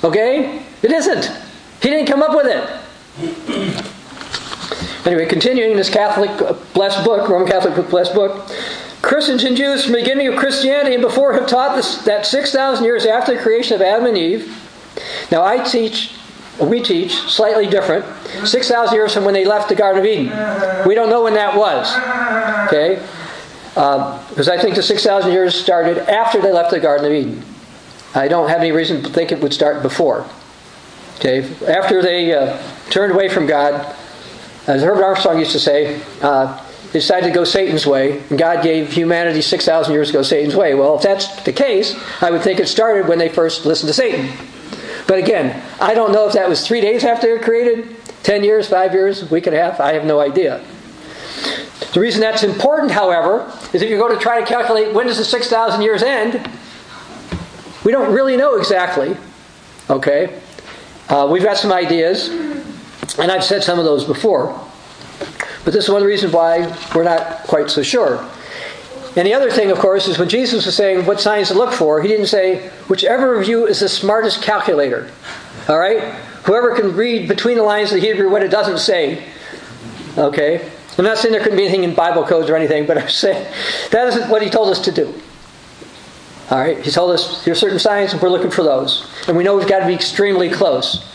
Okay? 0.04 0.64
It 0.82 0.92
isn't. 0.92 1.26
He 1.82 1.90
didn't 1.90 2.08
come 2.08 2.22
up 2.22 2.36
with 2.36 2.48
it. 2.48 2.80
Anyway, 5.06 5.26
continuing 5.26 5.76
this 5.76 5.90
Catholic 5.90 6.30
uh, 6.42 6.54
blessed 6.74 7.04
book, 7.04 7.28
Roman 7.30 7.48
Catholic 7.48 7.90
blessed 7.90 8.14
book, 8.14 8.50
Christians 9.02 9.44
and 9.44 9.56
Jews 9.56 9.84
from 9.84 9.94
the 9.94 10.00
beginning 10.00 10.28
of 10.28 10.36
Christianity 10.36 10.94
and 10.94 11.02
before 11.02 11.34
have 11.34 11.48
taught 11.48 11.76
this, 11.76 12.04
that 12.04 12.26
6,000 12.26 12.84
years 12.84 13.06
after 13.06 13.36
the 13.36 13.42
creation 13.42 13.76
of 13.76 13.82
Adam 13.82 14.06
and 14.06 14.18
Eve. 14.18 14.56
Now, 15.32 15.44
I 15.44 15.64
teach, 15.64 16.16
we 16.62 16.82
teach 16.82 17.14
slightly 17.14 17.68
different. 17.68 18.06
6,000 18.46 18.94
years 18.94 19.14
from 19.14 19.24
when 19.24 19.34
they 19.34 19.46
left 19.46 19.70
the 19.70 19.76
Garden 19.76 20.00
of 20.00 20.06
Eden. 20.06 20.28
We 20.88 20.96
don't 20.96 21.10
know 21.10 21.24
when 21.24 21.34
that 21.36 21.56
was. 21.56 21.96
Okay? 22.68 23.02
Because 23.74 24.50
um, 24.50 24.60
I 24.60 24.62
think 24.62 24.76
the 24.76 24.84
6,000 24.84 25.32
years 25.32 25.56
started 25.56 26.00
after 26.10 26.42
they 26.42 26.52
left 26.52 26.72
the 26.72 26.80
Garden 26.80 27.06
of 27.06 27.14
Eden. 27.14 27.44
I 28.16 28.28
don't 28.28 28.50
have 28.50 28.60
any 28.60 28.72
reason 28.72 29.02
to 29.04 29.10
think 29.10 29.32
it 29.32 29.40
would 29.40 29.54
start 29.54 29.82
before. 29.82 30.26
Okay? 31.16 31.50
After 31.68 32.02
they 32.02 32.34
uh, 32.34 32.62
turned 32.90 33.14
away 33.14 33.30
from 33.30 33.46
God, 33.46 33.96
as 34.68 34.84
Herbert 34.84 35.04
Armstrong 35.04 35.40
used 35.40 35.52
to 35.52 35.60
say, 35.60 36.02
uh, 36.22 36.66
decided 36.92 37.28
to 37.28 37.34
go 37.34 37.44
Satan's 37.44 37.86
way, 37.86 38.20
and 38.30 38.38
God 38.38 38.64
gave 38.64 38.92
humanity 38.92 39.42
6,000 39.42 39.94
years 39.94 40.10
ago 40.10 40.24
Satan's 40.24 40.56
way. 40.56 40.74
Well, 40.74 40.96
if 40.96 41.02
that's 41.02 41.44
the 41.44 41.54
case, 41.54 41.96
I 42.22 42.32
would 42.32 42.42
think 42.42 42.60
it 42.60 42.68
started 42.68 43.08
when 43.08 43.20
they 43.20 43.30
first 43.30 43.66
listened 43.66 43.90
to 43.90 43.94
Satan. 43.94 44.32
But 45.08 45.18
again, 45.18 45.62
I 45.80 45.94
don't 45.94 46.12
know 46.12 46.28
if 46.28 46.34
that 46.34 46.48
was 46.48 46.66
three 46.66 46.82
days 46.82 47.04
after 47.04 47.28
they 47.28 47.34
were 47.34 47.40
created, 47.44 47.96
10 48.24 48.44
years, 48.44 48.68
5 48.68 48.94
years, 48.94 49.24
a 49.24 49.26
week 49.28 49.48
and 49.48 49.56
a 49.56 49.60
half, 49.60 49.80
I 49.80 49.94
have 49.94 50.06
no 50.06 50.20
idea. 50.20 50.64
The 51.94 52.00
reason 52.00 52.22
that's 52.22 52.44
important, 52.44 52.92
however, 52.92 53.52
is 53.74 53.82
if 53.82 53.90
you 53.90 53.98
go 53.98 54.08
to 54.08 54.20
try 54.20 54.40
to 54.40 54.46
calculate 54.46 54.94
when 54.94 55.08
does 55.08 55.18
the 55.18 55.26
6,000 55.26 55.82
years 55.82 56.04
end, 56.04 56.48
we 57.84 57.92
don't 57.92 58.14
really 58.14 58.38
know 58.38 58.56
exactly. 58.56 59.18
Okay? 59.90 60.40
Uh, 61.08 61.28
we've 61.32 61.44
got 61.44 61.58
some 61.58 61.72
ideas. 61.72 62.30
And 63.18 63.32
I've 63.32 63.44
said 63.44 63.64
some 63.64 63.80
of 63.80 63.86
those 63.86 64.06
before. 64.06 64.50
But 65.70 65.76
this 65.76 65.84
is 65.84 65.92
one 65.92 66.04
reasons 66.04 66.34
why 66.34 66.76
we're 66.96 67.04
not 67.04 67.44
quite 67.44 67.70
so 67.70 67.84
sure. 67.84 68.28
And 69.16 69.28
the 69.28 69.36
other 69.36 69.52
thing, 69.52 69.70
of 69.70 69.78
course, 69.78 70.08
is 70.08 70.18
when 70.18 70.28
Jesus 70.28 70.66
was 70.66 70.76
saying 70.76 71.06
what 71.06 71.22
signs 71.22 71.50
to 71.50 71.54
look 71.54 71.76
for, 71.76 72.02
he 72.02 72.08
didn't 72.08 72.26
say, 72.26 72.70
whichever 72.88 73.40
of 73.40 73.48
you 73.48 73.68
is 73.68 73.82
the 73.82 73.88
smartest 73.88 74.42
calculator. 74.42 75.12
All 75.68 75.78
right? 75.78 76.16
Whoever 76.46 76.76
can 76.76 76.96
read 76.96 77.28
between 77.28 77.56
the 77.56 77.62
lines 77.62 77.92
of 77.92 78.02
the 78.02 78.08
Hebrew 78.08 78.32
what 78.32 78.42
it 78.42 78.50
doesn't 78.50 78.80
say. 78.80 79.24
Okay? 80.18 80.68
I'm 80.98 81.06
not 81.06 81.20
saying 81.20 81.34
there 81.34 81.44
couldn't 81.44 81.58
be 81.58 81.66
anything 81.66 81.84
in 81.84 81.94
Bible 81.94 82.26
codes 82.26 82.50
or 82.50 82.56
anything, 82.56 82.88
but 82.88 82.98
I'm 82.98 83.08
saying 83.12 83.46
that 83.92 84.08
isn't 84.08 84.28
what 84.28 84.42
he 84.42 84.50
told 84.50 84.70
us 84.70 84.80
to 84.86 84.92
do. 84.92 85.14
All 86.50 86.58
right? 86.58 86.84
He 86.84 86.90
told 86.90 87.12
us 87.12 87.46
there 87.46 87.52
are 87.52 87.56
certain 87.56 87.78
signs, 87.78 88.12
and 88.12 88.20
we're 88.20 88.30
looking 88.30 88.50
for 88.50 88.64
those. 88.64 89.08
And 89.28 89.38
we 89.38 89.44
know 89.44 89.56
we've 89.56 89.70
got 89.70 89.82
to 89.82 89.86
be 89.86 89.94
extremely 89.94 90.50
close. 90.50 91.06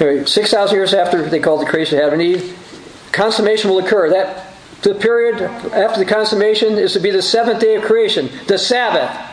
Anyway, 0.00 0.24
6,000 0.24 0.76
years 0.76 0.94
after 0.94 1.28
they 1.28 1.40
called 1.40 1.60
the 1.60 1.66
creation 1.66 1.98
of 1.98 2.04
Adam 2.04 2.20
and 2.20 2.22
Eve, 2.22 3.08
consummation 3.12 3.70
will 3.70 3.78
occur. 3.78 4.10
That 4.10 4.54
the 4.82 4.94
period 4.94 5.42
after 5.42 5.98
the 5.98 6.04
consummation 6.04 6.74
is 6.74 6.92
to 6.92 7.00
be 7.00 7.10
the 7.10 7.22
seventh 7.22 7.60
day 7.60 7.74
of 7.74 7.82
creation, 7.82 8.30
the 8.46 8.58
Sabbath. 8.58 9.24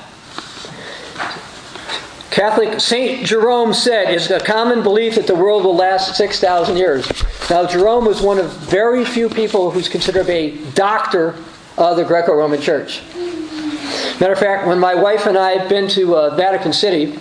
Catholic 2.31 2.81
Saint 2.81 3.25
Jerome 3.25 3.73
said 3.73 4.13
it's 4.13 4.29
a 4.29 4.39
common 4.41 4.83
belief 4.83 5.15
that 5.15 5.25
the 5.25 5.35
world 5.35 5.63
will 5.63 5.75
last 5.75 6.17
6,000 6.17 6.75
years. 6.75 7.09
Now, 7.49 7.65
Jerome 7.65 8.03
was 8.03 8.21
one 8.21 8.39
of 8.39 8.51
very 8.57 9.05
few 9.05 9.29
people 9.29 9.71
who's 9.71 9.87
considered 9.87 10.29
a 10.29 10.57
doctor 10.73 11.35
of 11.77 11.95
the 11.95 12.03
Greco 12.03 12.33
Roman 12.33 12.59
Church. 12.59 13.03
Matter 14.19 14.33
of 14.33 14.39
fact, 14.39 14.67
when 14.67 14.79
my 14.79 14.95
wife 14.95 15.27
and 15.27 15.37
I 15.37 15.51
had 15.51 15.69
been 15.69 15.87
to 15.89 16.15
uh, 16.15 16.35
Vatican 16.35 16.73
City, 16.73 17.17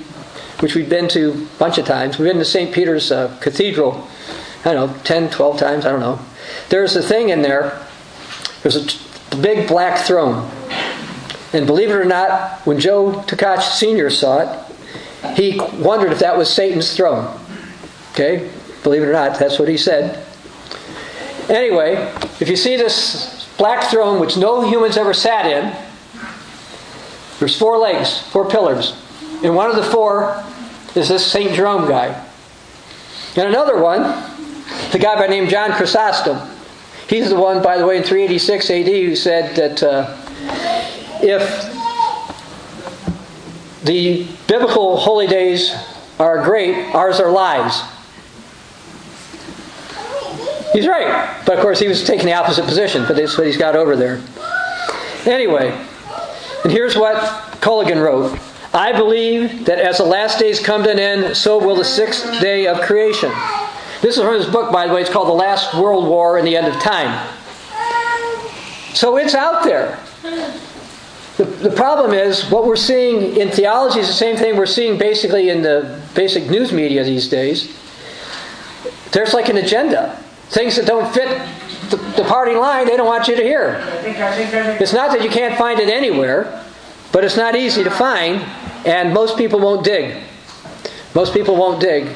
which 0.61 0.75
we've 0.75 0.89
been 0.89 1.09
to 1.09 1.33
a 1.33 1.59
bunch 1.59 1.79
of 1.79 1.85
times, 1.85 2.19
we've 2.19 2.29
been 2.29 2.39
to 2.39 2.45
St. 2.45 2.73
Peter's 2.73 3.11
uh, 3.11 3.37
Cathedral, 3.41 4.09
I 4.65 4.73
don't 4.73 4.93
know, 4.93 5.03
10, 5.03 5.31
12 5.31 5.59
times, 5.59 5.87
I 5.87 5.91
don't 5.91 6.01
know. 6.01 6.19
There's 6.69 6.97
a 6.97 7.03
thing 7.03 7.31
in 7.31 7.43
there, 7.43 7.87
there's 8.63 8.77
a 8.77 9.37
big 9.37 9.69
black 9.69 10.07
throne. 10.07 10.51
And 11.53 11.67
believe 11.67 11.91
it 11.91 11.95
or 11.95 12.05
not, 12.05 12.61
when 12.67 12.81
Joe 12.81 13.13
Tkach 13.27 13.63
Sr. 13.63 14.11
saw 14.11 14.41
it, 14.41 15.37
he 15.37 15.59
wondered 15.81 16.13
if 16.13 16.19
that 16.19 16.37
was 16.37 16.53
Satan's 16.53 16.97
throne. 16.97 17.39
Okay? 18.13 18.51
Believe 18.83 19.03
it 19.03 19.07
or 19.07 19.13
not, 19.13 19.39
that's 19.39 19.59
what 19.59 19.69
he 19.69 19.77
said. 19.77 20.25
Anyway, 21.49 21.95
if 22.41 22.49
you 22.49 22.57
see 22.57 22.77
this 22.77 23.49
black 23.57 23.91
throne 23.91 24.21
which 24.21 24.37
no 24.37 24.69
humans 24.69 24.97
ever 24.97 25.15
sat 25.15 25.47
in, 25.47 25.75
there's 27.39 27.59
four 27.59 27.79
legs, 27.79 28.21
four 28.29 28.49
pillars. 28.49 28.95
And 29.45 29.55
one 29.55 29.69
of 29.69 29.77
the 29.77 29.85
four 29.85 30.43
is 30.95 31.11
this 31.11 31.31
St. 31.31 31.53
Jerome 31.53 31.87
guy. 31.87 32.27
And 33.37 33.47
another 33.47 33.79
one, 33.79 34.01
the 34.91 34.99
guy 34.99 35.17
by 35.17 35.27
name 35.27 35.49
John 35.49 35.73
Chrysostom. 35.73 36.39
He's 37.11 37.29
the 37.29 37.37
one, 37.37 37.63
by 37.63 37.77
the 37.77 37.87
way, 37.87 37.99
in 37.99 38.03
386 38.03 38.71
AD 38.71 38.87
who 38.87 39.15
said 39.15 39.55
that 39.57 39.83
uh, 39.83 40.17
if 41.23 41.43
the 43.85 44.27
biblical 44.47 44.97
holy 44.97 45.27
days 45.27 45.75
are 46.19 46.43
great, 46.43 46.95
ours 46.95 47.21
are 47.21 47.31
lies. 47.31 47.83
He's 50.73 50.89
right. 50.89 51.43
But 51.45 51.57
of 51.57 51.61
course, 51.61 51.79
he 51.79 51.87
was 51.87 52.03
taking 52.03 52.25
the 52.25 52.33
opposite 52.33 52.65
position, 52.65 53.05
but 53.07 53.17
that's 53.17 53.37
what 53.37 53.47
he's 53.47 53.59
got 53.59 53.77
over 53.77 53.95
there. 53.95 54.23
Anyway, 55.27 55.69
and 56.63 56.73
here's 56.73 56.97
what 56.97 57.17
Culligan 57.61 58.03
wrote 58.03 58.39
I 58.75 58.93
believe 58.93 59.67
that 59.67 59.79
as 59.79 59.99
the 59.99 60.05
last 60.05 60.41
days 60.41 60.59
come 60.59 60.83
to 60.83 60.91
an 60.91 60.99
end, 60.99 61.37
so 61.37 61.65
will 61.65 61.77
the 61.77 61.85
sixth 61.85 62.41
day 62.41 62.67
of 62.67 62.81
creation. 62.81 63.31
This 64.03 64.17
is 64.17 64.23
from 64.23 64.35
his 64.35 64.47
book, 64.47 64.73
by 64.73 64.89
the 64.89 64.93
way. 64.93 65.01
It's 65.01 65.11
called 65.11 65.29
The 65.29 65.33
Last 65.33 65.75
World 65.75 66.09
War 66.09 66.39
and 66.39 66.47
the 66.47 66.57
End 66.57 66.67
of 66.67 66.75
Time. 66.83 67.25
So 68.93 69.17
it's 69.17 69.35
out 69.35 69.63
there. 69.65 69.99
The, 71.37 71.45
the 71.45 71.71
problem 71.71 72.13
is, 72.13 72.51
what 72.51 72.67
we're 72.67 72.77
seeing 72.77 73.37
in 73.37 73.51
theology 73.51 74.01
is 74.01 74.09
the 74.09 74.13
same 74.13 74.37
thing 74.37 74.57
we're 74.57 74.67
seeing 74.67 74.99
basically 74.99 75.51
in 75.51 75.63
the 75.63 76.01
basic 76.15 76.51
news 76.51 76.73
media 76.73 77.05
these 77.05 77.29
days. 77.29 77.77
There's 79.13 79.35
like 79.35 79.49
an 79.49 79.57
agenda. 79.57 80.17
Things 80.49 80.77
that 80.77 80.87
don't 80.87 81.13
fit 81.15 81.29
the, 81.91 81.97
the 82.17 82.25
party 82.25 82.55
line, 82.55 82.87
they 82.87 82.97
don't 82.97 83.07
want 83.07 83.29
you 83.29 83.37
to 83.37 83.43
hear. 83.43 83.83
It's 84.81 84.93
not 84.93 85.13
that 85.13 85.23
you 85.23 85.31
can't 85.31 85.57
find 85.57 85.79
it 85.81 85.89
anywhere, 85.89 86.64
but 87.15 87.23
it's 87.23 87.37
not 87.37 87.55
easy 87.55 87.85
to 87.85 87.91
find, 87.93 88.43
and 88.85 89.15
most 89.15 89.39
people 89.39 89.61
won't 89.61 89.85
dig. 89.85 90.21
Most 91.15 91.33
people 91.33 91.55
won't 91.55 91.81
dig. 91.81 92.09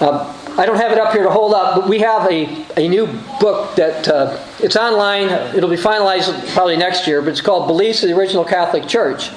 Uh, 0.00 0.32
I 0.56 0.64
don't 0.64 0.76
have 0.76 0.92
it 0.92 0.98
up 0.98 1.12
here 1.12 1.24
to 1.24 1.30
hold 1.30 1.52
up, 1.52 1.80
but 1.80 1.88
we 1.88 1.98
have 1.98 2.30
a, 2.30 2.64
a 2.76 2.86
new 2.86 3.08
book 3.40 3.74
that 3.74 4.06
uh, 4.06 4.38
it's 4.60 4.76
online. 4.76 5.30
It'll 5.56 5.68
be 5.68 5.74
finalized 5.74 6.54
probably 6.54 6.76
next 6.76 7.08
year, 7.08 7.20
but 7.20 7.30
it's 7.30 7.40
called 7.40 7.66
Beliefs 7.66 8.04
of 8.04 8.08
the 8.08 8.16
Original 8.16 8.44
Catholic 8.44 8.86
Church. 8.86 9.30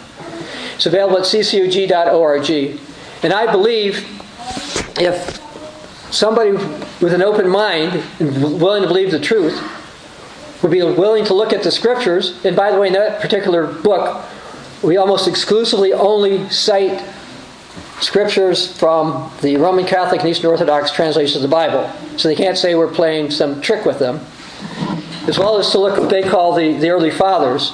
It's 0.76 0.86
available 0.86 1.18
at 1.18 1.24
ccog.org. 1.24 2.80
And 3.24 3.34
I 3.34 3.52
believe 3.52 4.06
if 5.00 5.42
somebody 6.14 6.52
with 6.52 7.14
an 7.14 7.24
open 7.24 7.50
mind 7.50 8.04
and 8.20 8.62
willing 8.62 8.84
to 8.84 8.88
believe 8.88 9.10
the 9.10 9.20
truth 9.20 9.60
be 10.72 10.82
willing 10.82 11.26
to 11.26 11.34
look 11.34 11.54
at 11.54 11.64
the 11.64 11.72
scriptures. 11.72 12.44
And 12.46 12.56
by 12.56 12.72
the 12.72 12.80
way, 12.80 12.88
in 12.88 12.94
that 12.94 13.22
particular 13.22 13.68
book, 13.68 14.26
we 14.84 14.98
almost 14.98 15.28
exclusively 15.28 15.94
only 15.94 16.48
cite 16.50 17.04
scriptures 18.02 18.78
from 18.78 19.32
the 19.42 19.58
Roman 19.58 19.86
Catholic 19.86 20.22
and 20.22 20.30
Eastern 20.30 20.52
Orthodox 20.52 20.92
translations 20.92 21.38
of 21.38 21.42
the 21.42 21.48
Bible. 21.48 21.90
So 22.18 22.28
they 22.28 22.36
can't 22.36 22.58
say 22.58 22.76
we're 22.76 22.94
playing 22.94 23.32
some 23.32 23.62
trick 23.62 23.86
with 23.86 24.00
them. 24.00 24.20
As 25.28 25.40
well 25.40 25.58
as 25.58 25.72
to 25.72 25.80
look 25.80 25.96
at 25.96 26.02
what 26.02 26.10
they 26.10 26.22
call 26.22 26.54
the, 26.54 26.74
the 26.74 26.90
early 26.90 27.10
fathers. 27.10 27.74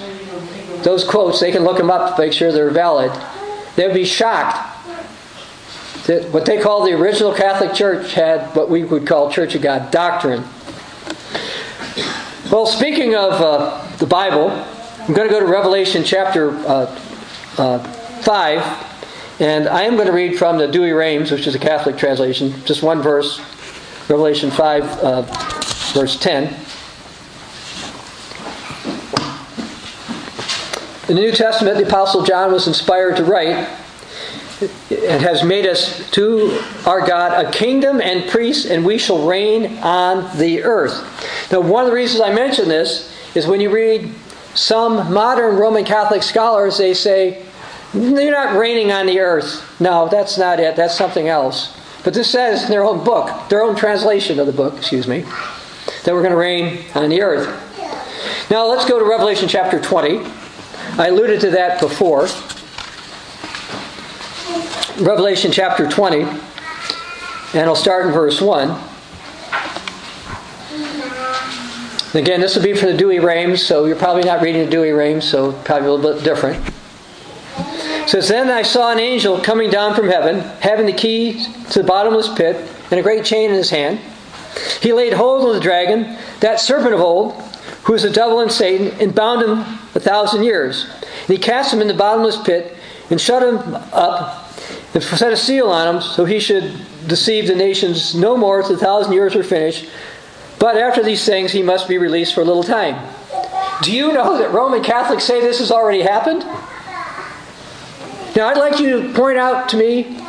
Those 0.84 1.04
quotes, 1.04 1.40
they 1.40 1.52
can 1.52 1.64
look 1.64 1.78
them 1.78 1.92
up 1.92 2.16
to 2.16 2.22
make 2.22 2.34
sure 2.34 2.52
they're 2.52 2.72
valid. 2.72 3.12
They'd 3.76 3.94
be 3.94 4.06
shocked 4.06 4.72
that 6.08 6.32
what 6.32 6.46
they 6.46 6.60
call 6.60 6.84
the 6.84 6.94
original 6.94 7.34
Catholic 7.34 7.74
Church 7.74 8.14
had 8.14 8.56
what 8.56 8.70
we 8.70 8.84
would 8.84 9.06
call 9.06 9.32
Church 9.32 9.56
of 9.56 9.62
God 9.62 9.92
doctrine. 9.92 10.44
Well, 12.52 12.66
speaking 12.66 13.16
of 13.16 13.32
uh, 13.32 13.96
the 13.96 14.06
Bible, 14.06 14.50
I'm 14.50 15.14
going 15.14 15.26
to 15.26 15.34
go 15.34 15.40
to 15.40 15.46
Revelation 15.46 16.04
chapter 16.04 16.50
uh, 16.50 17.00
uh, 17.58 17.80
5, 18.24 19.40
and 19.40 19.70
I 19.70 19.84
am 19.84 19.96
going 19.96 20.08
to 20.08 20.12
read 20.12 20.38
from 20.38 20.58
the 20.58 20.68
Douay-Rheims, 20.68 21.32
which 21.32 21.48
is 21.48 21.56
a 21.56 21.60
Catholic 21.60 21.96
translation, 21.96 22.54
just 22.66 22.84
one 22.84 23.02
verse, 23.02 23.40
Revelation 24.10 24.52
5, 24.52 24.84
uh, 24.84 25.22
verse 25.94 26.20
10. 26.20 26.54
In 31.08 31.16
the 31.16 31.22
New 31.22 31.32
Testament, 31.32 31.78
the 31.78 31.88
Apostle 31.88 32.24
John 32.24 32.52
was 32.52 32.68
inspired 32.68 33.16
to 33.16 33.24
write, 33.24 33.66
and 34.62 35.22
has 35.22 35.44
made 35.44 35.66
us 35.66 36.10
to 36.12 36.62
our 36.86 37.06
God 37.06 37.46
a 37.46 37.52
kingdom 37.52 38.02
and 38.02 38.30
priests, 38.30 38.66
and 38.66 38.86
we 38.86 38.98
shall 38.98 39.28
reign 39.28 39.78
on 39.80 40.38
the 40.38 40.64
earth. 40.64 41.52
Now, 41.52 41.62
one 41.62 41.84
of 41.84 41.90
the 41.90 41.96
reasons 41.96 42.22
I 42.22 42.34
mention 42.34 42.68
this 42.68 43.16
is 43.36 43.48
when 43.48 43.62
you 43.62 43.70
read 43.70 44.14
some 44.54 45.14
modern 45.14 45.56
Roman 45.56 45.86
Catholic 45.86 46.24
scholars, 46.24 46.78
they 46.78 46.94
say, 46.94 47.46
you're 47.94 48.32
not 48.32 48.58
reigning 48.58 48.92
on 48.92 49.06
the 49.06 49.20
earth. 49.20 49.80
No, 49.82 50.08
that's 50.08 50.38
not 50.38 50.60
it. 50.60 50.76
That's 50.76 50.98
something 50.98 51.28
else. 51.28 51.78
But 52.04 52.14
this 52.14 52.30
says 52.30 52.64
in 52.64 52.70
their 52.70 52.84
own 52.84 53.04
book, 53.04 53.50
their 53.50 53.62
own 53.62 53.76
translation 53.76 54.40
of 54.40 54.48
the 54.48 54.54
book, 54.54 54.76
excuse 54.78 55.08
me, 55.08 55.22
that 56.04 56.14
we're 56.14 56.22
going 56.22 56.32
to 56.32 56.38
reign 56.38 56.86
on 56.96 57.10
the 57.10 57.22
earth. 57.22 57.48
Now 58.50 58.66
let's 58.66 58.90
go 58.90 59.00
to 59.00 59.06
Revelation 59.06 59.48
chapter 59.48 59.80
20. 59.80 60.20
I 60.98 61.08
alluded 61.08 61.42
to 61.42 61.52
that 61.52 61.80
before. 61.80 62.28
Revelation 65.02 65.52
chapter 65.52 65.90
20, 65.90 66.22
and 66.22 66.40
I'll 67.56 67.76
start 67.76 68.06
in 68.06 68.12
verse 68.12 68.40
1. 68.40 68.70
Again, 72.14 72.42
this 72.42 72.56
will 72.56 72.64
be 72.64 72.74
for 72.76 72.86
the 72.88 72.98
Douay-Rheims, 72.98 73.66
so 73.66 73.86
you're 73.86 73.96
probably 73.96 74.24
not 74.24 74.42
reading 74.42 74.66
the 74.66 74.72
Douay-Rheims, 74.72 75.24
so 75.24 75.54
probably 75.64 75.88
a 75.88 75.92
little 75.92 76.14
bit 76.14 76.24
different. 76.24 76.64
It 77.58 78.10
says, 78.10 78.28
Then 78.28 78.50
I 78.50 78.64
saw 78.64 78.92
an 78.92 79.00
angel 79.00 79.40
coming 79.40 79.70
down 79.70 79.96
from 79.96 80.08
heaven, 80.08 80.42
having 80.60 80.86
the 80.86 80.94
key 80.94 81.46
to 81.72 81.82
the 81.82 81.88
bottomless 81.88 82.32
pit, 82.34 82.58
and 82.92 83.00
a 83.00 83.04
great 83.04 83.24
chain 83.24 83.50
in 83.50 83.56
his 83.56 83.70
hand. 83.70 84.00
He 84.82 84.92
laid 84.92 85.14
hold 85.14 85.48
of 85.48 85.56
the 85.56 85.62
dragon, 85.62 86.18
that 86.42 86.60
serpent 86.60 86.94
of 86.94 87.00
old, 87.00 87.34
who 87.84 87.94
is 87.94 88.04
the 88.04 88.10
devil 88.10 88.42
and 88.42 88.52
Satan, 88.52 88.90
and 89.00 89.16
bound 89.16 89.42
him 89.42 89.60
a 89.96 90.00
thousand 90.00 90.44
years. 90.44 90.86
And 91.22 91.30
he 91.30 91.38
cast 91.38 91.74
him 91.74 91.82
in 91.82 91.88
the 91.88 91.94
bottomless 91.94 92.38
pit, 92.44 92.76
and 93.10 93.20
shut 93.20 93.42
him 93.42 93.58
up 93.94 94.41
and 94.94 95.04
set 95.04 95.32
a 95.32 95.38
seal 95.38 95.68
on 95.68 95.96
him 95.96 96.02
so 96.02 96.26
he 96.26 96.40
should 96.40 96.74
deceive 97.08 97.48
the 97.48 97.56
nations 97.56 98.14
no 98.14 98.36
more 98.36 98.62
till 98.62 98.72
the 98.74 98.78
thousand 98.78 99.14
years 99.14 99.36
were 99.36 99.44
finished. 99.44 99.90
But 100.60 100.78
after 100.78 101.02
these 101.02 101.26
things, 101.26 101.52
he 101.52 101.64
must 101.64 101.88
be 101.88 101.98
released 101.98 102.36
for 102.36 102.42
a 102.42 102.46
little 102.46 102.64
time. 102.64 103.02
Do 103.82 103.92
you 103.92 104.14
know 104.14 104.38
that 104.38 104.52
Roman 104.52 104.84
Catholics 104.84 105.24
say 105.24 105.42
this 105.42 105.60
has 105.60 105.72
already 105.72 106.02
happened? 106.02 106.44
Now, 108.36 108.48
I'd 108.48 108.58
like 108.58 108.80
you 108.80 109.02
to 109.02 109.14
point 109.14 109.38
out 109.38 109.70
to 109.70 109.78
me 109.78 110.20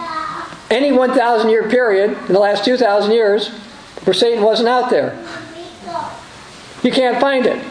any 0.70 0.90
1,000 0.90 1.50
year 1.50 1.68
period 1.68 2.16
in 2.26 2.32
the 2.32 2.38
last 2.38 2.64
2,000 2.64 3.12
years 3.12 3.48
where 4.04 4.14
Satan 4.14 4.42
wasn't 4.42 4.68
out 4.68 4.90
there. 4.90 5.18
You 6.82 6.90
can't 6.90 7.20
find 7.20 7.46
it. 7.46 7.62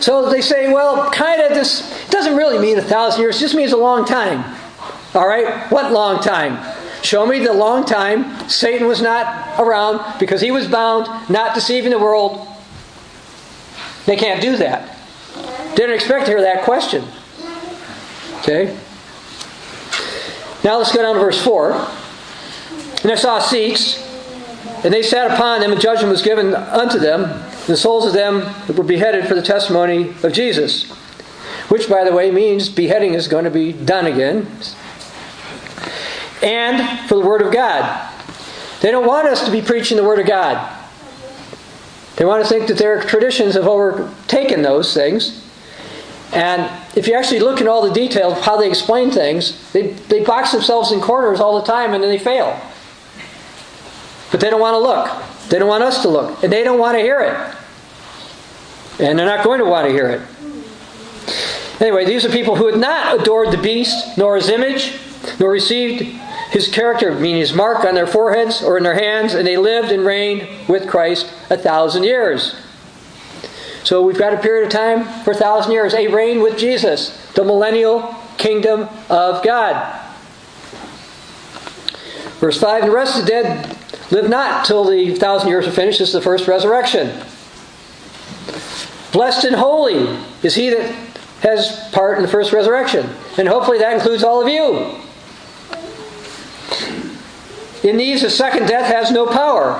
So 0.00 0.30
they 0.30 0.40
say, 0.40 0.72
well, 0.72 1.10
kind 1.10 1.42
of 1.42 1.50
this 1.50 2.08
doesn't 2.08 2.36
really 2.36 2.58
mean 2.58 2.78
a 2.78 2.82
thousand 2.82 3.20
years, 3.20 3.36
it 3.36 3.40
just 3.40 3.54
means 3.54 3.72
a 3.72 3.76
long 3.76 4.04
time. 4.04 4.44
All 5.14 5.26
right? 5.26 5.70
What 5.70 5.92
long 5.92 6.22
time? 6.22 6.58
Show 7.02 7.26
me 7.26 7.40
the 7.40 7.52
long 7.52 7.84
time 7.84 8.48
Satan 8.48 8.86
was 8.86 9.02
not 9.02 9.58
around 9.60 10.18
because 10.18 10.40
he 10.40 10.50
was 10.50 10.68
bound, 10.68 11.06
not 11.28 11.54
deceiving 11.54 11.90
the 11.90 11.98
world. 11.98 12.46
They 14.06 14.16
can't 14.16 14.40
do 14.40 14.56
that. 14.56 14.96
Didn't 15.74 15.94
expect 15.94 16.26
to 16.26 16.32
hear 16.32 16.40
that 16.40 16.64
question. 16.64 17.04
Okay? 18.40 18.76
Now 20.64 20.78
let's 20.78 20.94
go 20.94 21.02
down 21.02 21.14
to 21.14 21.20
verse 21.20 21.42
4. 21.42 21.72
And 23.02 23.10
I 23.10 23.16
saw 23.16 23.40
seats, 23.40 24.00
and 24.84 24.94
they 24.94 25.02
sat 25.02 25.32
upon 25.32 25.60
them, 25.60 25.72
and 25.72 25.80
judgment 25.80 26.10
was 26.10 26.22
given 26.22 26.54
unto 26.54 26.98
them, 26.98 27.24
and 27.24 27.66
the 27.66 27.76
souls 27.76 28.06
of 28.06 28.12
them 28.12 28.40
that 28.66 28.76
were 28.76 28.84
beheaded 28.84 29.26
for 29.26 29.34
the 29.34 29.42
testimony 29.42 30.14
of 30.22 30.32
Jesus. 30.32 30.90
Which, 31.68 31.88
by 31.88 32.04
the 32.04 32.12
way, 32.12 32.30
means 32.30 32.68
beheading 32.68 33.14
is 33.14 33.26
going 33.26 33.44
to 33.44 33.50
be 33.50 33.72
done 33.72 34.06
again 34.06 34.46
and 36.42 37.08
for 37.08 37.14
the 37.16 37.26
Word 37.26 37.42
of 37.42 37.52
God. 37.52 38.10
They 38.80 38.90
don't 38.90 39.06
want 39.06 39.28
us 39.28 39.44
to 39.44 39.50
be 39.50 39.62
preaching 39.62 39.96
the 39.96 40.04
Word 40.04 40.18
of 40.18 40.26
God. 40.26 40.78
They 42.16 42.24
want 42.24 42.42
to 42.42 42.48
think 42.48 42.68
that 42.68 42.78
their 42.78 43.02
traditions 43.02 43.54
have 43.54 43.66
overtaken 43.66 44.62
those 44.62 44.92
things. 44.92 45.42
And 46.32 46.70
if 46.96 47.06
you 47.06 47.14
actually 47.14 47.40
look 47.40 47.60
at 47.60 47.66
all 47.68 47.86
the 47.86 47.92
details 47.92 48.38
of 48.38 48.42
how 48.42 48.56
they 48.56 48.68
explain 48.68 49.10
things, 49.10 49.70
they, 49.72 49.88
they 49.88 50.24
box 50.24 50.52
themselves 50.52 50.92
in 50.92 51.00
corners 51.00 51.40
all 51.40 51.60
the 51.60 51.66
time 51.66 51.94
and 51.94 52.02
then 52.02 52.10
they 52.10 52.18
fail. 52.18 52.58
But 54.30 54.40
they 54.40 54.48
don't 54.48 54.60
want 54.60 54.74
to 54.74 54.78
look. 54.78 55.48
They 55.48 55.58
don't 55.58 55.68
want 55.68 55.84
us 55.84 56.02
to 56.02 56.08
look. 56.08 56.42
And 56.42 56.52
they 56.52 56.64
don't 56.64 56.78
want 56.78 56.96
to 56.96 57.02
hear 57.02 57.20
it. 57.20 57.56
And 59.00 59.18
they're 59.18 59.26
not 59.26 59.44
going 59.44 59.58
to 59.58 59.66
want 59.66 59.86
to 59.86 59.92
hear 59.92 60.08
it. 60.08 60.22
Anyway, 61.80 62.04
these 62.04 62.24
are 62.24 62.30
people 62.30 62.56
who 62.56 62.66
had 62.66 62.78
not 62.78 63.20
adored 63.20 63.50
the 63.50 63.58
beast, 63.58 64.16
nor 64.16 64.36
his 64.36 64.48
image, 64.48 64.98
nor 65.38 65.50
received 65.50 66.18
his 66.52 66.68
character, 66.68 67.14
meaning 67.14 67.40
his 67.40 67.54
mark 67.54 67.82
on 67.82 67.94
their 67.94 68.06
foreheads 68.06 68.62
or 68.62 68.76
in 68.76 68.84
their 68.84 68.94
hands, 68.94 69.32
and 69.32 69.46
they 69.46 69.56
lived 69.56 69.90
and 69.90 70.04
reigned 70.04 70.68
with 70.68 70.86
Christ 70.86 71.32
a 71.48 71.56
thousand 71.56 72.04
years. 72.04 72.54
So 73.84 74.02
we've 74.02 74.18
got 74.18 74.34
a 74.34 74.36
period 74.36 74.66
of 74.66 74.70
time 74.70 75.04
for 75.24 75.30
a 75.30 75.34
thousand 75.34 75.72
years, 75.72 75.94
a 75.94 76.08
reign 76.08 76.42
with 76.42 76.58
Jesus, 76.58 77.16
the 77.32 77.42
millennial 77.42 78.14
kingdom 78.36 78.86
of 79.08 79.42
God. 79.42 79.98
Verse 82.38 82.60
5 82.60 82.84
The 82.84 82.90
rest 82.90 83.18
of 83.18 83.24
the 83.24 83.30
dead 83.30 83.78
live 84.10 84.28
not 84.28 84.66
till 84.66 84.84
the 84.84 85.14
thousand 85.14 85.48
years 85.48 85.66
are 85.66 85.72
finished. 85.72 86.00
This 86.00 86.08
is 86.08 86.14
the 86.14 86.20
first 86.20 86.46
resurrection. 86.46 87.24
Blessed 89.10 89.44
and 89.44 89.56
holy 89.56 90.18
is 90.42 90.54
he 90.54 90.68
that 90.68 90.90
has 91.40 91.88
part 91.92 92.18
in 92.18 92.22
the 92.22 92.28
first 92.28 92.52
resurrection. 92.52 93.08
And 93.38 93.48
hopefully 93.48 93.78
that 93.78 93.94
includes 93.94 94.22
all 94.22 94.42
of 94.42 94.48
you. 94.48 95.02
In 97.82 97.96
these, 97.96 98.22
the 98.22 98.30
second 98.30 98.66
death 98.66 98.86
has 98.86 99.10
no 99.10 99.26
power. 99.26 99.74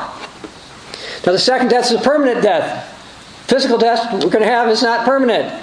Now, 1.25 1.33
the 1.33 1.39
second 1.39 1.69
death 1.69 1.87
is 1.87 2.01
a 2.01 2.03
permanent 2.03 2.43
death. 2.43 2.89
Physical 3.47 3.79
death 3.79 4.13
we're 4.13 4.31
going 4.31 4.45
to 4.45 4.47
have 4.47 4.69
is 4.69 4.83
not 4.83 5.05
permanent. 5.05 5.63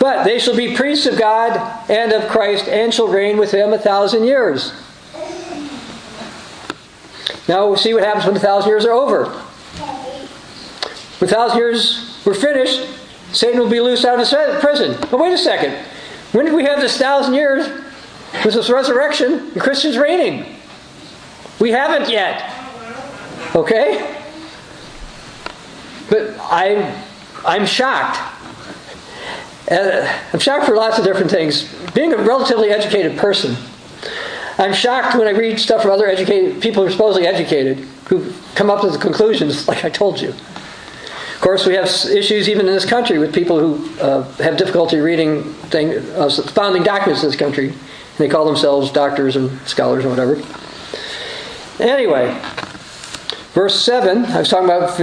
But 0.00 0.24
they 0.24 0.38
shall 0.38 0.56
be 0.56 0.74
priests 0.74 1.06
of 1.06 1.18
God 1.18 1.90
and 1.90 2.12
of 2.12 2.28
Christ 2.28 2.68
and 2.68 2.92
shall 2.92 3.08
reign 3.08 3.38
with 3.38 3.52
him 3.52 3.72
a 3.72 3.78
thousand 3.78 4.24
years. 4.24 4.72
Now 7.48 7.66
we'll 7.68 7.76
see 7.76 7.94
what 7.94 8.02
happens 8.02 8.24
when 8.24 8.34
the 8.34 8.40
thousand 8.40 8.70
years 8.70 8.84
are 8.84 8.92
over. 8.92 9.26
When 11.18 11.28
the 11.28 11.28
thousand 11.28 11.58
years 11.58 12.20
were 12.24 12.34
finished, 12.34 12.88
Satan 13.32 13.60
will 13.60 13.70
be 13.70 13.80
loosed 13.80 14.04
out 14.04 14.14
of 14.14 14.20
his 14.20 14.60
prison. 14.60 14.96
But 15.10 15.18
wait 15.20 15.32
a 15.32 15.38
second. 15.38 15.74
When 16.32 16.44
did 16.44 16.54
we 16.54 16.64
have 16.64 16.80
this 16.80 16.98
thousand 16.98 17.34
years? 17.34 17.85
Was 18.44 18.54
this 18.54 18.70
resurrection 18.70 19.52
the 19.54 19.60
Christians 19.60 19.98
reigning? 19.98 20.56
We 21.58 21.70
haven't 21.70 22.10
yet. 22.10 22.52
Okay? 23.54 24.14
But 26.10 26.36
I, 26.38 27.02
I'm 27.44 27.66
shocked. 27.66 28.18
Uh, 29.70 30.20
I'm 30.32 30.38
shocked 30.38 30.66
for 30.66 30.76
lots 30.76 30.98
of 30.98 31.04
different 31.04 31.30
things. 31.30 31.72
Being 31.92 32.12
a 32.12 32.18
relatively 32.18 32.70
educated 32.70 33.18
person, 33.18 33.56
I'm 34.58 34.72
shocked 34.72 35.16
when 35.16 35.26
I 35.26 35.32
read 35.32 35.58
stuff 35.58 35.82
from 35.82 35.90
other 35.90 36.06
educated 36.06 36.62
people 36.62 36.82
who 36.82 36.88
are 36.88 36.92
supposedly 36.92 37.26
educated 37.26 37.78
who 38.08 38.32
come 38.54 38.70
up 38.70 38.84
with 38.84 38.92
the 38.92 38.98
conclusions 38.98 39.66
like 39.66 39.84
I 39.84 39.90
told 39.90 40.20
you. 40.20 40.28
Of 40.28 41.40
course, 41.42 41.66
we 41.66 41.74
have 41.74 41.86
issues 41.86 42.48
even 42.48 42.66
in 42.66 42.72
this 42.72 42.86
country 42.86 43.18
with 43.18 43.34
people 43.34 43.58
who 43.58 44.00
uh, 44.00 44.22
have 44.34 44.56
difficulty 44.56 44.98
reading 44.98 45.54
uh, 45.72 46.30
founding 46.30 46.82
documents 46.82 47.22
in 47.22 47.28
this 47.28 47.38
country. 47.38 47.74
They 48.18 48.28
call 48.28 48.46
themselves 48.46 48.90
doctors 48.90 49.36
and 49.36 49.60
scholars 49.68 50.04
or 50.04 50.08
whatever. 50.08 50.36
Anyway, 51.78 52.38
verse 53.52 53.82
7, 53.84 54.24
I 54.24 54.38
was 54.38 54.48
talking 54.48 54.64
about 54.64 54.96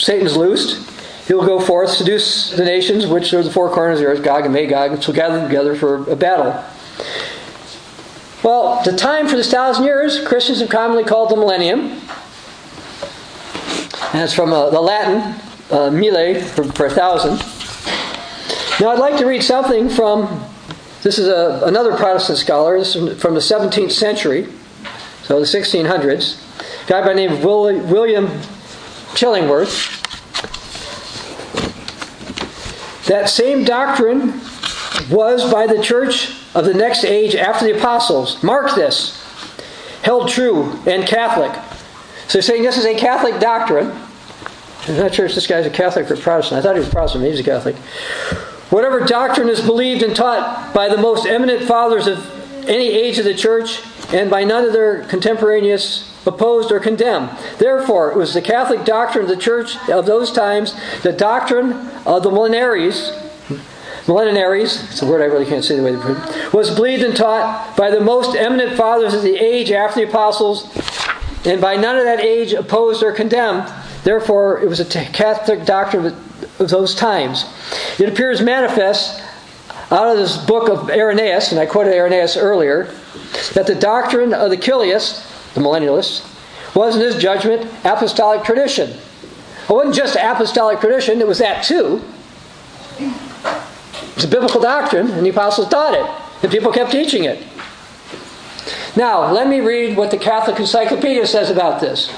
Satan's 0.00 0.36
loosed. 0.36 0.88
He'll 1.28 1.44
go 1.44 1.60
forth, 1.60 1.90
seduce 1.90 2.50
the 2.50 2.64
nations, 2.64 3.06
which 3.06 3.32
are 3.34 3.42
the 3.42 3.50
four 3.50 3.70
corners 3.70 4.00
of 4.00 4.06
the 4.06 4.12
earth, 4.12 4.24
Gog 4.24 4.44
and 4.44 4.54
Magog, 4.54 4.92
which 4.92 5.06
will 5.06 5.14
gather 5.14 5.46
together 5.46 5.76
for 5.76 6.10
a 6.10 6.16
battle. 6.16 6.64
Well, 8.42 8.82
the 8.84 8.96
time 8.96 9.28
for 9.28 9.36
this 9.36 9.50
thousand 9.50 9.84
years, 9.84 10.26
Christians 10.26 10.60
have 10.60 10.70
commonly 10.70 11.04
called 11.04 11.30
the 11.30 11.36
millennium. 11.36 12.00
And 14.12 14.22
it's 14.22 14.32
from 14.32 14.52
uh, 14.52 14.70
the 14.70 14.80
Latin, 14.80 15.38
uh, 15.70 15.90
mille, 15.90 16.40
for, 16.40 16.64
for 16.64 16.86
a 16.86 16.90
thousand. 16.90 17.38
Now, 18.80 18.92
I'd 18.92 18.98
like 18.98 19.18
to 19.18 19.26
read 19.26 19.44
something 19.44 19.90
from, 19.90 20.42
this 21.02 21.18
is 21.18 21.28
a, 21.28 21.62
another 21.64 21.96
Protestant 21.96 22.38
scholar, 22.38 22.78
this 22.78 22.94
is 22.94 23.20
from 23.20 23.34
the 23.34 23.40
17th 23.40 23.92
century, 23.92 24.46
so 25.22 25.40
the 25.40 25.46
1600s, 25.46 26.84
a 26.84 26.88
guy 26.88 27.00
by 27.00 27.08
the 27.08 27.14
name 27.14 27.32
of 27.32 27.44
William 27.44 28.26
Chillingworth. 29.14 29.98
That 33.06 33.28
same 33.28 33.64
doctrine 33.64 34.40
was 35.10 35.50
by 35.50 35.66
the 35.66 35.82
church 35.82 36.36
of 36.54 36.64
the 36.64 36.74
next 36.74 37.04
age 37.04 37.34
after 37.34 37.64
the 37.64 37.78
apostles. 37.78 38.42
Mark 38.42 38.74
this. 38.74 39.16
Held 40.02 40.28
true 40.28 40.78
and 40.86 41.06
Catholic. 41.06 41.52
So 42.28 42.38
they're 42.38 42.42
saying 42.42 42.62
this 42.62 42.78
is 42.78 42.84
a 42.84 42.94
Catholic 42.94 43.40
doctrine. 43.40 43.90
I'm 44.86 44.96
not 44.96 45.14
sure 45.14 45.26
if 45.26 45.34
this 45.34 45.46
guy's 45.46 45.66
a 45.66 45.70
Catholic 45.70 46.10
or 46.10 46.16
Protestant. 46.16 46.58
I 46.58 46.62
thought 46.62 46.74
he 46.74 46.80
was 46.80 46.88
Protestant, 46.88 47.24
he's 47.24 47.40
a 47.40 47.42
Catholic. 47.42 47.76
Whatever 48.70 49.00
doctrine 49.00 49.48
is 49.48 49.60
believed 49.60 50.02
and 50.02 50.14
taught 50.14 50.72
by 50.72 50.88
the 50.88 50.96
most 50.96 51.26
eminent 51.26 51.66
fathers 51.66 52.06
of 52.06 52.26
any 52.68 52.88
age 52.88 53.18
of 53.18 53.24
the 53.24 53.34
church 53.34 53.82
and 54.12 54.30
by 54.30 54.44
none 54.44 54.64
of 54.64 54.72
their 54.72 55.04
contemporaneous 55.04 56.06
opposed 56.26 56.70
or 56.70 56.78
condemned. 56.80 57.30
Therefore, 57.58 58.12
it 58.12 58.16
was 58.16 58.34
the 58.34 58.42
Catholic 58.42 58.84
doctrine 58.84 59.24
of 59.24 59.28
the 59.28 59.36
church 59.36 59.76
of 59.88 60.06
those 60.06 60.30
times, 60.30 60.74
the 61.02 61.12
doctrine 61.12 61.72
of 62.06 62.22
the 62.22 62.30
millenaries, 62.30 63.12
Millenaries, 64.06 64.90
it's 64.90 65.02
a 65.02 65.06
word 65.06 65.20
I 65.20 65.26
really 65.26 65.44
can't 65.44 65.64
say 65.64 65.76
the 65.76 65.82
way 65.82 65.94
they 65.94 66.00
put 66.00 66.16
it, 66.16 66.52
was 66.52 66.74
believed 66.74 67.02
and 67.02 67.14
taught 67.14 67.76
by 67.76 67.90
the 67.90 68.00
most 68.00 68.34
eminent 68.34 68.76
fathers 68.76 69.14
of 69.14 69.22
the 69.22 69.36
age 69.36 69.70
after 69.70 70.00
the 70.00 70.08
apostles, 70.08 70.64
and 71.44 71.60
by 71.60 71.76
none 71.76 71.96
of 71.96 72.04
that 72.04 72.20
age 72.20 72.52
opposed 72.52 73.02
or 73.02 73.12
condemned. 73.12 73.70
Therefore, 74.02 74.60
it 74.60 74.68
was 74.68 74.80
a 74.80 74.84
Catholic 74.84 75.64
doctrine 75.64 76.06
of 76.06 76.29
those 76.68 76.94
times. 76.94 77.44
It 77.98 78.08
appears 78.08 78.40
manifest 78.42 79.22
out 79.90 80.06
of 80.06 80.16
this 80.18 80.36
book 80.36 80.68
of 80.68 80.90
Irenaeus, 80.90 81.52
and 81.52 81.60
I 81.60 81.66
quoted 81.66 81.94
Irenaeus 81.94 82.36
earlier, 82.36 82.84
that 83.54 83.66
the 83.66 83.74
doctrine 83.74 84.32
of 84.32 84.50
the 84.50 84.56
Chiliast, 84.56 85.54
the 85.54 85.60
millennialists, 85.60 86.26
was 86.76 86.96
in 86.96 87.02
his 87.02 87.16
judgment 87.16 87.70
apostolic 87.84 88.44
tradition. 88.44 88.90
It 88.90 89.70
wasn't 89.70 89.94
just 89.94 90.16
apostolic 90.16 90.80
tradition, 90.80 91.20
it 91.20 91.26
was 91.26 91.38
that 91.38 91.64
too. 91.64 92.02
It's 94.14 94.24
a 94.24 94.28
biblical 94.28 94.60
doctrine, 94.60 95.10
and 95.10 95.24
the 95.24 95.30
apostles 95.30 95.68
taught 95.68 95.94
it, 95.94 96.42
and 96.42 96.52
people 96.52 96.72
kept 96.72 96.92
teaching 96.92 97.24
it. 97.24 97.42
Now, 98.96 99.32
let 99.32 99.48
me 99.48 99.60
read 99.60 99.96
what 99.96 100.10
the 100.10 100.18
Catholic 100.18 100.58
Encyclopedia 100.58 101.26
says 101.26 101.50
about 101.50 101.80
this. 101.80 102.12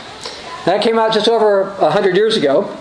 That 0.64 0.83
came 0.83 0.98
out 0.98 1.12
just 1.12 1.28
over 1.28 1.74
100 1.74 2.16
years 2.16 2.37
ago. 2.37 2.76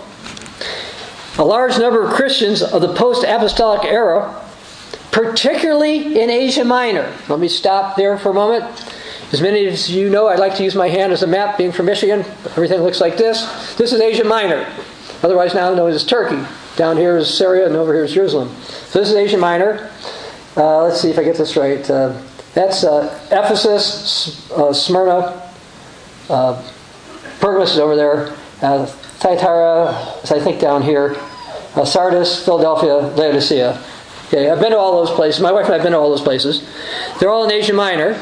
A 1.38 1.44
large 1.44 1.78
number 1.78 2.02
of 2.02 2.12
Christians 2.12 2.62
of 2.62 2.82
the 2.82 2.94
post 2.94 3.24
apostolic 3.24 3.84
era, 3.84 4.38
particularly 5.10 6.20
in 6.20 6.28
Asia 6.28 6.64
Minor. 6.64 7.10
Let 7.28 7.38
me 7.38 7.48
stop 7.48 7.96
there 7.96 8.18
for 8.18 8.30
a 8.30 8.34
moment. 8.34 8.64
As 9.32 9.40
many 9.40 9.66
as 9.66 9.90
you 9.90 10.10
know, 10.10 10.28
I'd 10.28 10.38
like 10.38 10.56
to 10.56 10.62
use 10.62 10.74
my 10.74 10.88
hand 10.88 11.10
as 11.10 11.22
a 11.22 11.26
map, 11.26 11.56
being 11.56 11.72
from 11.72 11.86
Michigan. 11.86 12.20
Everything 12.50 12.82
looks 12.82 13.00
like 13.00 13.16
this. 13.16 13.74
This 13.76 13.92
is 13.94 14.00
Asia 14.00 14.24
Minor, 14.24 14.70
otherwise 15.22 15.54
now 15.54 15.72
known 15.72 15.90
as 15.90 16.04
Turkey. 16.04 16.46
Down 16.76 16.98
here 16.98 17.16
is 17.16 17.32
Syria, 17.32 17.66
and 17.66 17.76
over 17.76 17.94
here 17.94 18.04
is 18.04 18.12
Jerusalem. 18.12 18.54
So 18.62 18.98
this 18.98 19.08
is 19.08 19.14
Asia 19.14 19.38
Minor. 19.38 19.90
Uh, 20.54 20.82
let's 20.82 21.00
see 21.00 21.08
if 21.08 21.18
I 21.18 21.24
get 21.24 21.36
this 21.36 21.56
right. 21.56 21.88
Uh, 21.90 22.20
that's 22.52 22.84
uh, 22.84 23.18
Ephesus, 23.30 24.50
uh, 24.50 24.74
Smyrna, 24.74 25.50
uh, 26.28 26.62
Pergamus 27.40 27.72
is 27.72 27.78
over 27.78 27.96
there, 27.96 28.36
uh, 28.60 28.86
Thyatira 29.22 30.20
is 30.24 30.32
I 30.32 30.40
think 30.40 30.60
down 30.60 30.82
here, 30.82 31.14
uh, 31.76 31.84
Sardis, 31.84 32.44
Philadelphia, 32.44 32.96
Laodicea. 33.16 33.80
Okay, 34.26 34.50
I've 34.50 34.58
been 34.58 34.72
to 34.72 34.78
all 34.78 35.04
those 35.04 35.14
places. 35.14 35.40
My 35.40 35.52
wife 35.52 35.66
and 35.66 35.74
I 35.74 35.76
have 35.76 35.84
been 35.84 35.92
to 35.92 35.98
all 35.98 36.10
those 36.10 36.22
places. 36.22 36.66
They're 37.20 37.30
all 37.30 37.44
in 37.44 37.52
Asia 37.52 37.72
Minor. 37.72 38.14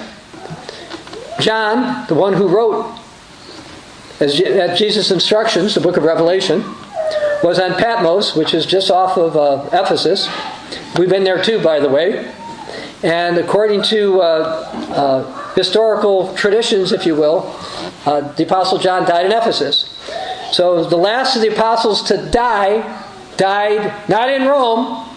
John, 1.41 2.07
the 2.09 2.15
one 2.15 2.35
who 2.35 2.49
wrote 2.49 3.01
as, 4.21 4.39
at 4.43 4.77
Jesus' 4.77 5.11
instructions, 5.11 5.75
the 5.75 5.81
book 5.81 5.97
of 5.97 6.03
Revelation, 6.03 6.63
was 7.43 7.59
on 7.59 7.73
Patmos, 7.81 8.37
which 8.37 8.53
is 8.53 8.67
just 8.67 8.91
off 8.91 9.17
of 9.17 9.37
uh, 9.37 9.71
Ephesus. 9.73 10.29
We've 10.99 11.09
been 11.09 11.25
there 11.25 11.43
too, 11.43 11.63
by 11.63 11.81
the 11.81 11.89
way. 11.89 12.31
And 13.03 13.39
according 13.39 13.85
to 13.85 14.21
uh, 14.21 14.25
uh, 14.91 15.55
historical 15.55 16.35
traditions, 16.35 16.93
if 16.93 17.07
you 17.07 17.15
will, 17.15 17.57
uh, 18.05 18.33
the 18.33 18.43
Apostle 18.45 18.77
John 18.77 19.09
died 19.09 19.25
in 19.25 19.33
Ephesus. 19.33 19.89
So 20.53 20.85
the 20.85 20.97
last 20.97 21.37
of 21.37 21.43
the 21.43 21.49
apostles 21.49 22.03
to 22.05 22.31
die 22.31 23.07
died 23.37 24.09
not 24.09 24.29
in 24.29 24.47
Rome, 24.47 25.09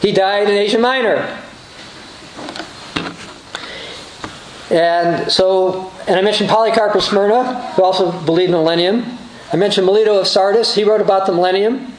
he 0.00 0.12
died 0.12 0.48
in 0.48 0.54
Asia 0.56 0.78
Minor. 0.78 1.38
And 4.70 5.30
so, 5.30 5.92
and 6.08 6.16
I 6.16 6.22
mentioned 6.22 6.50
Polycarp 6.50 6.94
of 6.94 7.02
Smyrna, 7.02 7.72
who 7.72 7.84
also 7.84 8.10
believed 8.24 8.48
in 8.48 8.52
the 8.52 8.58
millennium. 8.58 9.18
I 9.52 9.56
mentioned 9.56 9.86
Melito 9.86 10.18
of 10.18 10.26
Sardis. 10.26 10.74
He 10.74 10.82
wrote 10.82 11.00
about 11.00 11.26
the 11.26 11.32
millennium. 11.32 11.92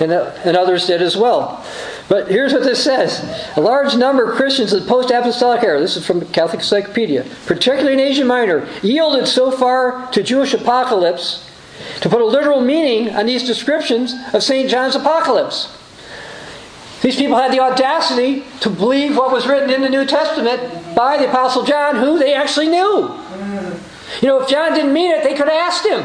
and, 0.00 0.12
uh, 0.12 0.32
and 0.44 0.56
others 0.56 0.86
did 0.86 1.02
as 1.02 1.16
well. 1.16 1.64
But 2.08 2.28
here's 2.28 2.52
what 2.52 2.64
this 2.64 2.84
says 2.84 3.22
A 3.56 3.60
large 3.60 3.96
number 3.96 4.30
of 4.30 4.36
Christians 4.36 4.72
of 4.72 4.82
the 4.82 4.88
post 4.88 5.10
apostolic 5.10 5.62
era, 5.62 5.80
this 5.80 5.96
is 5.96 6.06
from 6.06 6.20
the 6.20 6.26
Catholic 6.26 6.60
Encyclopedia, 6.60 7.24
particularly 7.46 7.94
in 7.94 8.00
Asia 8.00 8.24
Minor, 8.24 8.68
yielded 8.82 9.26
so 9.26 9.50
far 9.50 10.10
to 10.12 10.22
Jewish 10.22 10.52
apocalypse 10.52 11.48
to 12.00 12.08
put 12.08 12.20
a 12.20 12.24
literal 12.24 12.60
meaning 12.60 13.14
on 13.14 13.26
these 13.26 13.44
descriptions 13.44 14.14
of 14.32 14.42
St. 14.42 14.68
John's 14.70 14.94
apocalypse. 14.94 15.76
These 17.02 17.16
people 17.16 17.36
had 17.36 17.52
the 17.52 17.60
audacity 17.60 18.44
to 18.60 18.70
believe 18.70 19.16
what 19.16 19.30
was 19.30 19.46
written 19.46 19.70
in 19.70 19.82
the 19.82 19.90
New 19.90 20.06
Testament 20.06 20.94
by 20.94 21.18
the 21.18 21.28
Apostle 21.28 21.64
John, 21.64 21.96
who 21.96 22.18
they 22.18 22.34
actually 22.34 22.68
knew. 22.68 23.10
You 24.22 24.28
know, 24.28 24.42
if 24.42 24.48
John 24.48 24.74
didn't 24.74 24.92
mean 24.92 25.10
it, 25.10 25.22
they 25.22 25.34
could 25.34 25.48
have 25.48 25.50
asked 25.50 25.84
him. 25.84 26.02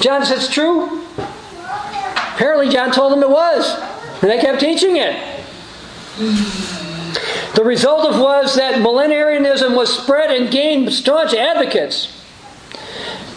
John 0.00 0.24
says 0.24 0.44
it's 0.44 0.52
true. 0.52 0.97
Apparently, 2.38 2.68
John 2.68 2.92
told 2.92 3.10
them 3.10 3.24
it 3.24 3.30
was, 3.30 3.76
and 4.22 4.30
they 4.30 4.38
kept 4.38 4.60
teaching 4.60 4.96
it. 4.96 5.20
The 7.56 7.64
result 7.64 8.06
of 8.06 8.20
was 8.20 8.54
that 8.54 8.80
millenarianism 8.80 9.74
was 9.74 9.92
spread 9.92 10.30
and 10.30 10.48
gained 10.48 10.92
staunch 10.92 11.34
advocates, 11.34 12.24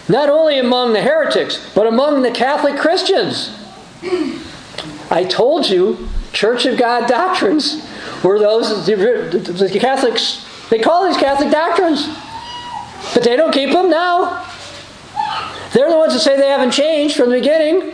not 0.07 0.29
only 0.29 0.59
among 0.59 0.93
the 0.93 1.01
heretics, 1.01 1.67
but 1.73 1.87
among 1.87 2.21
the 2.21 2.29
Catholic 2.29 2.77
Christians. 2.79 3.49
I 5.09 5.25
told 5.27 5.67
you, 5.67 6.07
Church 6.31 6.67
of 6.67 6.77
God 6.77 7.09
doctrines 7.09 7.83
were 8.23 8.37
those 8.37 8.85
the 8.85 9.79
Catholics. 9.81 10.45
They 10.69 10.77
call 10.77 11.07
these 11.07 11.17
Catholic 11.17 11.49
doctrines, 11.49 12.07
but 13.15 13.23
they 13.23 13.35
don't 13.35 13.51
keep 13.51 13.71
them 13.71 13.89
now. 13.89 14.47
They're 15.73 15.89
the 15.89 15.97
ones 15.97 16.13
that 16.13 16.19
say 16.19 16.37
they 16.37 16.49
haven't 16.49 16.69
changed 16.69 17.15
from 17.15 17.31
the 17.31 17.37
beginning. 17.37 17.93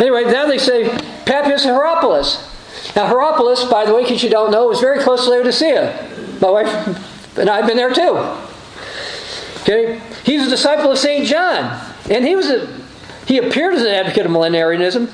Anyway, 0.00 0.24
now 0.24 0.46
they 0.46 0.58
say 0.58 0.88
Papias 1.24 1.64
Hierapolis. 1.64 2.48
Now, 2.96 3.06
Hierapolis, 3.06 3.64
by 3.70 3.84
the 3.84 3.94
way, 3.94 4.02
in 4.02 4.06
case 4.06 4.22
you 4.22 4.30
don't 4.30 4.50
know, 4.50 4.68
was 4.68 4.80
very 4.80 5.02
close 5.02 5.24
to 5.24 5.30
Laodicea. 5.30 6.38
My 6.40 6.50
wife 6.50 7.12
and 7.38 7.48
I 7.48 7.58
have 7.58 7.66
been 7.66 7.76
there 7.76 7.92
too. 7.92 8.18
Okay? 9.62 10.00
He's 10.24 10.46
a 10.46 10.50
disciple 10.50 10.90
of 10.90 10.98
St. 10.98 11.26
John. 11.26 11.80
And 12.10 12.26
he 12.26 12.36
was 12.36 12.46
a 12.46 12.82
he 13.26 13.38
appeared 13.38 13.74
as 13.74 13.82
an 13.82 13.88
advocate 13.88 14.26
of 14.26 14.32
millenarianism. 14.32 15.08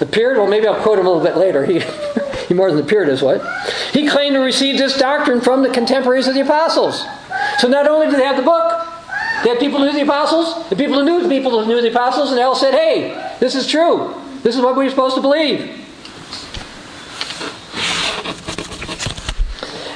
Appeared, 0.00 0.36
well 0.36 0.46
maybe 0.46 0.66
I'll 0.66 0.80
quote 0.82 0.98
him 0.98 1.06
a 1.06 1.10
little 1.10 1.24
bit 1.24 1.36
later. 1.36 1.64
He 1.64 1.80
he 2.46 2.54
more 2.54 2.70
than 2.70 2.84
appeared 2.84 3.08
as 3.08 3.22
what? 3.22 3.42
He 3.92 4.08
claimed 4.08 4.34
to 4.34 4.40
receive 4.40 4.78
this 4.78 4.96
doctrine 4.98 5.40
from 5.40 5.62
the 5.62 5.70
contemporaries 5.70 6.28
of 6.28 6.34
the 6.34 6.40
apostles. 6.40 7.04
So 7.58 7.68
not 7.68 7.88
only 7.88 8.06
did 8.06 8.16
they 8.16 8.24
have 8.24 8.36
the 8.36 8.42
book, 8.42 8.86
they 9.42 9.50
had 9.50 9.58
people 9.58 9.78
who 9.78 9.86
knew 9.86 9.92
the 9.92 10.02
apostles, 10.02 10.68
the 10.68 10.76
people 10.76 10.98
who 10.98 11.04
knew 11.04 11.22
the 11.22 11.28
people 11.28 11.50
who 11.50 11.66
knew 11.66 11.80
the 11.80 11.90
apostles, 11.90 12.30
and 12.30 12.38
they 12.38 12.42
all 12.42 12.56
said, 12.56 12.74
hey, 12.74 13.27
this 13.40 13.54
is 13.54 13.66
true. 13.66 14.14
This 14.42 14.56
is 14.56 14.62
what 14.62 14.76
we're 14.76 14.90
supposed 14.90 15.16
to 15.16 15.20
believe. 15.20 15.86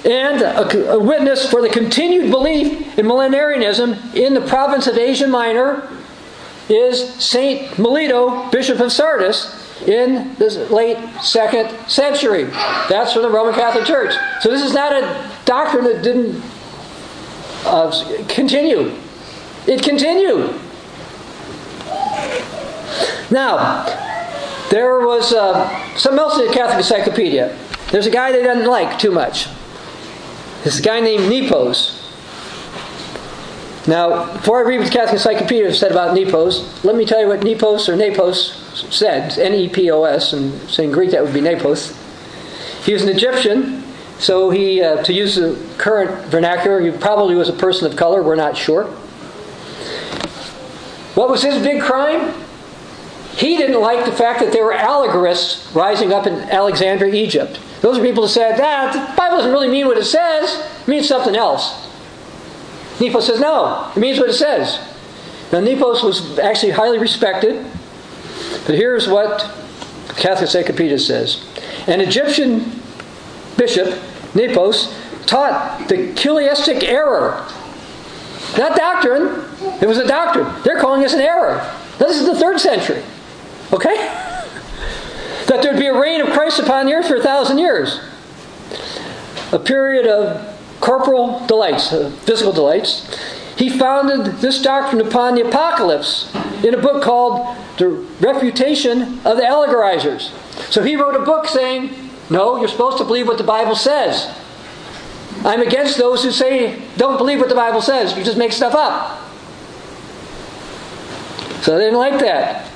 And 0.05 0.43
a, 0.43 0.93
a, 0.93 0.99
witness 0.99 1.49
for 1.49 1.63
the 1.63 1.69
continued 1.69 2.31
belief 2.31 2.99
in 2.99 3.07
millenarianism 3.07 4.17
in 4.17 4.35
the 4.35 4.41
province 4.41 4.89
of 4.89 4.99
Asia 4.99 5.29
Minor 5.29 5.89
is 6.69 7.15
Saint 7.15 7.79
Melito, 7.79 8.51
Bishop 8.51 8.81
of 8.81 8.91
Sardis, 8.91 9.59
in 9.87 10.35
the 10.37 10.49
late 10.71 10.99
second 11.21 11.71
century. 11.89 12.45
That's 12.89 13.13
from 13.13 13.23
the 13.23 13.31
Roman 13.31 13.55
Catholic 13.55 13.85
Church. 13.85 14.15
So 14.41 14.51
this 14.51 14.63
is 14.63 14.75
not 14.75 14.93
a 14.93 15.31
doctrine 15.45 15.85
that 15.85 16.03
didn't 16.03 16.43
uh, 17.65 18.25
continue. 18.29 18.97
It 19.67 19.83
continued. 19.83 20.59
Now, 23.31 23.85
there 24.71 25.01
was 25.01 25.33
uh, 25.33 25.97
something 25.97 26.19
else 26.19 26.39
in 26.39 26.47
the 26.47 26.53
Catholic 26.53 26.79
Encyclopedia. 26.79 27.57
There's 27.91 28.07
a 28.07 28.11
guy 28.11 28.33
they 28.33 28.43
didn't 28.43 28.67
like 28.67 28.99
too 28.99 29.11
much. 29.11 29.49
This 30.65 30.81
guy 30.81 31.01
named 31.01 31.31
Nepos. 31.31 31.99
Now, 33.87 34.33
before 34.33 34.61
I 34.61 34.69
read 34.69 34.79
what 34.79 34.87
the 34.87 34.93
Catholic 34.93 35.15
Encyclopedia 35.15 35.75
said 35.75 35.91
about 35.91 36.17
Nepos, 36.17 36.85
let 36.85 36.95
me 36.95 37.05
tell 37.05 37.21
you 37.21 37.27
what 37.27 37.41
Nepos 37.41 37.89
or 37.89 37.97
Nepos 37.97 38.55
said. 38.95 39.39
N 39.39 39.55
E 39.55 39.69
P 39.69 39.91
O 39.91 40.05
S, 40.05 40.33
and 40.33 40.55
in 40.79 40.93
Greek 40.93 41.11
that 41.11 41.23
would 41.23 41.35
be 41.35 41.41
Nepos. 41.41 41.99
He 42.87 42.93
was 42.93 43.03
an 43.03 43.09
Egyptian, 43.09 43.83
so 44.19 44.51
he, 44.51 44.81
uh, 44.81 45.03
to 45.03 45.13
use 45.13 45.35
the 45.35 45.59
current 45.79 46.27
vernacular, 46.27 46.81
he 46.81 46.91
probably 46.93 47.35
was 47.35 47.49
a 47.49 47.53
person 47.53 47.91
of 47.91 47.97
color, 47.97 48.23
we're 48.23 48.37
not 48.37 48.57
sure. 48.57 48.85
What 51.15 51.29
was 51.29 51.43
his 51.43 51.63
big 51.63 51.83
crime? 51.83 52.33
He 53.37 53.57
didn't 53.57 53.81
like 53.81 54.05
the 54.05 54.13
fact 54.13 54.41
that 54.41 54.53
there 54.53 54.65
were 54.65 54.75
allegorists 54.75 55.75
rising 55.75 56.13
up 56.13 56.27
in 56.27 56.35
Alexandria, 56.35 57.15
Egypt. 57.15 57.59
Those 57.81 57.99
are 57.99 58.03
people 58.03 58.25
who 58.25 58.29
said, 58.29 58.61
ah, 58.61 58.93
the 58.93 59.17
Bible 59.17 59.39
doesn't 59.39 59.53
really 59.53 59.69
mean 59.69 59.87
what 59.87 59.99
it 59.99 60.05
says, 60.05 60.65
it 60.83 60.89
means 60.89 61.09
something 61.09 61.35
else. 61.35 61.89
Nepos 63.01 63.27
says, 63.27 63.41
no, 63.41 63.91
it 63.95 63.99
means 63.99 64.19
what 64.19 64.29
it 64.29 64.35
says. 64.35 64.79
Now, 65.53 65.61
Nepos 65.61 66.03
was 66.03 66.39
actually 66.39 66.73
highly 66.73 66.99
respected, 66.99 67.67
but 68.67 68.75
here's 68.75 69.09
what 69.09 69.41
Catholic 70.17 70.43
Encyclopedia 70.43 70.99
says 70.99 71.45
An 71.87 72.01
Egyptian 72.01 72.81
bishop, 73.57 73.99
Nepos, 74.35 74.95
taught 75.27 75.89
the 75.89 76.15
chiliastic 76.15 76.85
error. 76.85 77.47
Not 78.57 78.77
doctrine, 78.77 79.45
it 79.81 79.87
was 79.89 79.99
a 79.99 80.07
doctrine. 80.07 80.47
They're 80.63 80.79
calling 80.79 81.03
this 81.03 81.15
an 81.15 81.21
error. 81.21 81.75
This 81.99 82.19
is 82.19 82.27
the 82.27 82.35
third 82.35 82.61
century. 82.61 83.03
Okay? 83.73 83.97
That 85.47 85.63
there'd 85.63 85.79
be 85.79 85.87
a 85.87 85.99
reign 85.99 86.21
of 86.21 86.29
Christ 86.29 86.59
upon 86.59 86.87
the 86.87 86.93
earth 86.93 87.09
for 87.09 87.17
a 87.17 87.23
thousand 87.23 87.59
years. 87.59 88.01
A 89.53 89.59
period 89.59 90.07
of 90.07 90.49
corporal 90.81 91.45
delights, 91.47 91.93
uh, 91.93 92.11
physical 92.25 92.53
delights. 92.53 93.19
He 93.57 93.71
founded 93.71 94.39
this 94.39 94.61
doctrine 94.61 95.07
upon 95.07 95.35
the 95.35 95.47
apocalypse 95.47 96.35
in 96.65 96.75
a 96.75 96.79
book 96.79 97.03
called 97.03 97.57
The 97.79 97.89
Refutation 98.21 99.03
of 99.27 99.37
the 99.37 99.43
Allegorizers. 99.43 100.31
So 100.71 100.83
he 100.83 100.97
wrote 100.97 101.15
a 101.15 101.25
book 101.25 101.47
saying, 101.47 101.95
No, 102.31 102.57
you're 102.57 102.69
supposed 102.69 102.99
to 102.99 103.05
believe 103.05 103.27
what 103.27 103.39
the 103.39 103.45
Bible 103.45 103.77
says. 103.77 104.37
I'm 105.45 105.61
against 105.61 105.99
those 105.99 106.23
who 106.23 106.31
say, 106.31 106.83
Don't 106.97 107.19
believe 107.19 107.39
what 107.39 107.49
the 107.49 107.55
Bible 107.55 107.83
says, 107.83 108.17
you 108.17 108.25
just 108.25 108.39
make 108.39 108.53
stuff 108.53 108.75
up. 108.75 109.21
So 111.63 111.79
they 111.79 111.85
didn't 111.85 111.99
like 111.99 112.19
that. 112.21 112.72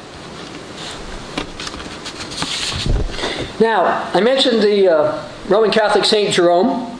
Now, 3.58 4.10
I 4.12 4.20
mentioned 4.20 4.62
the 4.62 4.88
uh, 4.88 5.28
Roman 5.48 5.70
Catholic 5.70 6.04
Saint 6.04 6.34
Jerome. 6.34 6.98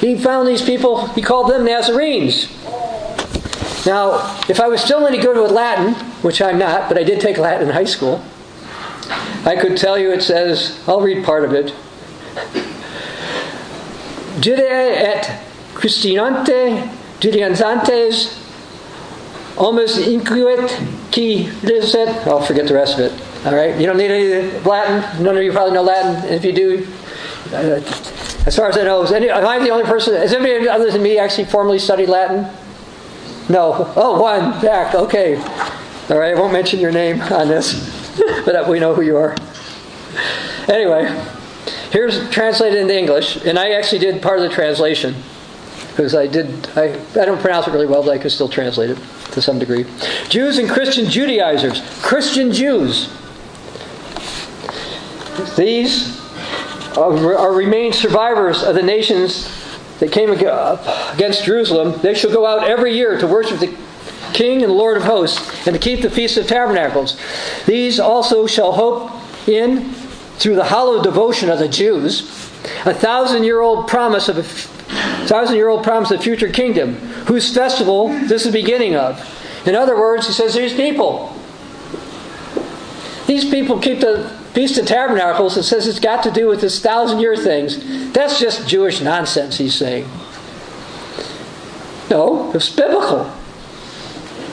He 0.00 0.16
found 0.16 0.46
these 0.46 0.62
people, 0.62 1.06
he 1.08 1.22
called 1.22 1.50
them 1.50 1.64
Nazarenes. 1.64 2.46
Now, 3.84 4.38
if 4.48 4.60
I 4.60 4.68
was 4.68 4.80
still 4.80 5.06
any 5.06 5.18
good 5.18 5.40
with 5.40 5.50
Latin, 5.50 5.94
which 6.22 6.40
I'm 6.40 6.58
not, 6.58 6.88
but 6.88 6.98
I 6.98 7.02
did 7.02 7.20
take 7.20 7.38
Latin 7.38 7.68
in 7.68 7.74
high 7.74 7.84
school, 7.84 8.22
I 9.44 9.56
could 9.56 9.76
tell 9.76 9.98
you 9.98 10.12
it 10.12 10.22
says, 10.22 10.78
I'll 10.86 11.00
read 11.00 11.24
part 11.24 11.44
of 11.44 11.52
it. 11.52 11.74
Judea 14.40 14.68
et 14.68 15.42
Christianante, 15.74 16.88
Judaizantes, 17.18 18.38
Omus 19.56 19.98
inquit 19.98 20.70
qui 21.10 21.48
licet. 21.62 22.26
I'll 22.26 22.42
forget 22.42 22.68
the 22.68 22.74
rest 22.74 22.98
of 22.98 23.00
it. 23.00 23.37
All 23.44 23.54
right, 23.54 23.78
you 23.78 23.86
don't 23.86 23.96
need 23.96 24.10
any 24.10 24.58
Latin. 24.60 25.22
None 25.22 25.36
of 25.36 25.42
you 25.42 25.52
probably 25.52 25.72
know 25.72 25.82
Latin. 25.82 26.28
If 26.28 26.44
you 26.44 26.52
do, 26.52 26.86
uh, 27.52 27.80
as 28.46 28.56
far 28.56 28.68
as 28.68 28.76
I 28.76 28.82
know, 28.82 29.04
any, 29.04 29.30
am 29.30 29.46
I 29.46 29.60
the 29.60 29.70
only 29.70 29.84
person? 29.84 30.14
Has 30.14 30.32
anybody 30.32 30.68
other 30.68 30.90
than 30.90 31.02
me 31.02 31.18
actually 31.18 31.44
formally 31.44 31.78
studied 31.78 32.08
Latin? 32.08 32.52
No. 33.48 33.92
Oh, 33.94 34.20
one. 34.20 34.60
Zach. 34.60 34.94
Okay. 34.94 35.36
All 35.36 36.18
right. 36.18 36.34
I 36.34 36.34
won't 36.34 36.52
mention 36.52 36.80
your 36.80 36.90
name 36.90 37.20
on 37.20 37.46
this, 37.46 38.18
but 38.44 38.68
we 38.68 38.80
know 38.80 38.92
who 38.92 39.02
you 39.02 39.16
are. 39.16 39.36
Anyway, 40.68 41.06
here's 41.92 42.28
translated 42.30 42.80
into 42.80 42.98
English, 42.98 43.36
and 43.44 43.56
I 43.56 43.70
actually 43.70 44.00
did 44.00 44.20
part 44.20 44.40
of 44.40 44.48
the 44.48 44.54
translation 44.54 45.14
because 45.90 46.14
I 46.14 46.26
did. 46.26 46.68
I 46.76 46.98
I 47.12 47.24
don't 47.24 47.40
pronounce 47.40 47.68
it 47.68 47.72
really 47.72 47.86
well, 47.86 48.02
but 48.02 48.10
I 48.10 48.18
could 48.18 48.32
still 48.32 48.48
translate 48.48 48.90
it 48.90 48.98
to 49.32 49.40
some 49.40 49.60
degree. 49.60 49.86
Jews 50.28 50.58
and 50.58 50.68
Christian 50.68 51.08
Judaizers, 51.08 51.82
Christian 52.02 52.52
Jews. 52.52 53.08
These 55.56 56.20
are, 56.96 57.52
remain 57.52 57.92
survivors 57.92 58.62
of 58.62 58.74
the 58.74 58.82
nations 58.82 59.54
that 60.00 60.12
came 60.12 60.30
against 60.30 61.44
Jerusalem. 61.44 62.00
They 62.02 62.14
shall 62.14 62.32
go 62.32 62.46
out 62.46 62.68
every 62.68 62.94
year 62.94 63.18
to 63.18 63.26
worship 63.26 63.60
the 63.60 63.74
King 64.32 64.62
and 64.62 64.72
Lord 64.72 64.96
of 64.96 65.04
hosts, 65.04 65.66
and 65.66 65.74
to 65.74 65.80
keep 65.80 66.02
the 66.02 66.10
Feast 66.10 66.36
of 66.36 66.46
Tabernacles. 66.46 67.18
These 67.66 67.98
also 67.98 68.46
shall 68.46 68.72
hope 68.72 69.10
in, 69.48 69.92
through 70.38 70.56
the 70.56 70.64
hollow 70.64 71.02
devotion 71.02 71.50
of 71.50 71.58
the 71.58 71.68
Jews, 71.68 72.22
a 72.84 72.94
thousand 72.94 73.44
year 73.44 73.60
old 73.60 73.88
promise 73.88 74.28
of 74.28 74.38
a 74.38 74.42
thousand 74.42 75.56
year 75.56 75.68
old 75.68 75.82
promise 75.82 76.10
of 76.10 76.22
future 76.22 76.50
kingdom, 76.50 76.94
whose 77.26 77.52
festival 77.52 78.08
this 78.08 78.44
is 78.44 78.52
the 78.52 78.62
beginning 78.62 78.94
of. 78.94 79.18
In 79.66 79.74
other 79.74 79.98
words, 79.98 80.26
he 80.26 80.32
says 80.32 80.54
these 80.54 80.74
people, 80.74 81.34
these 83.26 83.48
people 83.48 83.80
keep 83.80 84.00
the 84.00 84.37
Feast 84.52 84.78
of 84.78 84.86
Tabernacles 84.86 85.56
and 85.56 85.64
says 85.64 85.86
it's 85.86 86.00
got 86.00 86.22
to 86.24 86.30
do 86.30 86.48
with 86.48 86.60
this 86.60 86.80
thousand 86.80 87.20
year 87.20 87.36
things. 87.36 88.12
That's 88.12 88.40
just 88.40 88.66
Jewish 88.68 89.00
nonsense, 89.00 89.58
he's 89.58 89.74
saying. 89.74 90.08
No, 92.10 92.50
it's 92.54 92.74
biblical. 92.74 93.30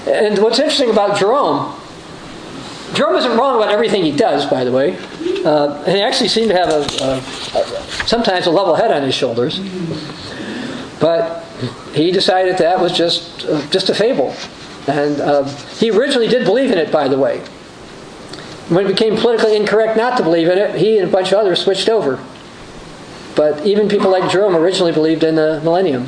And 0.07 0.37
what's 0.39 0.59
interesting 0.59 0.91
about 0.91 1.17
Jerome, 1.17 1.73
Jerome 2.93 3.15
isn't 3.15 3.37
wrong 3.37 3.57
about 3.57 3.71
everything 3.71 4.03
he 4.03 4.11
does, 4.11 4.45
by 4.45 4.63
the 4.63 4.71
way. 4.71 4.97
Uh, 5.43 5.83
and 5.85 5.95
he 5.95 6.01
actually 6.01 6.29
seemed 6.29 6.49
to 6.49 6.55
have 6.55 6.69
a, 6.69 6.81
a, 7.03 7.17
a, 7.17 7.81
sometimes 8.07 8.45
a 8.47 8.51
level 8.51 8.75
head 8.75 8.91
on 8.91 9.03
his 9.03 9.15
shoulders. 9.15 9.59
But 10.99 11.43
he 11.93 12.11
decided 12.11 12.57
that 12.57 12.79
was 12.79 12.91
just 12.91 13.45
uh, 13.45 13.65
just 13.69 13.89
a 13.89 13.93
fable, 13.93 14.33
and 14.87 15.19
uh, 15.19 15.43
he 15.77 15.91
originally 15.91 16.27
did 16.27 16.45
believe 16.45 16.71
in 16.71 16.77
it. 16.77 16.91
By 16.91 17.07
the 17.07 17.17
way, 17.17 17.41
when 18.69 18.85
it 18.85 18.89
became 18.89 19.15
politically 19.15 19.55
incorrect 19.55 19.95
not 19.95 20.17
to 20.17 20.23
believe 20.23 20.47
in 20.47 20.57
it, 20.57 20.75
he 20.75 20.97
and 20.97 21.07
a 21.07 21.11
bunch 21.11 21.31
of 21.31 21.37
others 21.37 21.59
switched 21.59 21.89
over. 21.89 22.23
But 23.35 23.65
even 23.65 23.87
people 23.87 24.09
like 24.09 24.31
Jerome 24.31 24.55
originally 24.55 24.91
believed 24.91 25.23
in 25.23 25.35
the 25.35 25.61
millennium, 25.63 26.07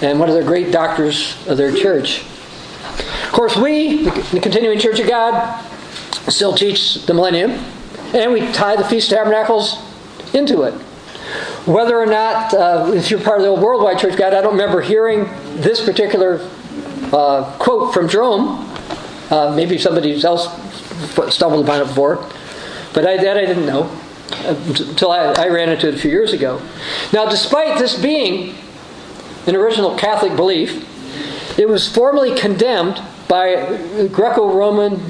and 0.00 0.18
one 0.18 0.28
of 0.28 0.34
the 0.34 0.44
great 0.44 0.72
doctors 0.72 1.36
of 1.46 1.56
their 1.56 1.74
church. 1.74 2.22
Of 3.24 3.32
course, 3.32 3.56
we, 3.56 4.04
the 4.04 4.40
Continuing 4.40 4.78
Church 4.78 5.00
of 5.00 5.08
God, 5.08 5.60
still 6.28 6.54
teach 6.54 7.04
the 7.06 7.12
millennium, 7.12 7.50
and 8.14 8.32
we 8.32 8.40
tie 8.52 8.76
the 8.76 8.84
Feast 8.84 9.10
of 9.12 9.18
Tabernacles 9.18 9.76
into 10.34 10.62
it. 10.62 10.74
Whether 11.66 11.98
or 11.98 12.06
not, 12.06 12.54
uh, 12.54 12.92
if 12.94 13.10
you're 13.10 13.20
part 13.20 13.38
of 13.38 13.42
the 13.42 13.48
old 13.48 13.60
Worldwide 13.60 13.98
Church 13.98 14.12
of 14.12 14.18
God, 14.18 14.34
I 14.34 14.40
don't 14.40 14.52
remember 14.52 14.80
hearing 14.80 15.24
this 15.56 15.84
particular 15.84 16.48
uh, 17.12 17.56
quote 17.58 17.92
from 17.92 18.08
Jerome. 18.08 18.70
Uh, 19.30 19.52
maybe 19.56 19.78
somebody 19.78 20.22
else 20.22 20.46
stumbled 21.30 21.64
upon 21.64 21.82
it 21.82 21.86
before, 21.86 22.16
but 22.92 23.06
I, 23.06 23.16
that 23.16 23.36
I 23.36 23.46
didn't 23.46 23.66
know 23.66 23.90
until 24.46 25.10
I, 25.10 25.32
I 25.32 25.48
ran 25.48 25.68
into 25.68 25.88
it 25.88 25.94
a 25.94 25.98
few 25.98 26.10
years 26.10 26.32
ago. 26.32 26.60
Now, 27.12 27.28
despite 27.28 27.78
this 27.78 28.00
being 28.00 28.54
an 29.46 29.56
original 29.56 29.96
Catholic 29.96 30.36
belief, 30.36 30.88
it 31.58 31.68
was 31.68 31.92
formally 31.92 32.34
condemned 32.38 33.02
by 33.28 33.56
the 33.96 34.08
Greco-Roman 34.08 35.00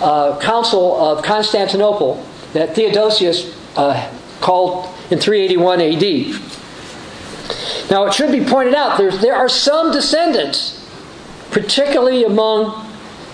uh, 0.00 0.38
Council 0.40 1.00
of 1.00 1.22
Constantinople 1.22 2.24
that 2.52 2.74
Theodosius 2.74 3.56
uh, 3.76 4.10
called 4.40 4.86
in 5.10 5.18
381 5.18 5.80
AD. 5.80 6.40
Now, 7.90 8.06
it 8.06 8.14
should 8.14 8.32
be 8.32 8.44
pointed 8.44 8.74
out 8.74 8.98
there 8.98 9.34
are 9.34 9.48
some 9.48 9.92
descendants, 9.92 10.84
particularly 11.50 12.24
among 12.24 12.83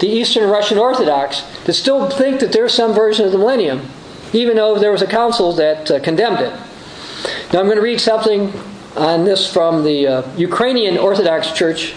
the 0.01 0.09
Eastern 0.09 0.49
Russian 0.51 0.79
Orthodox, 0.79 1.43
that 1.65 1.75
still 1.75 2.09
think 2.11 2.41
that 2.41 2.53
there's 2.53 2.75
some 2.75 2.93
version 2.95 3.27
of 3.27 3.33
the 3.33 3.39
millennium, 3.39 3.89
even 4.33 4.57
though 4.57 4.79
there 4.79 4.93
was 4.93 5.03
a 5.03 5.07
council 5.07 5.53
that 5.55 5.91
uh, 5.91 6.01
condemned 6.01 6.41
it. 6.41 6.53
Now, 7.53 7.61
I'm 7.61 7.67
going 7.67 7.77
to 7.77 7.83
read 7.83 8.01
something 8.01 8.53
on 8.97 9.25
this 9.25 9.53
from 9.53 9.85
the 9.85 10.07
uh, 10.07 10.37
Ukrainian 10.37 10.99
Orthodox 10.99 11.53
Church 11.53 11.95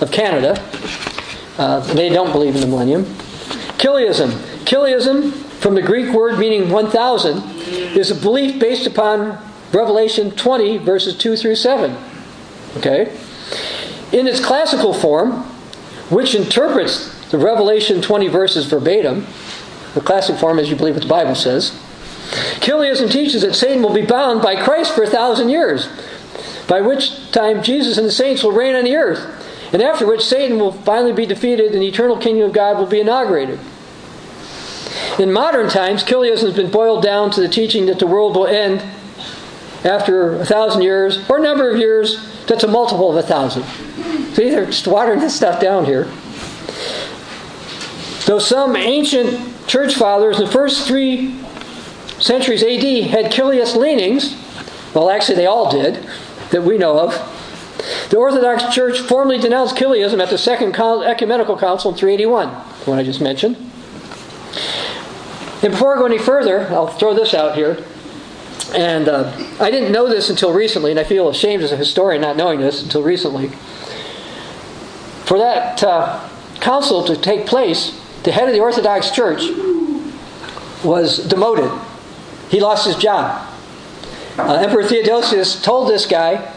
of 0.00 0.10
Canada. 0.10 0.62
Uh, 1.58 1.80
they 1.94 2.08
don't 2.08 2.32
believe 2.32 2.54
in 2.54 2.60
the 2.60 2.66
millennium. 2.66 3.04
Chiliasm. 3.78 4.30
Chiliasm, 4.64 5.32
from 5.32 5.74
the 5.74 5.82
Greek 5.82 6.14
word 6.14 6.38
meaning 6.38 6.70
1000, 6.70 7.38
is 7.96 8.10
a 8.10 8.14
belief 8.14 8.60
based 8.60 8.86
upon 8.86 9.38
Revelation 9.72 10.30
20, 10.30 10.78
verses 10.78 11.16
2 11.16 11.36
through 11.36 11.56
7. 11.56 11.96
Okay? 12.76 13.16
In 14.12 14.26
its 14.26 14.44
classical 14.44 14.92
form, 14.92 15.42
which 16.10 16.34
interprets 16.34 17.19
the 17.30 17.38
Revelation 17.38 18.02
20 18.02 18.28
verses 18.28 18.66
verbatim, 18.66 19.26
the 19.94 20.00
classic 20.00 20.36
form 20.36 20.58
is 20.58 20.70
you 20.70 20.76
believe 20.76 20.94
what 20.94 21.02
the 21.02 21.08
Bible 21.08 21.34
says, 21.34 21.78
Chiliasm 22.60 23.08
teaches 23.08 23.42
that 23.42 23.54
Satan 23.54 23.82
will 23.82 23.94
be 23.94 24.04
bound 24.04 24.42
by 24.42 24.62
Christ 24.62 24.94
for 24.94 25.02
a 25.02 25.08
thousand 25.08 25.48
years, 25.48 25.88
by 26.68 26.80
which 26.80 27.30
time 27.32 27.62
Jesus 27.62 27.98
and 27.98 28.06
the 28.06 28.12
saints 28.12 28.42
will 28.42 28.52
reign 28.52 28.76
on 28.76 28.84
the 28.84 28.96
earth, 28.96 29.72
and 29.72 29.82
after 29.82 30.06
which 30.06 30.22
Satan 30.22 30.58
will 30.58 30.72
finally 30.72 31.12
be 31.12 31.26
defeated 31.26 31.72
and 31.72 31.82
the 31.82 31.88
eternal 31.88 32.16
kingdom 32.16 32.48
of 32.48 32.52
God 32.52 32.78
will 32.78 32.86
be 32.86 33.00
inaugurated. 33.00 33.58
In 35.18 35.32
modern 35.32 35.68
times, 35.68 36.04
Chiliasm 36.04 36.48
has 36.48 36.56
been 36.56 36.70
boiled 36.70 37.02
down 37.02 37.30
to 37.32 37.40
the 37.40 37.48
teaching 37.48 37.86
that 37.86 37.98
the 37.98 38.06
world 38.06 38.36
will 38.36 38.46
end 38.46 38.82
after 39.84 40.40
a 40.40 40.44
thousand 40.44 40.82
years 40.82 41.28
or 41.28 41.38
a 41.38 41.42
number 41.42 41.70
of 41.70 41.78
years 41.78 42.26
that's 42.46 42.64
a 42.64 42.68
multiple 42.68 43.10
of 43.10 43.16
a 43.16 43.26
thousand. 43.26 43.64
See, 44.34 44.50
they're 44.50 44.66
just 44.66 44.86
watering 44.86 45.20
this 45.20 45.34
stuff 45.34 45.60
down 45.60 45.84
here. 45.84 46.10
Though 48.30 48.38
some 48.38 48.76
ancient 48.76 49.66
church 49.66 49.96
fathers 49.96 50.38
in 50.38 50.44
the 50.44 50.52
first 50.52 50.86
three 50.86 51.36
centuries 52.20 52.62
AD 52.62 53.10
had 53.10 53.32
Chiliast 53.32 53.74
leanings, 53.74 54.36
well, 54.94 55.10
actually, 55.10 55.34
they 55.34 55.46
all 55.46 55.68
did, 55.68 56.06
that 56.52 56.62
we 56.62 56.78
know 56.78 56.96
of. 56.96 57.10
The 58.10 58.18
Orthodox 58.18 58.72
Church 58.72 59.00
formally 59.00 59.38
denounced 59.38 59.76
Chiliasm 59.76 60.20
at 60.20 60.30
the 60.30 60.38
Second 60.38 60.76
Ecumenical 60.76 61.58
Council 61.58 61.90
in 61.90 61.96
381, 61.96 62.50
the 62.50 62.90
one 62.90 63.00
I 63.00 63.02
just 63.02 63.20
mentioned. 63.20 63.56
And 65.64 65.72
before 65.72 65.96
I 65.96 65.98
go 65.98 66.06
any 66.06 66.18
further, 66.18 66.68
I'll 66.68 66.86
throw 66.86 67.12
this 67.12 67.34
out 67.34 67.56
here. 67.56 67.84
And 68.76 69.08
uh, 69.08 69.32
I 69.58 69.72
didn't 69.72 69.90
know 69.90 70.08
this 70.08 70.30
until 70.30 70.52
recently, 70.52 70.92
and 70.92 71.00
I 71.00 71.04
feel 71.04 71.28
ashamed 71.28 71.64
as 71.64 71.72
a 71.72 71.76
historian 71.76 72.22
not 72.22 72.36
knowing 72.36 72.60
this 72.60 72.80
until 72.80 73.02
recently. 73.02 73.48
For 75.24 75.36
that 75.36 75.82
uh, 75.82 76.28
council 76.60 77.02
to 77.06 77.16
take 77.16 77.44
place, 77.46 78.00
the 78.24 78.32
head 78.32 78.48
of 78.48 78.54
the 78.54 78.60
Orthodox 78.60 79.10
Church 79.10 79.42
was 80.84 81.26
demoted. 81.28 81.70
He 82.48 82.60
lost 82.60 82.86
his 82.86 82.96
job. 82.96 83.48
Uh, 84.38 84.54
Emperor 84.54 84.84
Theodosius 84.84 85.62
told 85.62 85.88
this 85.88 86.06
guy, 86.06 86.54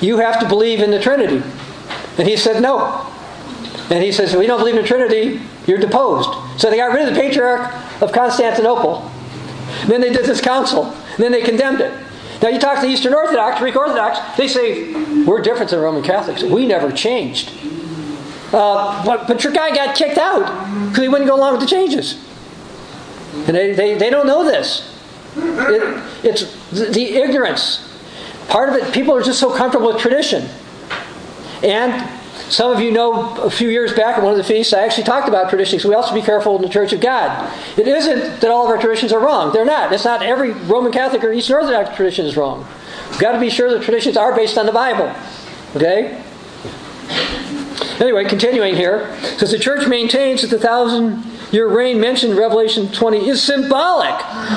You 0.00 0.18
have 0.18 0.40
to 0.40 0.48
believe 0.48 0.80
in 0.80 0.90
the 0.90 1.00
Trinity. 1.00 1.42
And 2.18 2.28
he 2.28 2.36
said, 2.36 2.62
No. 2.62 3.10
And 3.90 4.02
he 4.02 4.12
says, 4.12 4.32
If 4.32 4.38
we 4.38 4.46
don't 4.46 4.58
believe 4.58 4.76
in 4.76 4.82
the 4.82 4.88
Trinity, 4.88 5.40
you're 5.66 5.78
deposed. 5.78 6.30
So 6.60 6.70
they 6.70 6.76
got 6.76 6.92
rid 6.92 7.08
of 7.08 7.14
the 7.14 7.20
Patriarch 7.20 8.02
of 8.02 8.12
Constantinople. 8.12 9.10
Then 9.86 10.00
they 10.00 10.12
did 10.12 10.24
this 10.24 10.40
council. 10.40 10.84
And 10.86 11.18
then 11.18 11.32
they 11.32 11.42
condemned 11.42 11.80
it. 11.80 11.92
Now 12.42 12.48
you 12.48 12.58
talk 12.58 12.76
to 12.76 12.86
the 12.86 12.92
Eastern 12.92 13.14
Orthodox, 13.14 13.58
Greek 13.60 13.76
Orthodox, 13.76 14.36
they 14.36 14.48
say, 14.48 14.92
we're 15.24 15.40
different 15.40 15.70
than 15.70 15.80
Roman 15.80 16.02
Catholics. 16.02 16.42
We 16.42 16.66
never 16.66 16.92
changed. 16.92 17.52
Uh, 18.54 19.04
but, 19.04 19.26
but 19.26 19.42
your 19.42 19.52
guy 19.52 19.74
got 19.74 19.96
kicked 19.96 20.16
out 20.16 20.44
because 20.88 21.02
he 21.02 21.08
wouldn't 21.08 21.28
go 21.28 21.34
along 21.34 21.52
with 21.52 21.60
the 21.60 21.66
changes. 21.66 22.24
And 23.34 23.56
they, 23.56 23.72
they, 23.72 23.98
they 23.98 24.10
don't 24.10 24.28
know 24.28 24.44
this. 24.44 24.96
It, 25.36 26.02
it's 26.24 26.70
the, 26.70 26.86
the 26.86 27.16
ignorance. 27.16 27.90
Part 28.48 28.68
of 28.68 28.76
it, 28.76 28.94
people 28.94 29.12
are 29.12 29.22
just 29.22 29.40
so 29.40 29.52
comfortable 29.52 29.88
with 29.88 30.00
tradition. 30.00 30.48
And 31.64 32.08
some 32.48 32.70
of 32.70 32.78
you 32.78 32.92
know 32.92 33.34
a 33.42 33.50
few 33.50 33.68
years 33.70 33.92
back 33.92 34.18
at 34.18 34.22
one 34.22 34.30
of 34.30 34.38
the 34.38 34.44
feasts, 34.44 34.72
I 34.72 34.84
actually 34.84 35.04
talked 35.04 35.26
about 35.28 35.50
traditions. 35.50 35.82
So 35.82 35.88
we 35.88 35.96
also 35.96 36.14
be 36.14 36.22
careful 36.22 36.54
in 36.54 36.62
the 36.62 36.68
Church 36.68 36.92
of 36.92 37.00
God. 37.00 37.52
It 37.76 37.88
isn't 37.88 38.40
that 38.40 38.50
all 38.50 38.64
of 38.64 38.70
our 38.70 38.78
traditions 38.78 39.12
are 39.12 39.18
wrong. 39.18 39.52
They're 39.52 39.64
not. 39.64 39.92
It's 39.92 40.04
not 40.04 40.22
every 40.22 40.52
Roman 40.52 40.92
Catholic 40.92 41.24
or 41.24 41.32
Eastern 41.32 41.56
Orthodox 41.56 41.96
tradition 41.96 42.24
is 42.24 42.36
wrong. 42.36 42.64
We've 43.10 43.18
got 43.18 43.32
to 43.32 43.40
be 43.40 43.50
sure 43.50 43.76
the 43.76 43.84
traditions 43.84 44.16
are 44.16 44.32
based 44.36 44.56
on 44.58 44.66
the 44.66 44.72
Bible. 44.72 45.12
Okay? 45.74 46.22
Anyway, 48.00 48.24
continuing 48.24 48.74
here. 48.74 49.16
Says 49.38 49.52
the 49.52 49.58
church 49.58 49.86
maintains 49.86 50.42
that 50.42 50.48
the 50.48 50.58
thousand 50.58 51.24
year 51.52 51.68
reign 51.68 52.00
mentioned 52.00 52.32
in 52.32 52.38
Revelation 52.38 52.90
20 52.90 53.28
is 53.28 53.42
symbolic 53.42 54.14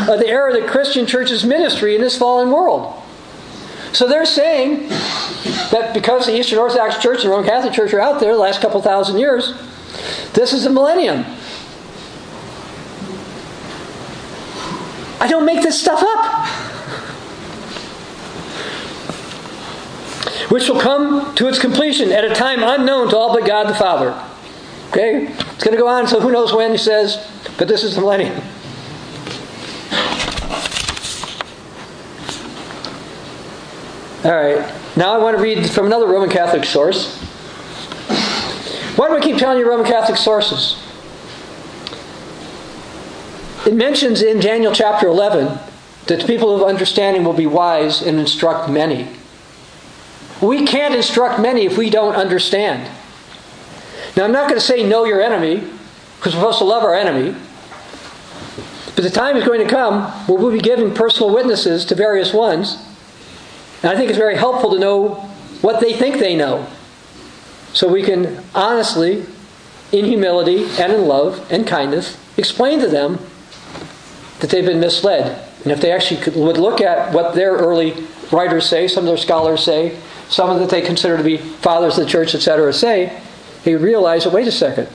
of 0.10 0.20
the 0.20 0.28
era 0.28 0.54
of 0.54 0.62
the 0.62 0.68
Christian 0.68 1.06
church's 1.06 1.44
ministry 1.44 1.96
in 1.96 2.02
this 2.02 2.18
fallen 2.18 2.52
world. 2.52 3.04
So 3.94 4.08
they're 4.08 4.26
saying 4.26 4.90
that 5.72 5.92
because 5.94 6.26
the 6.26 6.38
Eastern 6.38 6.60
Orthodox 6.60 6.98
Church 6.98 7.24
and 7.24 7.26
the 7.26 7.30
Roman 7.30 7.48
Catholic 7.48 7.74
Church 7.74 7.94
are 7.94 8.00
out 8.00 8.20
there 8.20 8.34
the 8.34 8.40
last 8.40 8.62
couple 8.62 8.82
thousand 8.82 9.20
years, 9.20 9.54
this 10.34 10.54
is 10.54 10.64
the 10.64 10.70
millennium. 10.70 11.26
I 15.20 15.28
don't 15.28 15.46
make 15.46 15.62
this 15.62 15.80
stuff 15.80 16.02
up. 16.04 16.77
Which 20.50 20.70
will 20.70 20.80
come 20.80 21.36
to 21.36 21.48
its 21.48 21.60
completion 21.60 22.12
at 22.12 22.24
a 22.24 22.34
time 22.34 22.60
unknown 22.64 23.10
to 23.10 23.18
all 23.18 23.34
but 23.34 23.46
God 23.46 23.68
the 23.68 23.76
Father. 23.76 24.12
Okay? 24.90 25.28
It's 25.28 25.64
going 25.64 25.76
to 25.76 25.82
go 25.82 25.88
on, 25.88 26.08
so 26.08 26.20
who 26.20 26.32
knows 26.32 26.54
when 26.54 26.72
he 26.72 26.78
says, 26.78 27.30
but 27.58 27.68
this 27.68 27.84
is 27.84 27.96
the 27.96 28.02
millennium. 28.02 28.42
All 34.24 34.32
right. 34.32 34.74
Now 34.98 35.14
I 35.14 35.20
want 35.20 35.38
to 35.38 35.44
read 35.44 35.70
from 35.70 35.86
another 35.86 36.08
Roman 36.08 36.30
Catholic 36.30 36.66
source. 36.66 37.18
Why 38.98 39.10
do 39.10 39.16
I 39.16 39.22
keep 39.22 39.38
telling 39.38 39.60
you 39.60 39.70
Roman 39.70 39.86
Catholic 39.86 40.18
sources? 40.18 40.82
It 43.68 43.76
mentions 43.76 44.22
in 44.22 44.40
Daniel 44.40 44.74
chapter 44.74 45.08
11 45.08 45.60
that 46.08 46.22
the 46.22 46.26
people 46.26 46.56
of 46.56 46.64
understanding 46.64 47.24
will 47.24 47.34
be 47.34 47.46
wise 47.46 48.02
and 48.02 48.20
instruct 48.20 48.70
many. 48.70 49.08
We 50.42 50.66
can't 50.66 50.94
instruct 50.96 51.40
many 51.40 51.66
if 51.66 51.78
we 51.78 51.90
don't 51.90 52.16
understand. 52.16 52.90
Now, 54.16 54.26
I'm 54.26 54.32
not 54.32 54.50
going 54.50 54.60
to 54.60 54.66
say 54.66 54.88
know 54.88 55.06
your 55.06 55.22
enemy, 55.22 55.68
because 56.18 56.34
we're 56.34 56.42
supposed 56.42 56.60
to 56.60 56.66
love 56.66 56.84
our 56.84 56.96
enemy. 56.96 57.36
But 58.96 59.04
the 59.04 59.10
time 59.12 59.38
is 59.38 59.46
going 59.46 59.62
to 59.62 59.70
come 59.70 60.12
where 60.28 60.40
we'll 60.40 60.52
be 60.52 60.60
giving 60.60 60.94
personal 60.94 61.34
witnesses 61.34 61.86
to 61.86 61.96
various 61.96 62.34
ones. 62.34 62.84
And 63.84 63.92
I 63.92 63.96
think 63.96 64.10
it's 64.10 64.18
very 64.18 64.36
helpful 64.36 64.72
to 64.72 64.80
know 64.80 65.10
what 65.62 65.80
they 65.80 65.94
think 65.94 66.18
they 66.18 66.36
know. 66.36 66.68
So 67.74 67.88
we 67.88 68.02
can 68.02 68.44
honestly, 68.56 69.24
in 69.92 70.06
humility 70.06 70.66
and 70.80 70.92
in 70.92 71.06
love 71.06 71.46
and 71.52 71.68
kindness, 71.68 72.18
explain 72.38 72.80
to 72.80 72.88
them 72.88 73.20
that 74.40 74.50
they've 74.50 74.66
been 74.66 74.80
misled. 74.80 75.48
And 75.64 75.72
if 75.72 75.80
they 75.80 75.92
actually 75.92 76.22
could, 76.22 76.36
would 76.36 76.58
look 76.58 76.82
at 76.82 77.14
what 77.14 77.36
their 77.36 77.54
early 77.54 77.94
writers 78.32 78.68
say, 78.68 78.88
some 78.88 79.04
of 79.04 79.08
their 79.08 79.18
scholars 79.18 79.64
say, 79.64 80.00
some 80.30 80.50
of 80.50 80.60
that 80.60 80.70
they 80.70 80.82
consider 80.82 81.18
to 81.18 81.24
be 81.24 81.38
fathers 81.38 81.98
of 81.98 82.06
the 82.06 82.10
church, 82.10 82.36
etc., 82.36 82.74
say, 82.74 83.22
they 83.64 83.76
realize 83.76 84.24
that, 84.24 84.34
wait 84.34 84.48
a 84.48 84.52
second, 84.52 84.88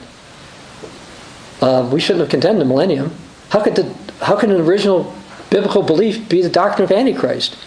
uh, 1.61 1.89
we 1.91 1.99
shouldn't 1.99 2.21
have 2.21 2.29
condemned 2.29 2.59
the 2.59 2.65
millennium. 2.65 3.11
How 3.49 3.63
could, 3.63 3.75
the, 3.75 3.93
how 4.23 4.35
can 4.35 4.51
an 4.51 4.61
original 4.61 5.13
biblical 5.49 5.83
belief 5.83 6.27
be 6.27 6.41
the 6.41 6.49
doctrine 6.49 6.83
of 6.83 6.91
Antichrist? 6.91 7.57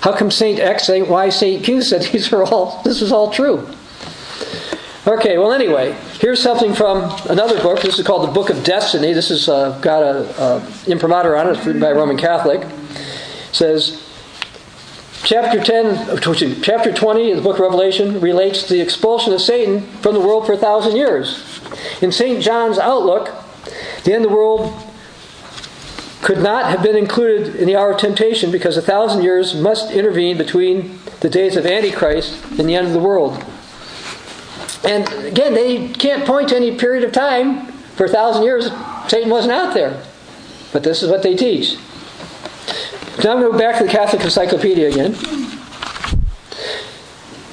How 0.00 0.16
come 0.16 0.30
Saint 0.30 0.58
X, 0.58 0.86
Saint 0.86 1.08
Y, 1.08 1.28
Saint 1.28 1.64
Q 1.64 1.82
said 1.82 2.02
these 2.12 2.32
are 2.32 2.42
all 2.42 2.82
this 2.82 3.02
is 3.02 3.12
all 3.12 3.30
true? 3.30 3.68
Okay, 5.06 5.38
well 5.38 5.52
anyway, 5.52 5.96
here's 6.20 6.42
something 6.42 6.74
from 6.74 7.10
another 7.28 7.60
book. 7.62 7.80
This 7.80 7.98
is 7.98 8.06
called 8.06 8.28
the 8.28 8.32
Book 8.32 8.50
of 8.50 8.62
Destiny. 8.64 9.12
This 9.12 9.30
has 9.30 9.48
uh, 9.48 9.78
got 9.80 10.02
a, 10.02 10.42
a 10.42 10.90
imprimatur 10.90 11.36
on 11.36 11.48
it, 11.48 11.56
it's 11.56 11.66
written 11.66 11.80
by 11.80 11.88
a 11.88 11.94
Roman 11.94 12.18
Catholic. 12.18 12.60
It 12.60 13.54
says 13.54 14.09
chapter 15.22 15.62
10 15.62 16.62
chapter 16.62 16.92
20 16.92 17.30
of 17.32 17.36
the 17.36 17.42
book 17.42 17.56
of 17.56 17.60
revelation 17.60 18.20
relates 18.20 18.68
the 18.68 18.80
expulsion 18.80 19.32
of 19.32 19.40
satan 19.40 19.82
from 20.02 20.14
the 20.14 20.20
world 20.20 20.46
for 20.46 20.52
a 20.52 20.56
thousand 20.56 20.96
years 20.96 21.60
in 22.00 22.10
st 22.10 22.42
john's 22.42 22.78
outlook 22.78 23.30
the 24.04 24.12
end 24.12 24.24
of 24.24 24.30
the 24.30 24.36
world 24.36 24.72
could 26.22 26.38
not 26.38 26.66
have 26.66 26.82
been 26.82 26.96
included 26.96 27.56
in 27.56 27.66
the 27.66 27.76
hour 27.76 27.92
of 27.92 27.98
temptation 27.98 28.50
because 28.50 28.76
a 28.76 28.82
thousand 28.82 29.22
years 29.22 29.54
must 29.54 29.90
intervene 29.90 30.36
between 30.36 30.98
the 31.20 31.30
days 31.30 31.56
of 31.56 31.64
Antichrist 31.64 32.42
and 32.58 32.68
the 32.68 32.74
end 32.74 32.86
of 32.86 32.92
the 32.92 32.98
world. 32.98 33.42
And 34.84 35.10
again, 35.24 35.54
they 35.54 35.88
can't 35.88 36.26
point 36.26 36.50
to 36.50 36.56
any 36.56 36.76
period 36.76 37.04
of 37.04 37.12
time 37.12 37.66
for 37.96 38.04
a 38.04 38.08
thousand 38.08 38.44
years 38.44 38.70
Satan 39.08 39.30
wasn't 39.30 39.52
out 39.52 39.74
there. 39.74 40.02
But 40.72 40.82
this 40.82 41.02
is 41.02 41.10
what 41.10 41.22
they 41.22 41.34
teach. 41.34 41.76
Now 43.22 43.32
I'm 43.32 43.40
going 43.40 43.52
to 43.52 43.58
go 43.58 43.58
back 43.58 43.78
to 43.78 43.84
the 43.84 43.90
Catholic 43.90 44.22
Encyclopedia 44.22 44.88
again. 44.88 45.14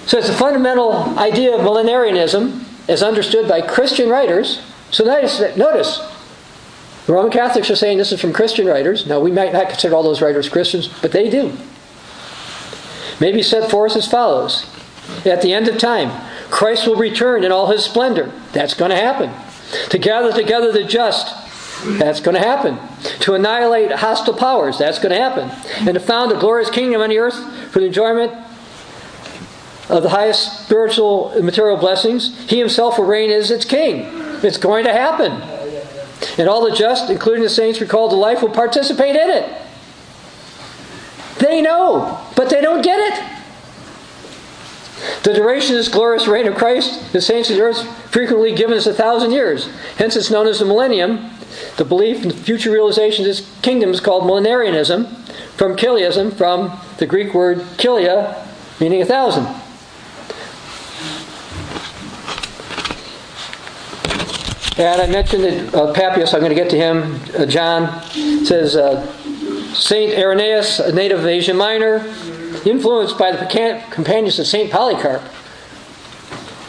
So 0.05 0.17
it's 0.17 0.29
a 0.29 0.33
fundamental 0.33 0.93
idea 1.19 1.55
of 1.55 1.61
millenarianism 1.61 2.63
as 2.87 3.03
understood 3.03 3.49
by 3.49 3.61
Christian 3.61 4.09
writers. 4.09 4.61
So 4.91 5.03
notice, 5.03 5.39
notice 5.57 5.99
the 7.05 7.13
Roman 7.13 7.31
Catholics 7.31 7.69
are 7.69 7.75
saying 7.75 7.97
this 7.97 8.13
is 8.13 8.21
from 8.21 8.31
Christian 8.31 8.65
writers. 8.65 9.07
Now, 9.07 9.19
we 9.19 9.31
might 9.31 9.51
not 9.51 9.67
consider 9.67 9.95
all 9.95 10.03
those 10.03 10.21
writers 10.21 10.47
Christians, 10.47 10.87
but 11.01 11.11
they 11.11 11.29
do. 11.29 11.57
Maybe 13.19 13.41
set 13.41 13.69
forth 13.69 13.95
as 13.95 14.07
follows 14.07 14.65
At 15.25 15.41
the 15.41 15.53
end 15.53 15.67
of 15.67 15.77
time, 15.77 16.11
Christ 16.49 16.87
will 16.87 16.95
return 16.95 17.43
in 17.43 17.51
all 17.51 17.67
his 17.71 17.83
splendor. 17.83 18.31
That's 18.53 18.73
going 18.73 18.91
to 18.91 18.97
happen. 18.97 19.31
To 19.89 19.97
gather 19.97 20.31
together 20.31 20.71
the 20.71 20.83
just. 20.83 21.33
That's 21.83 22.19
going 22.19 22.35
to 22.35 22.41
happen. 22.41 22.77
To 23.21 23.35
annihilate 23.35 23.91
hostile 23.91 24.33
powers. 24.33 24.77
That's 24.77 24.99
going 24.99 25.11
to 25.11 25.17
happen. 25.17 25.49
And 25.87 25.93
to 25.93 25.99
found 25.99 26.31
a 26.31 26.39
glorious 26.39 26.69
kingdom 26.69 27.01
on 27.01 27.09
the 27.09 27.19
earth 27.19 27.35
for 27.71 27.79
the 27.79 27.85
enjoyment 27.85 28.33
of 29.89 30.03
the 30.03 30.09
highest 30.09 30.65
spiritual 30.65 31.29
and 31.31 31.45
material 31.45 31.77
blessings. 31.77 32.37
He 32.49 32.59
himself 32.59 32.97
will 32.97 33.05
reign 33.05 33.31
as 33.31 33.51
its 33.51 33.65
king. 33.65 34.05
It's 34.43 34.57
going 34.57 34.83
to 34.85 34.91
happen. 34.91 35.31
And 36.37 36.49
all 36.49 36.67
the 36.67 36.75
just, 36.75 37.09
including 37.09 37.43
the 37.43 37.49
saints 37.49 37.79
recalled 37.79 38.11
to 38.11 38.17
life, 38.17 38.41
will 38.41 38.49
participate 38.49 39.15
in 39.15 39.29
it. 39.29 39.61
They 41.39 41.61
know, 41.61 42.19
but 42.35 42.49
they 42.49 42.61
don't 42.61 42.81
get 42.81 42.99
it. 42.99 43.33
The 45.23 45.33
duration 45.33 45.75
of 45.75 45.77
this 45.77 45.89
glorious 45.89 46.27
reign 46.27 46.47
of 46.47 46.55
Christ, 46.55 47.13
the 47.13 47.21
saints 47.21 47.49
of 47.49 47.57
the 47.57 47.61
earth, 47.61 48.11
frequently 48.11 48.55
given 48.55 48.77
us 48.77 48.87
a 48.87 48.93
thousand 48.93 49.31
years. 49.31 49.69
Hence, 49.97 50.15
it's 50.15 50.31
known 50.31 50.47
as 50.47 50.59
the 50.59 50.65
millennium. 50.65 51.29
The 51.77 51.85
belief 51.85 52.23
in 52.23 52.29
the 52.29 52.35
future 52.35 52.71
realization 52.71 53.23
of 53.23 53.27
this 53.27 53.49
kingdom 53.61 53.91
is 53.91 53.99
called 53.99 54.23
millenarianism, 54.23 55.07
from 55.55 55.75
chiliasm, 55.75 56.31
from 56.31 56.79
the 56.97 57.05
Greek 57.05 57.33
word 57.33 57.59
kilia, 57.77 58.45
meaning 58.79 59.01
a 59.01 59.05
thousand. 59.05 59.45
And 64.79 65.01
I 65.01 65.07
mentioned 65.07 65.43
that 65.43 65.73
uh, 65.73 65.93
Papias, 65.93 66.35
I'm 66.35 66.39
going 66.39 66.51
to 66.51 66.55
get 66.55 66.69
to 66.69 66.77
him. 66.77 67.19
Uh, 67.35 67.47
John 67.47 68.03
says 68.45 68.75
uh, 68.75 69.11
Saint 69.73 70.13
Irenaeus, 70.13 70.79
a 70.79 70.91
native 70.91 71.19
of 71.19 71.25
Asia 71.25 71.55
Minor, 71.55 72.05
influenced 72.63 73.17
by 73.17 73.31
the 73.31 73.83
companions 73.89 74.37
of 74.37 74.45
Saint 74.45 74.71
Polycarp. 74.71 75.23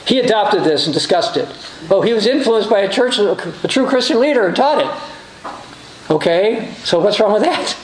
He 0.09 0.19
adopted 0.19 0.65
this 0.65 0.87
and 0.87 0.95
discussed 0.95 1.37
it. 1.37 1.49
Oh, 1.91 2.01
he 2.01 2.15
was 2.15 2.27
influenced 2.27 2.71
by 2.71 2.81
a 2.81 2.89
church, 2.89 3.19
a 3.19 3.69
true 3.69 3.87
Christian 3.87 4.19
leader, 4.19 4.47
and 4.47 4.57
taught 4.57 4.81
it. 4.81 6.11
Okay, 6.11 6.73
so 6.83 6.99
what's 6.99 7.21
wrong 7.21 7.35
with 7.35 7.43
that? 7.43 7.77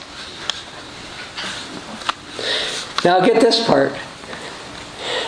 Now 3.05 3.23
get 3.23 3.39
this 3.39 3.65
part. 3.67 3.93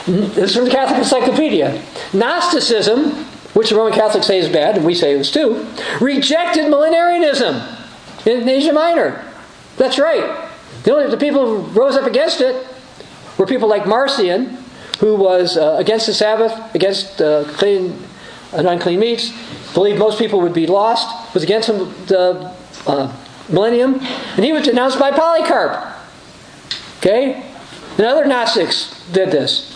This 0.07 0.49
is 0.49 0.55
from 0.55 0.65
the 0.65 0.71
Catholic 0.71 0.97
Encyclopedia. 0.97 1.83
Gnosticism 2.13 3.25
which 3.57 3.69
the 3.71 3.75
Roman 3.75 3.93
Catholics 3.93 4.27
say 4.27 4.37
is 4.37 4.49
bad, 4.49 4.77
and 4.77 4.85
we 4.85 4.93
say 4.93 5.15
it 5.15 5.17
was 5.17 5.31
too, 5.31 5.67
rejected 5.99 6.65
millenarianism 6.65 7.59
in 8.27 8.47
Asia 8.47 8.71
Minor. 8.71 9.25
That's 9.77 9.97
right. 9.97 10.49
The 10.83 10.93
only 10.93 11.09
the 11.09 11.17
people 11.17 11.45
who 11.45 11.79
rose 11.79 11.95
up 11.95 12.05
against 12.05 12.39
it 12.39 12.67
were 13.39 13.47
people 13.47 13.67
like 13.67 13.87
Marcion, 13.87 14.57
who 14.99 15.15
was 15.15 15.57
uh, 15.57 15.75
against 15.77 16.07
the 16.07 16.13
Sabbath, 16.13 16.75
against 16.75 17.21
uh, 17.21 17.43
clean 17.53 17.97
and 18.53 18.67
unclean 18.67 18.99
meats, 18.99 19.31
believed 19.73 19.99
most 19.99 20.17
people 20.17 20.41
would 20.41 20.53
be 20.53 20.67
lost, 20.67 21.33
was 21.33 21.43
against 21.43 21.67
the 21.67 22.53
uh, 22.87 23.15
millennium, 23.49 23.99
and 24.35 24.45
he 24.45 24.51
was 24.51 24.63
denounced 24.63 24.99
by 24.99 25.11
Polycarp. 25.11 25.95
Okay? 26.99 27.43
And 27.97 28.05
other 28.05 28.25
Gnostics 28.25 29.03
did 29.11 29.31
this. 29.31 29.73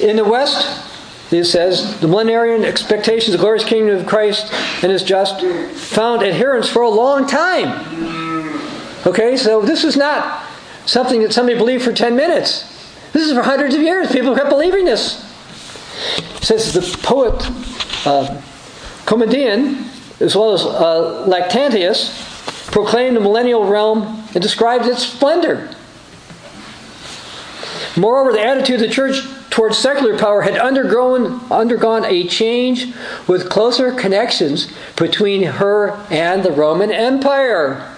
In 0.00 0.16
the 0.16 0.24
West, 0.24 0.86
it 1.32 1.44
says, 1.44 2.00
the 2.00 2.08
millenarian 2.08 2.64
expectations 2.64 3.34
of 3.34 3.40
the 3.40 3.44
glorious 3.44 3.64
kingdom 3.64 4.00
of 4.00 4.06
Christ 4.06 4.52
and 4.82 4.90
his 4.90 5.02
just 5.02 5.42
found 5.76 6.22
adherents 6.22 6.68
for 6.68 6.82
a 6.82 6.88
long 6.88 7.26
time. 7.26 8.19
Okay, 9.06 9.36
so 9.36 9.62
this 9.62 9.84
is 9.84 9.96
not 9.96 10.44
something 10.84 11.22
that 11.22 11.32
somebody 11.32 11.56
believed 11.56 11.84
for 11.84 11.92
10 11.92 12.14
minutes. 12.16 12.64
This 13.12 13.26
is 13.26 13.32
for 13.32 13.42
hundreds 13.42 13.74
of 13.74 13.80
years. 13.80 14.12
People 14.12 14.34
kept 14.34 14.50
believing 14.50 14.84
this. 14.84 15.26
Says 16.42 16.72
the 16.72 16.98
poet 17.02 17.34
uh, 18.06 18.40
Commodian, 19.06 19.86
as 20.20 20.36
well 20.36 20.52
as 20.52 20.62
uh, 20.62 21.26
Lactantius, 21.28 22.26
proclaimed 22.70 23.16
the 23.16 23.20
millennial 23.20 23.64
realm 23.64 24.24
and 24.34 24.42
described 24.42 24.86
its 24.86 25.06
splendor. 25.06 25.74
Moreover, 27.96 28.32
the 28.32 28.42
attitude 28.42 28.76
of 28.76 28.82
the 28.82 28.88
church 28.88 29.22
towards 29.50 29.76
secular 29.76 30.16
power 30.16 30.42
had 30.42 30.56
undergone, 30.56 31.40
undergone 31.50 32.04
a 32.04 32.26
change 32.28 32.94
with 33.26 33.50
closer 33.50 33.92
connections 33.92 34.72
between 34.96 35.42
her 35.42 35.92
and 36.10 36.44
the 36.44 36.52
Roman 36.52 36.92
Empire. 36.92 37.89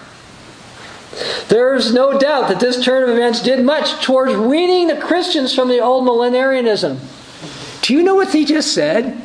There's 1.47 1.93
no 1.93 2.17
doubt 2.17 2.49
that 2.49 2.59
this 2.59 2.83
turn 2.83 3.03
of 3.03 3.09
events 3.09 3.41
did 3.41 3.63
much 3.63 4.03
towards 4.03 4.35
weaning 4.35 4.87
the 4.87 4.97
Christians 4.97 5.53
from 5.53 5.67
the 5.67 5.79
old 5.79 6.05
millenarianism. 6.05 6.99
Do 7.81 7.93
you 7.93 8.03
know 8.03 8.15
what 8.15 8.31
he 8.31 8.45
just 8.45 8.73
said? 8.73 9.21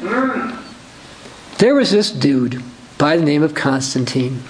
There 1.59 1.75
was 1.75 1.91
this 1.91 2.11
dude 2.11 2.63
by 2.99 3.17
the 3.17 3.25
name 3.25 3.43
of 3.43 3.55
Constantine. 3.55 4.43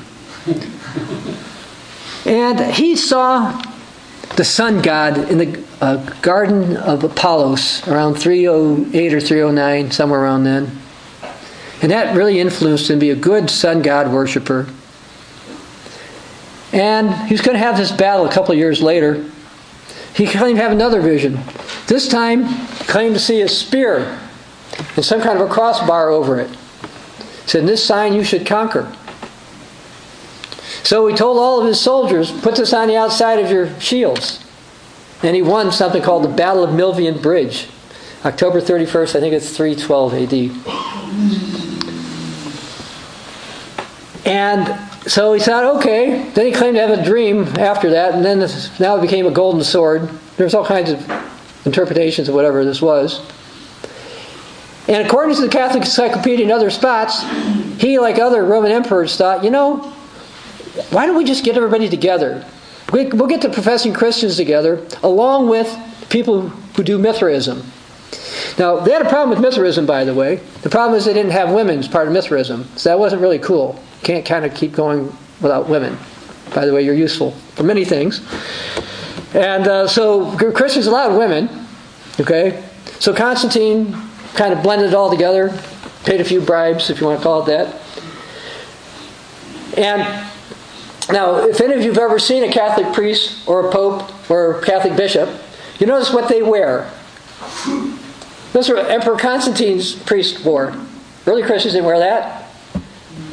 And 2.25 2.61
he 2.75 2.97
saw 2.97 3.63
the 4.37 4.45
sun 4.45 4.83
god 4.83 5.31
in 5.31 5.39
the 5.39 5.65
uh, 5.81 5.97
Garden 6.21 6.77
of 6.77 7.05
Apollos 7.05 7.87
around 7.89 8.15
308 8.15 9.15
or 9.15 9.21
309, 9.21 9.91
somewhere 9.91 10.21
around 10.21 10.45
then. 10.45 10.79
And 11.81 11.93
that 11.93 12.17
really 12.17 12.41
influenced 12.41 12.91
him 12.91 12.97
to 12.97 13.01
be 13.01 13.11
a 13.11 13.17
good 13.17 13.51
sun 13.51 13.83
god 13.83 14.13
worshiper. 14.13 14.67
And 16.73 17.15
he's 17.29 17.41
going 17.41 17.55
to 17.55 17.63
have 17.63 17.77
this 17.77 17.91
battle 17.91 18.27
a 18.27 18.33
couple 18.33 18.55
years 18.55 18.83
later. 18.83 19.25
He 20.15 20.27
claimed 20.27 20.59
to 20.59 20.63
have 20.63 20.73
another 20.73 21.01
vision. 21.01 21.39
This 21.87 22.09
time, 22.09 22.49
claimed 22.89 23.15
to 23.15 23.21
see 23.21 23.41
a 23.43 23.49
spear 23.49 24.19
and 24.97 25.05
some 25.05 25.21
kind 25.21 25.39
of 25.39 25.49
a 25.49 25.53
crossbar 25.53 26.11
over 26.11 26.41
it. 26.41 26.51
He 26.51 27.49
said, 27.49 27.67
This 27.67 27.85
sign 27.85 28.15
you 28.15 28.25
should 28.25 28.47
conquer. 28.47 28.93
So 30.83 31.07
he 31.07 31.15
told 31.15 31.39
all 31.39 31.61
of 31.61 31.67
his 31.67 31.81
soldiers, 31.81 32.31
Put 32.31 32.57
this 32.57 32.73
on 32.73 32.89
the 32.89 32.97
outside 32.97 33.39
of 33.39 33.51
your 33.51 33.79
shields. 33.81 34.45
And 35.23 35.35
he 35.35 35.43
won 35.43 35.73
something 35.73 36.03
called 36.03 36.25
the 36.25 36.29
Battle 36.29 36.63
of 36.63 36.71
Milvian 36.71 37.21
Bridge, 37.21 37.69
October 38.25 38.61
31st, 38.61 39.17
I 39.17 39.21
think 39.21 39.35
it's 39.35 39.57
312 39.57 40.15
AD. 40.15 40.33
And 44.27 44.88
so 45.09 45.33
he 45.33 45.41
thought, 45.41 45.65
okay. 45.77 46.31
Then 46.35 46.47
he 46.47 46.53
claimed 46.53 46.77
to 46.77 46.87
have 46.87 46.99
a 46.99 47.03
dream 47.03 47.45
after 47.59 47.91
that, 47.91 48.15
and 48.15 48.25
then 48.25 48.39
this, 48.39 48.79
now 48.79 48.97
it 48.97 49.01
became 49.01 49.27
a 49.27 49.31
golden 49.31 49.65
sword. 49.65 50.09
There's 50.37 50.55
all 50.55 50.65
kinds 50.65 50.91
of 50.91 51.67
interpretations 51.67 52.29
of 52.29 52.35
whatever 52.35 52.65
this 52.65 52.81
was. 52.81 53.21
And 54.87 55.07
according 55.07 55.37
to 55.37 55.43
the 55.43 55.49
Catholic 55.49 55.83
Encyclopedia 55.83 56.45
and 56.45 56.53
other 56.53 56.71
spots, 56.71 57.23
he, 57.81 57.99
like 57.99 58.19
other 58.19 58.45
Roman 58.45 58.73
emperors, 58.73 59.17
thought, 59.17 59.45
you 59.45 59.51
know, 59.51 59.79
why 60.91 61.07
don't 61.07 61.17
we 61.17 61.25
just 61.25 61.45
get 61.45 61.57
everybody 61.57 61.89
together? 61.89 62.47
We'll 62.93 63.27
get 63.27 63.43
the 63.43 63.51
professing 63.51 63.93
Christians 63.93 64.37
together, 64.37 64.87
along 65.03 65.49
with 65.49 65.77
people 66.09 66.49
who 66.49 66.83
do 66.83 66.99
Mithraism. 66.99 67.63
Now, 68.59 68.81
they 68.81 68.93
had 68.93 69.03
a 69.03 69.09
problem 69.09 69.31
with 69.31 69.41
Mithraism, 69.41 69.85
by 69.85 70.05
the 70.05 70.15
way. 70.15 70.37
The 70.63 70.71
problem 70.71 70.97
is 70.97 71.05
they 71.05 71.13
didn't 71.13 71.33
have 71.33 71.53
women 71.53 71.79
as 71.79 71.89
part 71.89 72.09
of 72.09 72.15
Mithraism, 72.15 72.65
so 72.77 72.89
that 72.89 72.99
wasn't 72.99 73.21
really 73.21 73.39
cool. 73.39 73.79
Can't 74.03 74.25
kind 74.25 74.45
of 74.45 74.55
keep 74.55 74.73
going 74.73 75.13
without 75.41 75.69
women. 75.69 75.97
By 76.55 76.67
the 76.67 76.73
way, 76.73 76.83
you're 76.83 76.95
useful 76.95 77.33
for 77.55 77.63
many 77.63 77.85
things. 77.85 78.21
And 79.35 79.67
uh, 79.67 79.87
so 79.87 80.37
Christians 80.53 80.87
allowed 80.87 81.19
women, 81.19 81.67
okay? 82.19 82.65
So 82.99 83.15
Constantine 83.15 83.93
kind 84.35 84.53
of 84.53 84.63
blended 84.63 84.89
it 84.89 84.95
all 84.95 85.11
together, 85.11 85.51
paid 86.05 86.21
a 86.21 86.25
few 86.25 86.41
bribes, 86.41 86.91
if 86.91 87.01
you 87.01 87.07
want 87.07 87.19
to 87.19 87.23
call 87.23 87.43
it 87.43 87.47
that. 87.47 87.75
And 89.77 90.01
now, 91.11 91.37
if 91.37 91.61
any 91.61 91.75
of 91.75 91.83
you 91.83 91.89
have 91.91 91.99
ever 91.99 92.19
seen 92.19 92.45
a 92.45 92.53
Catholic 92.53 92.93
priest 92.93 93.47
or 93.47 93.69
a 93.69 93.73
pope 93.73 94.31
or 94.31 94.59
a 94.59 94.65
Catholic 94.65 94.97
bishop, 94.97 95.29
you 95.79 95.87
notice 95.87 96.13
what 96.13 96.29
they 96.29 96.43
wear. 96.43 96.91
Those 98.53 98.69
are 98.69 98.79
Emperor 98.79 99.17
Constantine's 99.17 99.95
priest 99.95 100.45
wore. 100.45 100.75
Early 101.27 101.43
Christians 101.43 101.75
didn't 101.75 101.87
wear 101.87 101.99
that. 101.99 102.48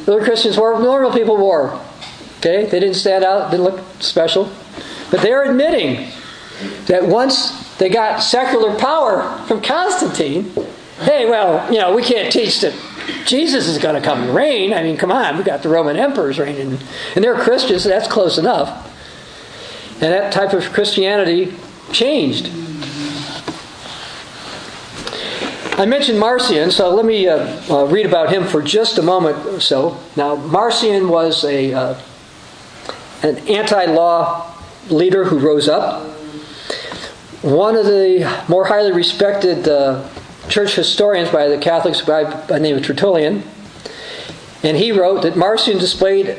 Early 0.06 0.24
Christians 0.24 0.56
wore 0.56 0.78
normal 0.78 1.12
people 1.12 1.36
wore. 1.36 1.80
Okay? 2.38 2.66
They 2.66 2.80
didn't 2.80 2.94
stand 2.94 3.24
out, 3.24 3.50
didn't 3.50 3.64
look 3.64 3.80
special. 4.00 4.50
But 5.10 5.20
they're 5.20 5.44
admitting 5.44 6.10
that 6.86 7.04
once 7.04 7.76
they 7.78 7.88
got 7.88 8.22
secular 8.22 8.76
power 8.78 9.38
from 9.46 9.60
Constantine, 9.60 10.52
hey, 11.00 11.28
well, 11.28 11.70
you 11.72 11.78
know, 11.78 11.94
we 11.94 12.02
can't 12.02 12.32
teach 12.32 12.60
that 12.60 12.74
Jesus 13.26 13.66
is 13.66 13.78
going 13.78 13.94
to 13.94 14.00
come 14.00 14.22
and 14.22 14.34
reign. 14.34 14.72
I 14.72 14.82
mean, 14.82 14.96
come 14.96 15.12
on, 15.12 15.36
we 15.36 15.44
got 15.44 15.62
the 15.62 15.68
Roman 15.68 15.96
emperors 15.96 16.38
reigning, 16.38 16.78
and 17.14 17.24
they're 17.24 17.36
Christians, 17.36 17.82
so 17.82 17.88
that's 17.88 18.08
close 18.08 18.38
enough. 18.38 18.92
And 19.94 20.12
that 20.12 20.32
type 20.32 20.52
of 20.52 20.72
Christianity 20.72 21.54
changed. 21.92 22.50
I 25.78 25.84
mentioned 25.84 26.18
Marcion, 26.18 26.70
so 26.70 26.94
let 26.94 27.04
me 27.04 27.28
uh, 27.28 27.36
uh, 27.70 27.84
read 27.84 28.06
about 28.06 28.32
him 28.32 28.44
for 28.44 28.62
just 28.62 28.96
a 28.96 29.02
moment 29.02 29.36
or 29.44 29.60
so. 29.60 30.00
Now, 30.16 30.34
Marcion 30.34 31.10
was 31.10 31.44
a 31.44 31.74
uh, 31.74 32.00
an 33.22 33.36
anti-law 33.46 34.54
leader 34.88 35.24
who 35.24 35.38
rose 35.38 35.68
up. 35.68 36.02
One 37.42 37.76
of 37.76 37.84
the 37.84 38.42
more 38.48 38.64
highly 38.64 38.92
respected 38.92 39.68
uh, 39.68 40.08
church 40.48 40.74
historians 40.74 41.28
by 41.28 41.46
the 41.48 41.58
Catholics 41.58 42.00
by, 42.00 42.24
by 42.24 42.46
the 42.46 42.60
name 42.60 42.78
of 42.78 42.82
Tertullian, 42.82 43.42
and 44.62 44.78
he 44.78 44.92
wrote 44.92 45.24
that 45.24 45.36
Marcion 45.36 45.76
displayed 45.76 46.38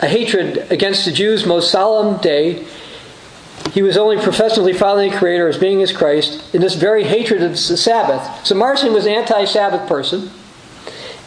a 0.00 0.08
hatred 0.08 0.72
against 0.72 1.04
the 1.04 1.12
Jews' 1.12 1.44
most 1.44 1.70
solemn 1.70 2.22
day 2.22 2.66
he 3.70 3.82
was 3.82 3.96
only 3.96 4.18
professionally 4.18 4.72
following 4.72 5.10
the 5.10 5.16
Creator 5.16 5.48
as 5.48 5.56
being 5.56 5.80
his 5.80 5.92
Christ 5.92 6.54
in 6.54 6.60
this 6.60 6.74
very 6.74 7.04
hatred 7.04 7.42
of 7.42 7.52
the 7.52 7.56
Sabbath. 7.56 8.46
So 8.46 8.54
Marcion 8.54 8.92
was 8.92 9.06
an 9.06 9.12
anti 9.12 9.44
Sabbath 9.44 9.88
person. 9.88 10.30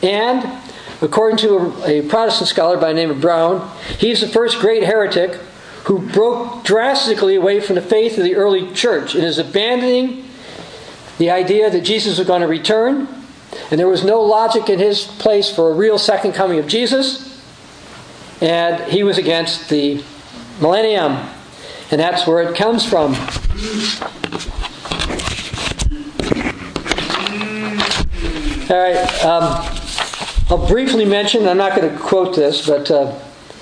And 0.04 0.62
according 1.02 1.38
to 1.40 1.58
a, 1.58 2.00
a, 2.00 2.08
Protestant 2.08 2.50
scholar 2.50 2.78
by 2.78 2.90
the 2.90 2.94
name 2.94 3.10
of 3.10 3.20
Brown, 3.20 3.72
he's 3.98 4.22
the 4.22 4.28
first 4.28 4.60
great 4.60 4.84
heretic 4.84 5.40
who 5.86 6.00
broke 6.10 6.64
drastically 6.64 7.36
away 7.36 7.60
from 7.60 7.76
the 7.76 7.82
faith 7.82 8.18
of 8.18 8.24
the 8.24 8.36
early 8.36 8.72
church 8.74 9.16
and 9.16 9.24
is 9.24 9.40
abandoning 9.40 10.26
the 11.18 11.32
idea 11.32 11.70
that 11.70 11.82
Jesus 11.82 12.18
was 12.18 12.28
going 12.28 12.42
to 12.42 12.48
return. 12.48 13.08
And 13.72 13.80
there 13.80 13.88
was 13.88 14.04
no 14.04 14.22
logic 14.22 14.70
in 14.70 14.80
his 14.80 15.06
place 15.06 15.54
for 15.54 15.72
a 15.72 15.74
real 15.74 15.98
second 15.98 16.34
coming 16.34 16.60
of 16.60 16.68
Jesus. 16.68 17.42
And 18.42 18.84
he 18.92 19.04
was 19.04 19.18
against 19.18 19.70
the 19.70 20.04
millennium 20.60 21.30
and 21.92 22.00
that's 22.00 22.26
where 22.26 22.42
it 22.42 22.56
comes 22.56 22.86
from. 22.86 23.16
All 28.68 28.78
right. 28.82 29.24
Um, 29.24 29.76
I'll 30.50 30.68
briefly 30.68 31.06
mention, 31.06 31.48
I'm 31.48 31.58
not 31.58 31.76
going 31.76 31.92
to 31.92 32.00
quote 32.00 32.36
this, 32.36 32.68
but 32.68 32.90
uh, 32.90 33.18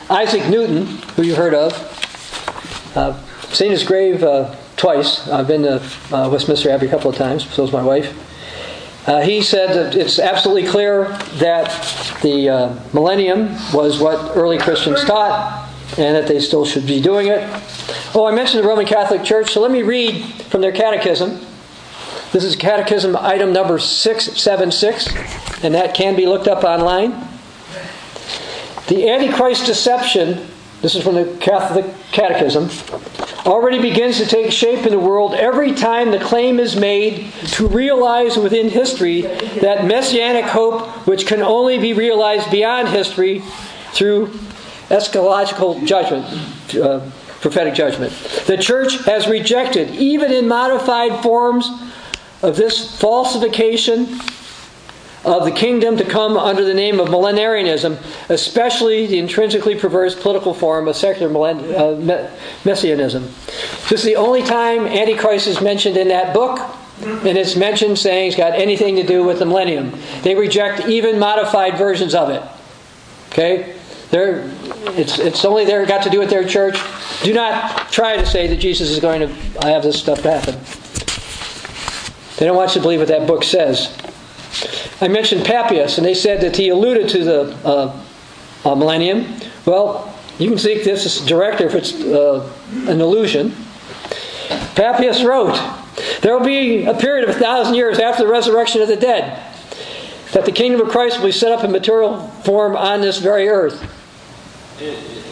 Isaac 0.09 0.49
Newton, 0.49 0.85
who 1.15 1.23
you 1.23 1.35
heard 1.35 1.53
of, 1.53 1.73
uh, 2.95 3.17
seen 3.53 3.71
his 3.71 3.83
grave 3.83 4.23
uh, 4.23 4.55
twice. 4.77 5.27
I've 5.27 5.47
been 5.47 5.63
to 5.63 5.81
uh, 6.11 6.29
Westminster 6.29 6.69
Abbey 6.69 6.87
a 6.87 6.89
couple 6.89 7.09
of 7.09 7.15
times, 7.15 7.49
so 7.53 7.63
is 7.63 7.71
my 7.71 7.83
wife. 7.83 8.17
Uh, 9.07 9.21
he 9.21 9.41
said 9.41 9.73
that 9.75 9.95
it's 9.99 10.19
absolutely 10.19 10.69
clear 10.69 11.09
that 11.35 11.67
the 12.21 12.49
uh, 12.49 12.79
millennium 12.93 13.49
was 13.73 13.99
what 13.99 14.35
early 14.37 14.57
Christians 14.57 15.03
taught 15.03 15.62
and 15.97 16.15
that 16.15 16.27
they 16.27 16.39
still 16.39 16.65
should 16.65 16.87
be 16.87 17.01
doing 17.01 17.27
it. 17.27 17.39
Oh, 18.15 18.25
I 18.25 18.33
mentioned 18.33 18.63
the 18.63 18.67
Roman 18.67 18.85
Catholic 18.85 19.23
Church, 19.23 19.51
so 19.51 19.61
let 19.61 19.71
me 19.71 19.81
read 19.83 20.23
from 20.23 20.61
their 20.61 20.71
catechism. 20.71 21.39
This 22.31 22.43
is 22.43 22.55
catechism 22.55 23.15
item 23.15 23.53
number 23.53 23.77
676, 23.77 25.63
and 25.63 25.75
that 25.75 25.93
can 25.93 26.15
be 26.15 26.25
looked 26.25 26.47
up 26.47 26.63
online. 26.63 27.11
The 28.87 29.07
Antichrist 29.09 29.65
deception, 29.65 30.47
this 30.81 30.95
is 30.95 31.03
from 31.03 31.15
the 31.15 31.37
Catholic 31.39 31.85
Catechism, 32.11 32.69
already 33.45 33.79
begins 33.79 34.17
to 34.17 34.25
take 34.25 34.51
shape 34.51 34.85
in 34.85 34.91
the 34.91 34.99
world 34.99 35.35
every 35.35 35.73
time 35.73 36.11
the 36.11 36.19
claim 36.19 36.59
is 36.59 36.75
made 36.75 37.31
to 37.47 37.67
realize 37.67 38.37
within 38.37 38.69
history 38.69 39.21
that 39.21 39.85
messianic 39.85 40.45
hope 40.45 40.87
which 41.07 41.27
can 41.27 41.41
only 41.41 41.77
be 41.77 41.93
realized 41.93 42.49
beyond 42.49 42.87
history 42.87 43.43
through 43.91 44.27
eschatological 44.93 45.85
judgment, 45.85 46.25
uh, 46.75 46.99
prophetic 47.41 47.73
judgment. 47.73 48.13
The 48.45 48.57
church 48.57 49.03
has 49.05 49.27
rejected, 49.27 49.89
even 49.95 50.31
in 50.31 50.47
modified 50.47 51.21
forms, 51.23 51.69
of 52.41 52.57
this 52.57 52.99
falsification 52.99 54.19
of 55.25 55.45
the 55.45 55.51
kingdom 55.51 55.95
to 55.95 56.03
come 56.03 56.35
under 56.35 56.65
the 56.65 56.73
name 56.73 56.99
of 56.99 57.07
millenarianism, 57.07 57.97
especially 58.29 59.07
the 59.07 59.17
intrinsically 59.17 59.75
perverse 59.75 60.21
political 60.21 60.53
form 60.53 60.87
of 60.87 60.95
secular 60.95 61.33
uh, 61.47 62.29
messianism. 62.65 63.23
This 63.89 63.93
is 63.93 64.03
the 64.03 64.17
only 64.17 64.43
time 64.43 64.85
Antichrist 64.85 65.47
is 65.47 65.61
mentioned 65.61 65.95
in 65.95 66.09
that 66.09 66.33
book, 66.33 66.59
and 67.01 67.37
it's 67.37 67.55
mentioned 67.55 67.97
saying 67.97 68.27
it's 68.27 68.35
got 68.35 68.53
anything 68.53 68.97
to 68.97 69.03
do 69.03 69.23
with 69.23 69.39
the 69.39 69.45
millennium. 69.45 69.93
They 70.23 70.35
reject 70.35 70.87
even 70.87 71.17
modified 71.19 71.77
versions 71.77 72.13
of 72.13 72.29
it. 72.29 72.43
Okay? 73.31 73.75
They're, 74.13 74.47
it's, 74.95 75.17
it's 75.17 75.43
only 75.43 75.65
there 75.65 75.83
got 75.87 76.03
to 76.03 76.09
do 76.11 76.19
with 76.19 76.29
their 76.29 76.47
church. 76.47 76.77
Do 77.23 77.33
not 77.33 77.91
try 77.91 78.15
to 78.15 78.23
say 78.27 78.45
that 78.45 78.57
Jesus 78.57 78.91
is 78.91 78.99
going 78.99 79.21
to 79.21 79.27
have 79.63 79.81
this 79.81 79.99
stuff 79.99 80.19
happen. 80.19 80.53
They 82.37 82.45
don't 82.45 82.55
want 82.55 82.75
you 82.75 82.75
to 82.75 82.81
believe 82.83 82.99
what 82.99 83.07
that 83.07 83.25
book 83.25 83.43
says. 83.43 83.97
I 85.01 85.07
mentioned 85.07 85.45
Papias, 85.45 85.97
and 85.97 86.05
they 86.05 86.13
said 86.13 86.41
that 86.41 86.55
he 86.55 86.69
alluded 86.69 87.09
to 87.09 87.23
the 87.23 87.57
uh, 87.65 88.03
uh, 88.63 88.75
millennium. 88.75 89.33
Well, 89.65 90.15
you 90.37 90.47
can 90.47 90.59
see 90.59 90.83
this 90.83 91.07
is 91.07 91.25
director 91.25 91.65
if 91.65 91.73
it's 91.73 91.99
uh, 91.99 92.47
an 92.85 93.01
illusion. 93.01 93.55
Papias 94.75 95.23
wrote, 95.23 95.59
There 96.21 96.37
will 96.37 96.45
be 96.45 96.85
a 96.85 96.93
period 96.93 97.27
of 97.27 97.35
a 97.35 97.39
thousand 97.39 97.73
years 97.73 97.97
after 97.97 98.25
the 98.25 98.31
resurrection 98.31 98.79
of 98.83 98.87
the 98.87 98.95
dead 98.95 99.43
that 100.33 100.45
the 100.45 100.51
kingdom 100.51 100.81
of 100.81 100.89
Christ 100.89 101.17
will 101.17 101.25
be 101.25 101.31
set 101.31 101.51
up 101.51 101.63
in 101.63 101.71
material 101.71 102.27
form 102.43 102.75
on 102.75 103.01
this 103.01 103.17
very 103.17 103.49
earth. 103.49 104.01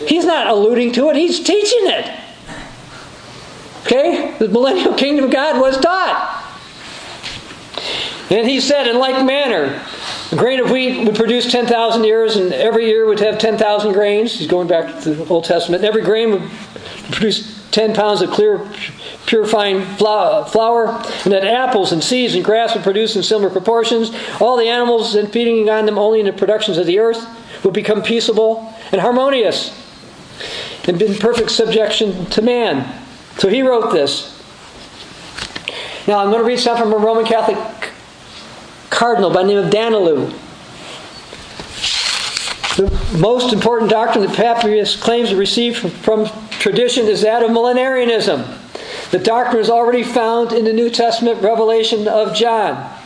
He's 0.07 0.25
not 0.25 0.47
alluding 0.47 0.93
to 0.93 1.09
it, 1.09 1.15
he's 1.15 1.39
teaching 1.39 1.83
it. 1.83 2.19
Okay? 3.85 4.37
The 4.37 4.47
millennial 4.47 4.93
kingdom 4.93 5.25
of 5.25 5.31
God 5.31 5.59
was 5.59 5.77
taught. 5.77 6.37
And 8.29 8.47
he 8.47 8.61
said, 8.61 8.87
in 8.87 8.97
like 8.97 9.25
manner, 9.25 9.81
a 10.31 10.35
grain 10.35 10.61
of 10.61 10.71
wheat 10.71 11.05
would 11.05 11.15
produce 11.15 11.51
10,000 11.51 12.03
years, 12.05 12.37
and 12.37 12.53
every 12.53 12.85
year 12.85 13.05
would 13.05 13.19
have 13.19 13.37
10,000 13.37 13.91
grains. 13.91 14.33
He's 14.33 14.47
going 14.47 14.69
back 14.69 15.01
to 15.03 15.13
the 15.13 15.27
Old 15.27 15.43
Testament. 15.43 15.83
Every 15.83 16.01
grain 16.01 16.31
would 16.31 16.49
produce 17.11 17.69
10 17.71 17.93
pounds 17.93 18.21
of 18.21 18.31
clear, 18.31 18.65
purifying 19.25 19.83
flour, 19.97 20.87
and 21.25 21.33
that 21.33 21.43
apples 21.43 21.91
and 21.91 22.01
seeds 22.01 22.33
and 22.33 22.45
grass 22.45 22.73
would 22.73 22.83
produce 22.83 23.17
in 23.17 23.23
similar 23.23 23.49
proportions. 23.49 24.11
All 24.39 24.55
the 24.55 24.69
animals 24.69 25.15
and 25.15 25.31
feeding 25.31 25.69
on 25.69 25.85
them 25.85 25.97
only 25.97 26.21
in 26.21 26.25
the 26.25 26.33
productions 26.33 26.77
of 26.77 26.85
the 26.85 26.99
earth 26.99 27.27
would 27.63 27.73
become 27.73 28.01
peaceable 28.01 28.73
and 28.91 29.01
harmonious 29.01 29.77
and 30.87 31.01
in 31.01 31.15
perfect 31.15 31.51
subjection 31.51 32.25
to 32.27 32.41
man. 32.41 33.01
So 33.37 33.47
he 33.47 33.61
wrote 33.61 33.91
this. 33.91 34.37
Now 36.07 36.19
I'm 36.19 36.31
going 36.31 36.41
to 36.41 36.47
read 36.47 36.59
something 36.59 36.83
from 36.83 36.93
a 36.93 37.05
Roman 37.05 37.25
Catholic 37.25 37.91
cardinal 38.89 39.31
by 39.31 39.43
the 39.43 39.47
name 39.49 39.57
of 39.59 39.71
Danielou. 39.71 40.37
The 42.77 43.17
most 43.17 43.53
important 43.53 43.91
doctrine 43.91 44.25
that 44.25 44.35
Papias 44.35 44.95
claims 44.95 45.29
to 45.29 45.35
receive 45.35 45.77
from 45.77 46.27
tradition 46.51 47.05
is 47.05 47.21
that 47.21 47.43
of 47.43 47.51
millenarianism. 47.51 48.57
The 49.11 49.19
doctrine 49.19 49.61
is 49.61 49.69
already 49.69 50.03
found 50.03 50.53
in 50.53 50.63
the 50.63 50.73
New 50.73 50.89
Testament 50.89 51.41
revelation 51.41 52.07
of 52.07 52.33
John. 52.33 52.97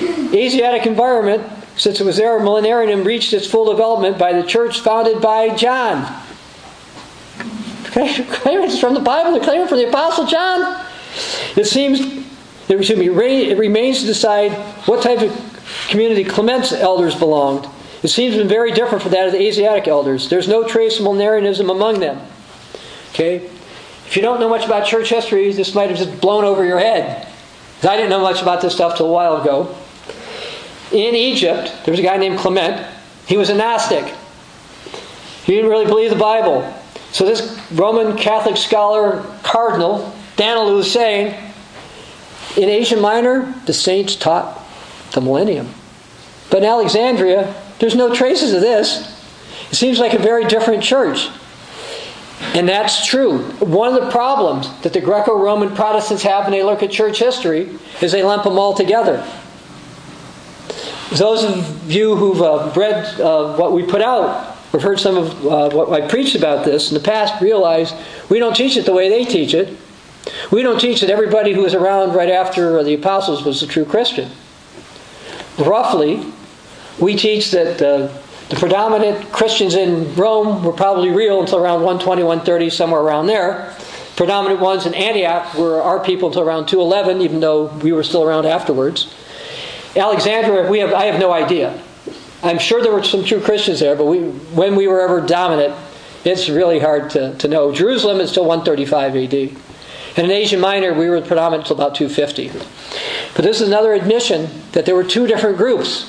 Asiatic 0.00 0.86
environment, 0.86 1.42
since 1.82 2.00
it 2.00 2.04
was 2.04 2.16
there, 2.16 2.38
millenarianism 2.38 3.04
reached 3.04 3.32
its 3.32 3.44
full 3.44 3.64
development 3.64 4.16
by 4.16 4.32
the 4.32 4.46
church 4.46 4.78
founded 4.78 5.20
by 5.20 5.52
John. 5.56 6.22
Okay, 7.86 8.24
Claiming 8.30 8.70
from 8.78 8.94
the 8.94 9.00
Bible, 9.00 9.32
they're 9.32 9.42
claiming 9.42 9.66
from 9.66 9.78
the 9.78 9.88
Apostle 9.88 10.26
John. 10.26 10.80
It 11.56 11.64
seems, 11.64 12.24
it 12.68 13.58
remains 13.58 14.00
to 14.02 14.06
decide 14.06 14.52
what 14.86 15.02
type 15.02 15.22
of 15.22 15.84
community 15.88 16.22
Clement's 16.22 16.70
elders 16.70 17.16
belonged. 17.16 17.66
It 18.04 18.08
seems 18.10 18.36
to 18.36 18.44
be 18.44 18.48
very 18.48 18.70
different 18.70 19.02
from 19.02 19.10
that 19.10 19.26
of 19.26 19.32
the 19.32 19.42
Asiatic 19.42 19.88
elders. 19.88 20.28
There's 20.28 20.46
no 20.46 20.62
trace 20.62 21.00
of 21.00 21.04
millenarianism 21.04 21.68
among 21.68 21.98
them. 21.98 22.24
Okay? 23.10 23.38
If 24.06 24.14
you 24.14 24.22
don't 24.22 24.38
know 24.38 24.48
much 24.48 24.64
about 24.64 24.86
church 24.86 25.08
history, 25.08 25.50
this 25.50 25.74
might 25.74 25.88
have 25.88 25.98
just 25.98 26.20
blown 26.20 26.44
over 26.44 26.64
your 26.64 26.78
head. 26.78 27.26
I 27.82 27.96
didn't 27.96 28.10
know 28.10 28.22
much 28.22 28.40
about 28.40 28.62
this 28.62 28.72
stuff 28.72 28.96
till 28.96 29.06
a 29.06 29.12
while 29.12 29.42
ago. 29.42 29.76
In 30.92 31.14
Egypt, 31.14 31.72
there 31.84 31.92
was 31.92 32.00
a 32.00 32.02
guy 32.02 32.16
named 32.16 32.38
Clement. 32.38 32.86
He 33.26 33.36
was 33.36 33.48
a 33.48 33.54
Gnostic. 33.54 34.04
He 35.44 35.54
didn't 35.54 35.70
really 35.70 35.86
believe 35.86 36.10
the 36.10 36.16
Bible. 36.16 36.72
So 37.12 37.24
this 37.24 37.60
Roman 37.72 38.16
Catholic 38.16 38.56
scholar, 38.56 39.22
Cardinal, 39.42 40.14
Danielou 40.36 40.80
is 40.80 40.90
saying, 40.92 41.34
in 42.56 42.68
Asia 42.68 42.96
Minor, 42.96 43.54
the 43.66 43.72
saints 43.72 44.16
taught 44.16 44.60
the 45.12 45.20
millennium. 45.20 45.68
But 46.50 46.58
in 46.58 46.64
Alexandria, 46.64 47.54
there's 47.78 47.94
no 47.94 48.14
traces 48.14 48.52
of 48.52 48.60
this. 48.60 49.18
It 49.70 49.76
seems 49.76 49.98
like 49.98 50.12
a 50.12 50.18
very 50.18 50.44
different 50.44 50.82
church. 50.82 51.28
And 52.54 52.68
that's 52.68 53.06
true. 53.06 53.38
One 53.60 53.94
of 53.94 54.02
the 54.02 54.10
problems 54.10 54.68
that 54.82 54.92
the 54.92 55.00
Greco 55.00 55.38
Roman 55.38 55.74
Protestants 55.74 56.22
have 56.24 56.44
when 56.44 56.52
they 56.52 56.62
look 56.62 56.82
at 56.82 56.90
church 56.90 57.18
history 57.18 57.78
is 58.02 58.12
they 58.12 58.22
lump 58.22 58.44
them 58.44 58.58
all 58.58 58.74
together. 58.74 59.26
Those 61.16 61.44
of 61.44 61.90
you 61.90 62.16
who've 62.16 62.40
uh, 62.40 62.72
read 62.74 63.20
uh, 63.20 63.54
what 63.56 63.72
we 63.72 63.82
put 63.82 64.00
out 64.00 64.56
or 64.72 64.80
heard 64.80 64.98
some 64.98 65.16
of 65.16 65.46
uh, 65.46 65.70
what 65.70 65.92
I 65.92 66.08
preached 66.08 66.34
about 66.34 66.64
this 66.64 66.90
in 66.90 66.94
the 66.94 67.04
past 67.04 67.42
realize 67.42 67.92
we 68.30 68.38
don't 68.38 68.56
teach 68.56 68.76
it 68.76 68.86
the 68.86 68.94
way 68.94 69.10
they 69.10 69.24
teach 69.24 69.52
it. 69.52 69.76
We 70.50 70.62
don't 70.62 70.80
teach 70.80 71.00
that 71.00 71.10
everybody 71.10 71.52
who 71.52 71.62
was 71.62 71.74
around 71.74 72.14
right 72.14 72.30
after 72.30 72.82
the 72.82 72.94
apostles 72.94 73.44
was 73.44 73.62
a 73.62 73.66
true 73.66 73.84
Christian. 73.84 74.30
Roughly, 75.58 76.24
we 76.98 77.16
teach 77.16 77.50
that 77.50 77.82
uh, 77.82 78.08
the 78.48 78.56
predominant 78.56 79.30
Christians 79.32 79.74
in 79.74 80.14
Rome 80.14 80.64
were 80.64 80.72
probably 80.72 81.10
real 81.10 81.40
until 81.40 81.58
around 81.58 81.82
120, 81.82 82.22
130, 82.22 82.70
somewhere 82.70 83.00
around 83.00 83.26
there. 83.26 83.74
Predominant 84.16 84.60
ones 84.60 84.86
in 84.86 84.94
Antioch 84.94 85.54
were 85.54 85.82
our 85.82 86.02
people 86.02 86.28
until 86.28 86.42
around 86.42 86.66
211, 86.66 87.22
even 87.22 87.40
though 87.40 87.66
we 87.66 87.92
were 87.92 88.02
still 88.02 88.22
around 88.22 88.46
afterwards. 88.46 89.12
Alexandria, 89.96 90.70
we 90.70 90.78
have, 90.78 90.92
I 90.92 91.04
have 91.04 91.20
no 91.20 91.32
idea. 91.32 91.80
I'm 92.42 92.58
sure 92.58 92.82
there 92.82 92.92
were 92.92 93.04
some 93.04 93.24
true 93.24 93.40
Christians 93.40 93.80
there, 93.80 93.94
but 93.94 94.06
we, 94.06 94.18
when 94.18 94.74
we 94.74 94.88
were 94.88 95.00
ever 95.00 95.20
dominant, 95.20 95.74
it's 96.24 96.48
really 96.48 96.78
hard 96.78 97.10
to, 97.10 97.36
to 97.36 97.48
know. 97.48 97.72
Jerusalem 97.72 98.20
is 98.20 98.30
still 98.30 98.44
135 98.44 99.16
AD. 99.16 99.34
And 100.16 100.26
in 100.26 100.30
Asia 100.30 100.58
Minor, 100.58 100.92
we 100.92 101.08
were 101.08 101.20
predominant 101.20 101.62
until 101.62 101.76
about 101.76 101.94
250. 101.94 102.48
But 103.34 103.44
this 103.44 103.60
is 103.60 103.68
another 103.68 103.92
admission 103.92 104.48
that 104.72 104.84
there 104.86 104.94
were 104.94 105.04
two 105.04 105.26
different 105.26 105.56
groups. 105.56 106.08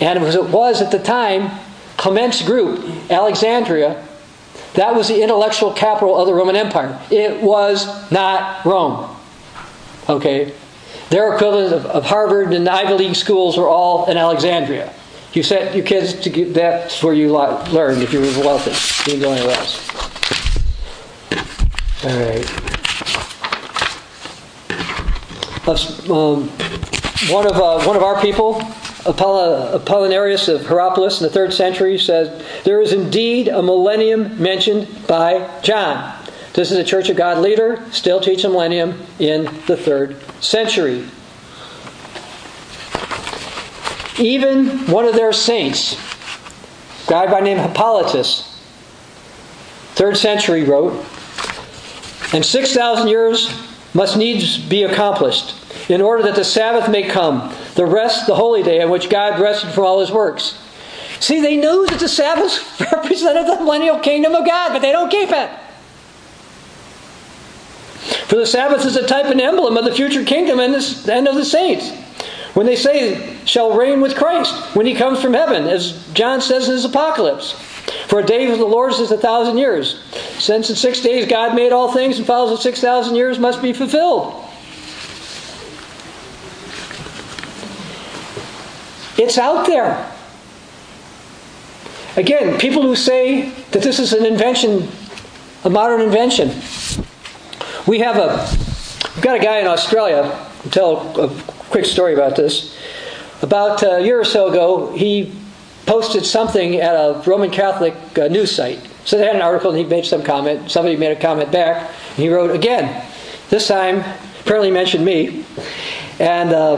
And 0.00 0.18
as 0.18 0.34
it 0.34 0.48
was 0.48 0.80
at 0.80 0.90
the 0.90 0.98
time, 0.98 1.58
Clement's 1.96 2.42
group, 2.42 2.84
Alexandria, 3.10 4.06
that 4.74 4.94
was 4.94 5.08
the 5.08 5.22
intellectual 5.22 5.72
capital 5.72 6.16
of 6.18 6.26
the 6.26 6.34
Roman 6.34 6.56
Empire. 6.56 7.00
It 7.10 7.40
was 7.40 8.10
not 8.10 8.64
Rome. 8.64 9.14
Okay? 10.08 10.52
Their 11.14 11.32
equivalent 11.32 11.72
of, 11.72 11.86
of 11.86 12.04
Harvard 12.04 12.52
and 12.52 12.68
Ivy 12.68 12.94
League 12.94 13.14
schools 13.14 13.56
were 13.56 13.68
all 13.68 14.10
in 14.10 14.16
Alexandria. 14.16 14.92
You 15.32 15.44
sent 15.44 15.72
your 15.72 15.86
kids 15.86 16.12
to 16.22 16.28
get, 16.28 16.54
that's 16.54 17.04
where 17.04 17.14
you 17.14 17.30
learned 17.32 18.02
if 18.02 18.12
you 18.12 18.18
were 18.18 18.26
wealthy. 18.44 18.72
You 18.72 19.16
didn't 19.16 19.22
go 19.22 19.32
anywhere 19.32 19.56
else. 19.56 19.78
All 22.02 22.18
right. 22.18 22.50
Um, 26.10 26.48
one 27.32 27.46
of 27.46 27.60
uh, 27.60 27.84
one 27.84 27.96
of 27.96 28.02
our 28.02 28.20
people, 28.20 28.54
Apollinarius 29.04 30.52
of 30.52 30.66
Hierapolis 30.66 31.20
in 31.20 31.28
the 31.28 31.32
third 31.32 31.52
century, 31.52 31.96
says 31.96 32.44
there 32.64 32.82
is 32.82 32.92
indeed 32.92 33.46
a 33.46 33.62
millennium 33.62 34.42
mentioned 34.42 34.88
by 35.06 35.48
John. 35.62 36.23
This 36.54 36.70
is 36.70 36.78
a 36.78 36.84
Church 36.84 37.08
of 37.08 37.16
God 37.16 37.38
leader, 37.38 37.84
still 37.90 38.20
teaching 38.20 38.52
millennium 38.52 39.02
in 39.18 39.46
the 39.66 39.76
third 39.76 40.16
century. 40.40 41.04
Even 44.20 44.68
one 44.86 45.04
of 45.04 45.16
their 45.16 45.32
saints, 45.32 45.94
a 47.06 47.10
guy 47.10 47.26
by 47.26 47.40
name 47.40 47.58
Hippolytus, 47.58 48.56
third 49.96 50.16
century, 50.16 50.62
wrote, 50.62 51.04
and 52.32 52.46
6,000 52.46 53.08
years 53.08 53.52
must 53.92 54.16
needs 54.16 54.56
be 54.56 54.84
accomplished 54.84 55.56
in 55.90 56.00
order 56.00 56.22
that 56.22 56.36
the 56.36 56.44
Sabbath 56.44 56.88
may 56.88 57.02
come, 57.02 57.52
the 57.74 57.84
rest, 57.84 58.28
the 58.28 58.36
holy 58.36 58.62
day, 58.62 58.80
in 58.80 58.90
which 58.90 59.10
God 59.10 59.40
rested 59.40 59.72
from 59.72 59.86
all 59.86 59.98
his 59.98 60.12
works. 60.12 60.56
See, 61.18 61.40
they 61.40 61.56
knew 61.56 61.84
that 61.86 61.98
the 61.98 62.08
Sabbath 62.08 62.80
represented 62.92 63.48
the 63.48 63.56
millennial 63.56 63.98
kingdom 63.98 64.36
of 64.36 64.46
God, 64.46 64.72
but 64.72 64.82
they 64.82 64.92
don't 64.92 65.10
keep 65.10 65.30
it. 65.30 65.50
For 68.34 68.40
the 68.40 68.46
Sabbath 68.46 68.84
is 68.84 68.96
a 68.96 69.06
type 69.06 69.26
and 69.26 69.40
emblem 69.40 69.76
of 69.76 69.84
the 69.84 69.94
future 69.94 70.24
kingdom 70.24 70.58
and, 70.58 70.74
this, 70.74 71.06
end 71.06 71.28
of 71.28 71.36
the 71.36 71.44
saints. 71.44 71.92
When 72.54 72.66
they 72.66 72.74
say, 72.74 73.38
shall 73.44 73.78
reign 73.78 74.00
with 74.00 74.16
Christ 74.16 74.74
when 74.74 74.86
he 74.86 74.94
comes 74.96 75.22
from 75.22 75.34
heaven, 75.34 75.68
as 75.68 76.04
John 76.14 76.40
says 76.40 76.66
in 76.66 76.74
his 76.74 76.84
Apocalypse. 76.84 77.52
For 78.08 78.18
a 78.18 78.26
day 78.26 78.50
of 78.50 78.58
the 78.58 78.64
Lord 78.64 78.92
is 78.92 79.12
a 79.12 79.16
thousand 79.16 79.58
years. 79.58 80.02
Since 80.40 80.68
in 80.68 80.74
six 80.74 81.00
days 81.00 81.28
God 81.28 81.54
made 81.54 81.70
all 81.70 81.92
things 81.92 82.18
and 82.18 82.26
follows 82.26 82.50
of 82.50 82.58
six 82.58 82.80
thousand 82.80 83.14
years 83.14 83.38
must 83.38 83.62
be 83.62 83.72
fulfilled. 83.72 84.44
It's 89.16 89.38
out 89.38 89.64
there. 89.64 90.12
Again, 92.16 92.58
people 92.58 92.82
who 92.82 92.96
say 92.96 93.50
that 93.70 93.82
this 93.84 94.00
is 94.00 94.12
an 94.12 94.26
invention, 94.26 94.88
a 95.62 95.70
modern 95.70 96.00
invention. 96.00 96.50
We 97.86 97.98
have 97.98 98.16
a, 98.16 98.48
we've 99.14 99.22
got 99.22 99.36
a 99.36 99.42
guy 99.42 99.58
in 99.58 99.66
Australia, 99.66 100.22
I'll 100.64 100.70
tell 100.70 101.20
a 101.20 101.28
quick 101.68 101.84
story 101.84 102.14
about 102.14 102.34
this. 102.34 102.74
About 103.42 103.82
a 103.82 104.02
year 104.02 104.18
or 104.18 104.24
so 104.24 104.48
ago, 104.48 104.94
he 104.94 105.34
posted 105.84 106.24
something 106.24 106.76
at 106.76 106.94
a 106.94 107.22
Roman 107.26 107.50
Catholic 107.50 107.94
uh, 108.18 108.28
news 108.28 108.50
site. 108.50 108.80
So 109.04 109.18
they 109.18 109.26
had 109.26 109.36
an 109.36 109.42
article 109.42 109.70
and 109.70 109.78
he 109.78 109.84
made 109.84 110.06
some 110.06 110.22
comment. 110.22 110.70
Somebody 110.70 110.96
made 110.96 111.12
a 111.12 111.20
comment 111.20 111.52
back. 111.52 111.90
And 112.10 112.18
he 112.18 112.30
wrote 112.30 112.52
again. 112.52 113.06
This 113.50 113.68
time, 113.68 113.98
apparently 114.40 114.70
mentioned 114.70 115.04
me. 115.04 115.44
And 116.18 116.54
uh, 116.54 116.76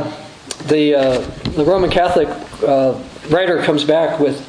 the, 0.64 0.96
uh, 0.96 1.20
the 1.52 1.64
Roman 1.64 1.88
Catholic 1.88 2.28
uh, 2.66 3.00
writer 3.28 3.62
comes 3.62 3.84
back 3.84 4.18
with, 4.18 4.44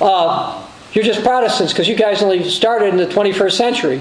uh, 0.00 0.68
You're 0.92 1.04
just 1.04 1.22
Protestants 1.22 1.72
because 1.72 1.86
you 1.86 1.94
guys 1.94 2.20
only 2.20 2.48
started 2.48 2.88
in 2.88 2.96
the 2.96 3.06
21st 3.06 3.52
century. 3.52 4.00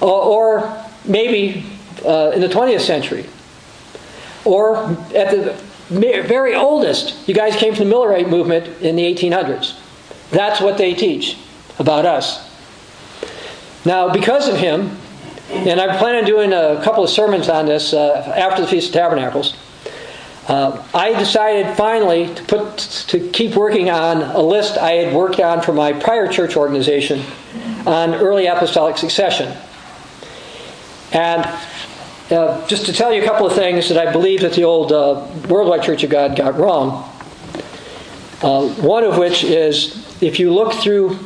Or, 0.00 0.84
maybe 1.04 1.64
uh, 2.04 2.32
in 2.34 2.40
the 2.40 2.48
20th 2.48 2.80
century. 2.80 3.26
Or 4.44 4.76
at 5.14 5.30
the 5.30 5.56
very 5.90 6.54
oldest, 6.54 7.28
you 7.28 7.34
guys 7.34 7.56
came 7.56 7.74
from 7.74 7.88
the 7.88 7.94
Millerite 7.94 8.28
movement 8.28 8.66
in 8.80 8.96
the 8.96 9.02
1800s. 9.02 9.78
That's 10.30 10.60
what 10.60 10.78
they 10.78 10.94
teach 10.94 11.36
about 11.78 12.06
us. 12.06 12.48
Now, 13.84 14.12
because 14.12 14.48
of 14.48 14.56
him, 14.56 14.96
and 15.50 15.80
I 15.80 15.96
plan 15.98 16.16
on 16.16 16.24
doing 16.24 16.52
a 16.52 16.80
couple 16.84 17.02
of 17.02 17.10
sermons 17.10 17.48
on 17.48 17.66
this 17.66 17.92
uh, 17.92 18.32
after 18.36 18.62
the 18.62 18.68
Feast 18.68 18.88
of 18.88 18.94
Tabernacles. 18.94 19.56
Uh, 20.46 20.82
I 20.94 21.12
decided 21.18 21.76
finally 21.76 22.32
to 22.34 22.42
put 22.44 22.78
to 23.08 23.30
keep 23.30 23.56
working 23.56 23.90
on 23.90 24.22
a 24.22 24.40
list 24.40 24.78
I 24.78 24.92
had 24.92 25.14
worked 25.14 25.38
on 25.38 25.60
for 25.60 25.72
my 25.72 25.92
prior 25.92 26.28
church 26.28 26.56
organization 26.56 27.22
on 27.86 28.14
early 28.14 28.46
apostolic 28.46 28.96
succession. 28.96 29.56
And 31.12 31.44
uh, 32.30 32.66
just 32.66 32.86
to 32.86 32.92
tell 32.92 33.12
you 33.12 33.22
a 33.22 33.24
couple 33.24 33.46
of 33.46 33.54
things 33.54 33.88
that 33.88 33.98
I 33.98 34.12
believe 34.12 34.40
that 34.42 34.52
the 34.52 34.64
old 34.64 34.92
uh, 34.92 35.26
Worldwide 35.48 35.82
Church 35.82 36.04
of 36.04 36.10
God 36.10 36.36
got 36.36 36.56
wrong. 36.56 37.08
Uh, 38.42 38.68
one 38.74 39.04
of 39.04 39.18
which 39.18 39.44
is 39.44 40.22
if 40.22 40.38
you 40.38 40.52
look 40.52 40.72
through 40.74 41.18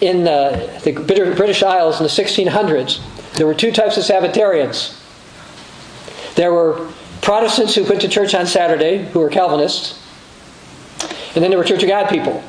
in 0.00 0.24
the, 0.24 0.80
the 0.84 0.92
British 0.92 1.62
Isles 1.62 1.98
in 1.98 2.02
the 2.02 2.08
1600s, 2.08 3.00
there 3.34 3.46
were 3.46 3.54
two 3.54 3.70
types 3.70 3.96
of 3.96 4.04
Sabbatarians. 4.04 5.02
There 6.34 6.52
were 6.52 6.90
Protestants 7.20 7.74
who 7.74 7.84
went 7.84 8.00
to 8.02 8.08
church 8.08 8.34
on 8.34 8.46
Saturday 8.46 9.04
who 9.06 9.20
were 9.20 9.28
Calvinists. 9.28 10.02
And 11.34 11.42
then 11.42 11.50
there 11.50 11.58
were 11.58 11.64
Church 11.64 11.82
of 11.82 11.88
God 11.88 12.08
people. 12.08 12.42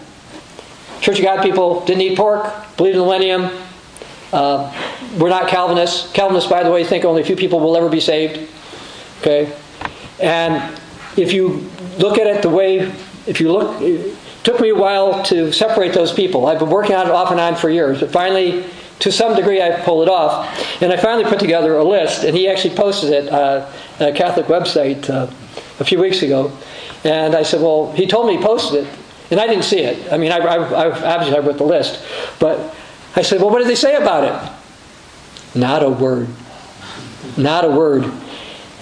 Church 1.01 1.19
of 1.19 1.25
God 1.25 1.43
people 1.43 1.85
didn't 1.85 2.01
eat 2.01 2.17
pork, 2.17 2.53
believed 2.77 2.95
in 2.95 2.99
the 2.99 3.05
millennium. 3.05 3.49
Uh, 4.31 4.73
we're 5.17 5.29
not 5.29 5.47
Calvinists. 5.47 6.11
Calvinists, 6.11 6.49
by 6.49 6.63
the 6.63 6.71
way, 6.71 6.83
think 6.83 7.05
only 7.05 7.21
a 7.21 7.25
few 7.25 7.35
people 7.35 7.59
will 7.59 7.75
ever 7.75 7.89
be 7.89 7.99
saved. 7.99 8.49
Okay? 9.21 9.53
And 10.19 10.79
if 11.17 11.33
you 11.33 11.69
look 11.97 12.17
at 12.17 12.27
it 12.27 12.41
the 12.41 12.49
way, 12.49 12.91
if 13.25 13.39
you 13.41 13.51
look, 13.51 13.81
it 13.81 14.15
took 14.43 14.59
me 14.59 14.69
a 14.69 14.75
while 14.75 15.23
to 15.23 15.51
separate 15.51 15.93
those 15.93 16.13
people. 16.13 16.45
I've 16.45 16.59
been 16.59 16.69
working 16.69 16.95
on 16.95 17.07
it 17.07 17.11
off 17.11 17.31
and 17.31 17.39
on 17.39 17.55
for 17.55 17.69
years, 17.69 17.99
but 17.99 18.11
finally, 18.11 18.65
to 18.99 19.11
some 19.11 19.35
degree, 19.35 19.61
I 19.61 19.79
pulled 19.81 20.07
it 20.07 20.09
off. 20.09 20.81
And 20.81 20.91
I 20.91 20.97
finally 20.97 21.29
put 21.29 21.39
together 21.39 21.77
a 21.77 21.83
list, 21.83 22.23
and 22.23 22.35
he 22.35 22.47
actually 22.47 22.75
posted 22.75 23.11
it 23.11 23.29
uh, 23.29 23.71
a 23.99 24.11
Catholic 24.11 24.47
website 24.47 25.09
uh, 25.09 25.31
a 25.79 25.85
few 25.85 25.99
weeks 25.99 26.21
ago. 26.21 26.51
And 27.03 27.35
I 27.35 27.43
said, 27.43 27.61
well, 27.61 27.91
he 27.91 28.07
told 28.07 28.27
me 28.27 28.37
he 28.37 28.43
posted 28.43 28.85
it, 28.85 28.93
and 29.29 29.39
I 29.39 29.47
didn't 29.47 29.65
see 29.65 29.79
it. 29.79 30.11
I 30.11 30.17
mean, 30.17 30.31
I, 30.31 30.37
I, 30.37 30.55
I 30.55 31.15
obviously 31.15 31.37
I 31.37 31.39
wrote 31.39 31.57
the 31.57 31.63
list, 31.63 32.03
but 32.39 32.75
I 33.15 33.21
said, 33.21 33.39
well, 33.41 33.49
what 33.49 33.59
did 33.59 33.67
they 33.67 33.75
say 33.75 33.95
about 33.95 34.23
it? 34.23 34.56
Not 35.57 35.81
a 35.81 35.89
word. 35.89 36.27
Not 37.35 37.65
a 37.65 37.69
word. 37.69 38.03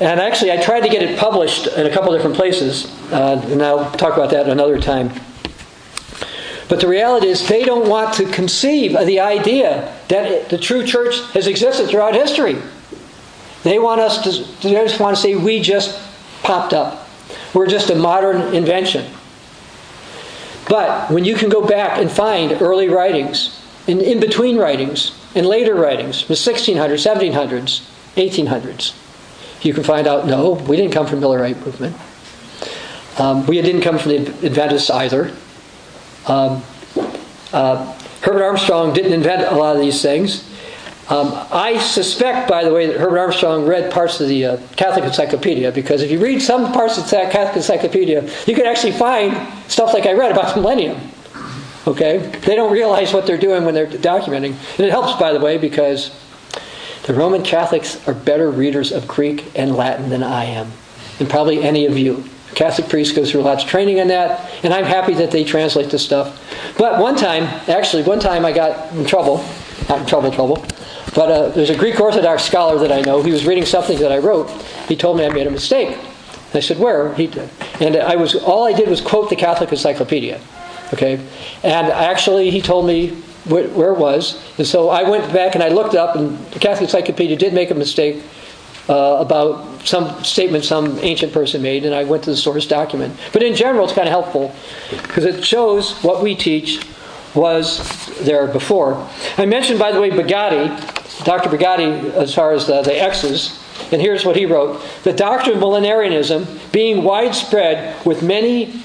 And 0.01 0.19
actually, 0.19 0.51
I 0.51 0.61
tried 0.61 0.82
to 0.82 0.89
get 0.89 1.01
it 1.01 1.17
published 1.17 1.67
in 1.67 1.86
a 1.88 1.89
couple 1.89 2.11
different 2.11 2.36
places, 2.36 2.86
uh, 3.13 3.41
and 3.47 3.63
I'll 3.63 3.89
talk 3.91 4.13
about 4.17 4.30
that 4.32 4.49
another 4.49 4.80
time. 4.80 5.09
But 6.67 6.82
the 6.82 6.88
reality 6.88 7.28
is, 7.28 7.47
they 7.47 7.63
don't 7.63 7.88
want 7.88 8.13
to 8.15 8.26
conceive 8.26 8.95
of 8.95 9.05
the 9.07 9.21
idea 9.21 9.95
that 10.09 10.49
the 10.49 10.57
true 10.57 10.86
church 10.86 11.19
has 11.32 11.47
existed 11.47 11.88
throughout 11.88 12.13
history. 12.13 12.57
They 13.63 13.80
want 13.80 14.01
us 14.01 14.21
to, 14.23 14.67
they 14.67 14.73
just 14.73 14.99
want 14.99 15.15
to 15.15 15.21
say 15.21 15.36
we 15.36 15.61
just 15.61 15.97
popped 16.43 16.73
up. 16.73 17.07
We're 17.53 17.67
just 17.67 17.89
a 17.89 17.95
modern 17.95 18.53
invention. 18.53 19.09
But 20.67 21.09
when 21.09 21.23
you 21.23 21.36
can 21.36 21.49
go 21.49 21.65
back 21.65 21.99
and 21.99 22.11
find 22.11 22.61
early 22.61 22.89
writings, 22.89 23.61
in, 23.88 24.01
in 24.01 24.19
between 24.19 24.57
writings, 24.57 25.11
and 25.36 25.45
later 25.45 25.75
writings, 25.75 26.27
the 26.27 26.33
1600s, 26.33 27.05
1700s, 27.05 27.81
1800s, 28.15 28.95
you 29.63 29.73
can 29.73 29.83
find 29.83 30.07
out 30.07 30.25
no, 30.27 30.51
we 30.51 30.77
didn't 30.77 30.93
come 30.93 31.05
from 31.05 31.19
the 31.19 31.27
Millerite 31.27 31.63
movement. 31.65 31.95
Um, 33.19 33.45
we 33.47 33.61
didn't 33.61 33.81
come 33.81 33.97
from 33.97 34.11
the 34.11 34.17
Adventists 34.45 34.89
either. 34.89 35.33
Um, 36.27 36.63
uh, 37.53 37.93
Herbert 38.21 38.43
Armstrong 38.43 38.93
didn't 38.93 39.13
invent 39.13 39.43
a 39.43 39.55
lot 39.55 39.75
of 39.75 39.81
these 39.81 40.01
things. 40.01 40.49
Um, 41.07 41.31
I 41.51 41.77
suspect, 41.77 42.49
by 42.49 42.63
the 42.63 42.73
way, 42.73 42.88
that 42.88 42.97
Herbert 42.97 43.19
Armstrong 43.19 43.65
read 43.65 43.91
parts 43.91 44.19
of 44.19 44.27
the 44.27 44.45
uh, 44.45 44.57
Catholic 44.75 45.03
Encyclopedia 45.03 45.71
because 45.71 46.01
if 46.01 46.09
you 46.09 46.19
read 46.19 46.41
some 46.41 46.73
parts 46.73 46.97
of 46.97 47.03
the 47.03 47.17
Catholic 47.31 47.57
Encyclopedia, 47.57 48.27
you 48.47 48.55
can 48.55 48.65
actually 48.65 48.93
find 48.93 49.36
stuff 49.69 49.93
like 49.93 50.07
I 50.07 50.13
read 50.13 50.31
about 50.31 50.55
the 50.55 50.61
millennium. 50.61 50.99
Okay? 51.88 52.17
They 52.17 52.55
don't 52.55 52.71
realize 52.71 53.13
what 53.13 53.25
they're 53.27 53.38
doing 53.38 53.65
when 53.65 53.73
they're 53.73 53.88
documenting. 53.88 54.55
And 54.77 54.79
it 54.79 54.91
helps, 54.91 55.19
by 55.19 55.33
the 55.33 55.39
way, 55.39 55.57
because 55.57 56.17
the 57.05 57.13
Roman 57.13 57.43
Catholics 57.43 58.05
are 58.07 58.13
better 58.13 58.49
readers 58.49 58.91
of 58.91 59.07
Greek 59.07 59.51
and 59.55 59.75
Latin 59.75 60.09
than 60.09 60.23
I 60.23 60.45
am, 60.45 60.71
and 61.19 61.29
probably 61.29 61.63
any 61.63 61.86
of 61.86 61.97
you. 61.97 62.23
Catholic 62.55 62.89
priests 62.89 63.13
go 63.15 63.25
through 63.25 63.41
lots 63.41 63.63
of 63.63 63.69
training 63.69 63.99
on 63.99 64.07
that, 64.07 64.49
and 64.63 64.73
I'm 64.73 64.86
happy 64.86 65.13
that 65.15 65.29
they 65.29 65.43
translate 65.43 65.91
this 65.91 66.03
stuff. 66.03 66.41
But 66.77 67.01
one 67.01 67.15
time, 67.15 67.43
actually, 67.69 68.03
one 68.03 68.19
time 68.19 68.45
I 68.45 68.51
got 68.51 68.93
in 68.93 69.05
trouble. 69.05 69.45
Not 69.89 69.99
in 69.99 70.05
trouble, 70.07 70.31
trouble. 70.31 70.65
But 71.13 71.31
uh, 71.31 71.49
there's 71.49 71.69
a 71.69 71.77
Greek 71.77 71.99
Orthodox 71.99 72.43
scholar 72.43 72.79
that 72.79 72.91
I 72.91 73.01
know. 73.01 73.21
He 73.21 73.31
was 73.31 73.45
reading 73.45 73.65
something 73.65 73.99
that 73.99 74.11
I 74.11 74.17
wrote. 74.17 74.49
He 74.88 74.95
told 74.95 75.17
me 75.17 75.25
I 75.25 75.29
made 75.29 75.47
a 75.47 75.51
mistake. 75.51 75.97
I 76.53 76.59
said, 76.59 76.79
"Where?" 76.79 77.13
He 77.15 77.27
did. 77.27 77.49
And 77.79 77.97
I 77.97 78.15
was 78.15 78.36
all 78.36 78.65
I 78.65 78.73
did 78.73 78.89
was 78.89 79.01
quote 79.01 79.29
the 79.29 79.36
Catholic 79.36 79.71
Encyclopedia. 79.71 80.39
Okay, 80.93 81.19
and 81.63 81.88
actually 81.88 82.51
he 82.51 82.61
told 82.61 82.86
me 82.86 83.09
where, 83.45 83.93
it 83.93 83.97
was. 83.97 84.41
And 84.57 84.65
so 84.65 84.89
I 84.89 85.07
went 85.07 85.31
back 85.33 85.55
and 85.55 85.63
I 85.63 85.69
looked 85.69 85.95
up, 85.95 86.15
and 86.15 86.38
the 86.51 86.59
Catholic 86.59 86.83
Encyclopedia 86.83 87.38
did 87.38 87.53
make 87.53 87.71
a 87.71 87.75
mistake 87.75 88.23
uh, 88.89 89.17
about 89.19 89.86
some 89.86 90.23
statement 90.23 90.63
some 90.63 90.99
ancient 90.99 91.33
person 91.33 91.61
made, 91.61 91.86
and 91.86 91.93
I 91.93 92.03
went 92.03 92.23
to 92.23 92.31
the 92.31 92.38
source 92.38 92.67
document. 92.67 93.15
But 93.33 93.43
in 93.43 93.55
general, 93.55 93.86
it's 93.86 93.93
kind 93.93 94.07
of 94.07 94.11
helpful 94.11 94.53
because 94.89 95.25
it 95.25 95.43
shows 95.43 95.93
what 96.03 96.21
we 96.21 96.36
teach 96.36 96.86
was 97.36 97.79
there 98.19 98.47
before. 98.47 99.07
I 99.38 99.45
mentioned, 99.45 99.77
by 99.77 99.91
the 99.91 99.99
way, 99.99 100.09
Bagatti, 100.09 101.23
Dr. 101.25 101.49
Bagatti, 101.49 102.13
as 102.13 102.33
far 102.33 102.51
as 102.53 102.65
the, 102.65 102.81
the 102.81 102.99
X's, 102.99 103.61
and 103.91 104.01
here's 104.01 104.25
what 104.25 104.36
he 104.36 104.45
wrote 104.45 104.81
The 105.03 105.13
doctrine 105.13 105.57
of 105.57 105.61
millenarianism 105.61 106.71
being 106.71 107.03
widespread 107.03 108.03
with 108.05 108.23
many 108.23 108.81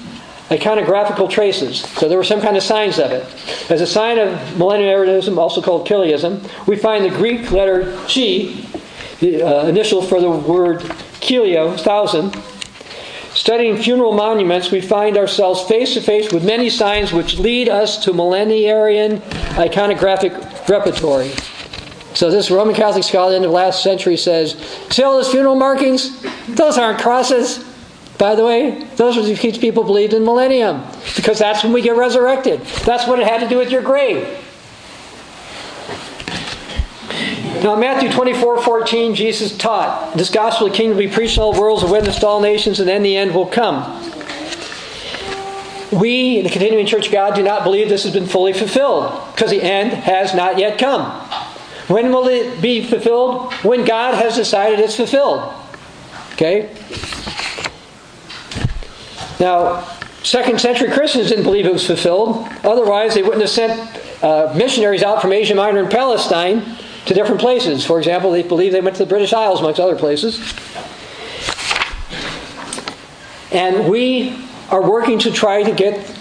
iconographical 0.51 1.29
traces. 1.29 1.79
So 1.79 2.09
there 2.09 2.17
were 2.17 2.25
some 2.25 2.41
kind 2.41 2.57
of 2.57 2.63
signs 2.63 2.99
of 2.99 3.11
it. 3.11 3.23
As 3.71 3.79
a 3.79 3.87
sign 3.87 4.19
of 4.19 4.37
millenarianism, 4.57 5.37
also 5.37 5.61
called 5.61 5.87
Chiliasm, 5.87 6.45
we 6.67 6.75
find 6.75 7.05
the 7.05 7.09
Greek 7.09 7.51
letter 7.51 7.93
chi, 8.01 8.53
the 9.21 9.41
uh, 9.41 9.67
initial 9.67 10.01
for 10.01 10.19
the 10.19 10.29
word 10.29 10.79
kilio, 11.21 11.79
thousand. 11.79 12.35
Studying 13.33 13.77
funeral 13.77 14.11
monuments, 14.11 14.71
we 14.71 14.81
find 14.81 15.17
ourselves 15.17 15.61
face 15.63 15.93
to 15.93 16.01
face 16.01 16.33
with 16.33 16.43
many 16.43 16.69
signs 16.69 17.13
which 17.13 17.39
lead 17.39 17.69
us 17.69 18.03
to 18.03 18.11
millenarian 18.11 19.21
iconographic 19.55 20.67
repertory. 20.67 21.31
So 22.13 22.29
this 22.29 22.51
Roman 22.51 22.75
Catholic 22.75 23.05
scholar 23.05 23.37
in 23.37 23.41
the 23.41 23.47
last 23.47 23.83
century 23.83 24.17
says, 24.17 24.57
see 24.89 25.01
all 25.01 25.15
those 25.15 25.31
funeral 25.31 25.55
markings? 25.55 26.21
Those 26.49 26.77
aren't 26.77 26.99
crosses. 26.99 27.70
By 28.21 28.35
the 28.35 28.45
way, 28.45 28.83
those 28.97 29.17
are 29.17 29.23
the 29.23 29.35
people 29.35 29.81
who 29.81 29.87
believed 29.87 30.13
in 30.13 30.23
millennium. 30.23 30.83
Because 31.15 31.39
that's 31.39 31.63
when 31.63 31.73
we 31.73 31.81
get 31.81 31.95
resurrected. 31.95 32.61
That's 32.85 33.07
what 33.07 33.19
it 33.19 33.25
had 33.25 33.39
to 33.39 33.49
do 33.49 33.57
with 33.57 33.71
your 33.71 33.81
grave. 33.81 34.27
Now, 37.63 37.75
Matthew 37.75 38.11
24 38.11 38.61
14, 38.61 39.15
Jesus 39.15 39.57
taught, 39.57 40.15
This 40.15 40.29
gospel 40.29 40.67
of 40.67 40.73
the 40.73 40.77
kingdom 40.77 40.97
will 40.97 41.07
be 41.07 41.11
preached 41.11 41.37
in 41.37 41.41
all 41.41 41.59
worlds, 41.59 41.81
and 41.81 41.91
witnessed 41.91 42.19
to 42.19 42.27
all 42.27 42.41
nations, 42.41 42.79
and 42.79 42.87
then 42.87 43.01
the 43.01 43.17
end 43.17 43.33
will 43.33 43.47
come. 43.47 43.81
We, 45.91 46.37
in 46.37 46.43
the 46.43 46.51
Continuing 46.51 46.85
Church 46.85 47.07
of 47.07 47.11
God, 47.11 47.33
do 47.33 47.41
not 47.41 47.63
believe 47.63 47.89
this 47.89 48.03
has 48.03 48.13
been 48.13 48.27
fully 48.27 48.53
fulfilled, 48.53 49.19
because 49.33 49.49
the 49.49 49.63
end 49.63 49.93
has 49.93 50.35
not 50.35 50.59
yet 50.59 50.77
come. 50.77 51.09
When 51.87 52.11
will 52.11 52.27
it 52.27 52.61
be 52.61 52.83
fulfilled? 52.83 53.51
When 53.63 53.83
God 53.83 54.13
has 54.13 54.35
decided 54.35 54.79
it's 54.79 54.95
fulfilled. 54.95 55.51
Okay? 56.33 56.69
Now, 59.41 59.81
second 60.21 60.61
century 60.61 60.91
Christians 60.91 61.29
didn't 61.29 61.45
believe 61.45 61.65
it 61.65 61.73
was 61.73 61.87
fulfilled. 61.87 62.47
Otherwise, 62.63 63.15
they 63.15 63.23
wouldn't 63.23 63.41
have 63.41 63.49
sent 63.49 64.23
uh, 64.23 64.53
missionaries 64.55 65.01
out 65.01 65.19
from 65.19 65.33
Asia 65.33 65.55
Minor 65.55 65.81
and 65.81 65.91
Palestine 65.91 66.77
to 67.07 67.15
different 67.15 67.41
places. 67.41 67.83
For 67.83 67.97
example, 67.97 68.29
they 68.29 68.43
believe 68.43 68.71
they 68.71 68.81
went 68.81 68.97
to 68.97 69.03
the 69.03 69.09
British 69.09 69.33
Isles, 69.33 69.59
amongst 69.59 69.79
other 69.79 69.95
places. 69.95 70.37
And 73.51 73.89
we 73.89 74.37
are 74.69 74.87
working 74.87 75.17
to 75.17 75.31
try 75.31 75.63
to 75.63 75.71
get 75.71 76.15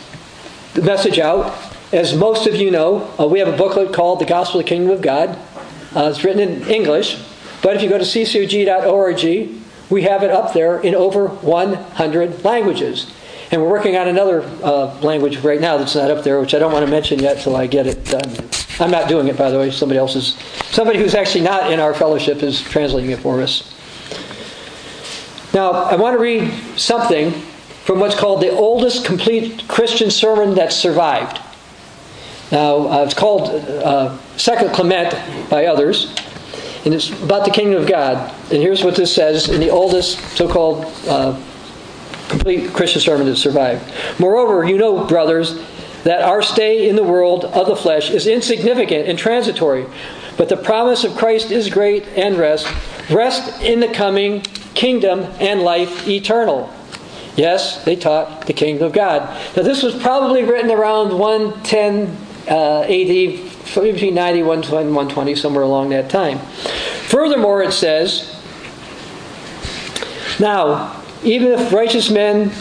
the 0.72 0.80
message 0.80 1.18
out. 1.18 1.54
As 1.92 2.16
most 2.16 2.46
of 2.46 2.56
you 2.56 2.70
know, 2.70 3.12
uh, 3.20 3.26
we 3.26 3.38
have 3.38 3.48
a 3.48 3.56
booklet 3.56 3.92
called 3.92 4.20
The 4.20 4.24
Gospel 4.24 4.60
of 4.60 4.64
the 4.64 4.68
Kingdom 4.70 4.92
of 4.92 5.02
God. 5.02 5.38
Uh, 5.94 6.08
it's 6.08 6.24
written 6.24 6.40
in 6.40 6.66
English, 6.70 7.22
but 7.62 7.76
if 7.76 7.82
you 7.82 7.90
go 7.90 7.98
to 7.98 8.04
ccog.org, 8.04 9.59
we 9.90 10.02
have 10.02 10.22
it 10.22 10.30
up 10.30 10.54
there 10.54 10.80
in 10.80 10.94
over 10.94 11.26
100 11.26 12.44
languages. 12.44 13.12
And 13.50 13.60
we're 13.60 13.68
working 13.68 13.96
on 13.96 14.06
another 14.06 14.42
uh, 14.62 14.96
language 15.00 15.38
right 15.38 15.60
now 15.60 15.76
that's 15.76 15.96
not 15.96 16.10
up 16.10 16.22
there, 16.22 16.40
which 16.40 16.54
I 16.54 16.60
don't 16.60 16.72
want 16.72 16.86
to 16.86 16.90
mention 16.90 17.18
yet 17.18 17.40
till 17.40 17.56
I 17.56 17.66
get 17.66 17.88
it 17.88 18.04
done. 18.04 18.30
I'm 18.78 18.92
not 18.92 19.08
doing 19.08 19.26
it, 19.26 19.36
by 19.36 19.50
the 19.50 19.58
way. 19.58 19.72
Somebody 19.72 19.98
else 19.98 20.14
is. 20.14 20.34
Somebody 20.70 21.00
who's 21.00 21.14
actually 21.14 21.42
not 21.42 21.72
in 21.72 21.80
our 21.80 21.92
fellowship 21.92 22.44
is 22.44 22.60
translating 22.62 23.10
it 23.10 23.18
for 23.18 23.42
us. 23.42 23.74
Now, 25.52 25.72
I 25.72 25.96
want 25.96 26.14
to 26.14 26.22
read 26.22 26.52
something 26.78 27.32
from 27.84 27.98
what's 27.98 28.14
called 28.14 28.40
the 28.40 28.50
oldest 28.50 29.04
complete 29.04 29.66
Christian 29.66 30.10
sermon 30.10 30.54
that 30.54 30.72
survived. 30.72 31.40
Now, 32.52 32.88
uh, 32.88 33.04
it's 33.04 33.14
called 33.14 33.50
uh, 33.50 34.16
Second 34.36 34.72
Clement 34.72 35.12
by 35.50 35.66
others, 35.66 36.14
and 36.84 36.94
it's 36.94 37.10
about 37.22 37.44
the 37.44 37.50
kingdom 37.50 37.82
of 37.82 37.88
God. 37.88 38.32
And 38.52 38.62
here's 38.62 38.82
what 38.82 38.96
this 38.96 39.14
says 39.14 39.48
in 39.48 39.60
the 39.60 39.70
oldest 39.70 40.18
so-called 40.36 40.86
uh, 41.06 41.38
complete 42.28 42.72
Christian 42.72 43.00
sermon 43.02 43.26
that 43.26 43.36
survived. 43.36 43.84
Moreover, 44.18 44.64
you 44.64 44.78
know, 44.78 45.04
brothers, 45.06 45.60
that 46.04 46.22
our 46.22 46.40
stay 46.40 46.88
in 46.88 46.96
the 46.96 47.02
world 47.02 47.44
of 47.44 47.66
the 47.66 47.76
flesh 47.76 48.10
is 48.10 48.26
insignificant 48.26 49.08
and 49.08 49.18
transitory, 49.18 49.84
but 50.38 50.48
the 50.48 50.56
promise 50.56 51.04
of 51.04 51.16
Christ 51.16 51.50
is 51.50 51.68
great 51.68 52.06
and 52.16 52.38
rest. 52.38 52.66
Rest 53.10 53.62
in 53.62 53.80
the 53.80 53.88
coming 53.88 54.40
kingdom 54.74 55.20
and 55.40 55.60
life 55.60 56.08
eternal. 56.08 56.72
Yes, 57.36 57.84
they 57.84 57.96
taught 57.96 58.46
the 58.46 58.52
kingdom 58.52 58.86
of 58.86 58.92
God. 58.92 59.22
Now, 59.56 59.62
this 59.62 59.82
was 59.82 59.94
probably 60.00 60.42
written 60.42 60.70
around 60.70 61.18
110 61.18 62.16
uh, 62.48 62.82
AD, 62.82 62.88
between 63.74 64.14
90 64.14 64.40
and 64.40 64.48
120, 64.48 65.34
somewhere 65.34 65.62
along 65.62 65.90
that 65.90 66.10
time. 66.10 66.38
Furthermore, 67.08 67.62
it 67.62 67.72
says, 67.72 68.36
Now, 70.38 71.02
even 71.22 71.52
if 71.52 71.72
righteous 71.72 72.10
men 72.10 72.52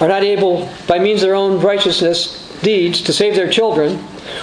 are 0.00 0.08
not 0.08 0.22
able, 0.22 0.70
by 0.86 0.98
means 0.98 1.22
of 1.22 1.28
their 1.28 1.36
own 1.36 1.60
righteousness 1.60 2.42
deeds, 2.62 3.02
to 3.02 3.12
save 3.12 3.34
their 3.34 3.50
children, 3.50 3.98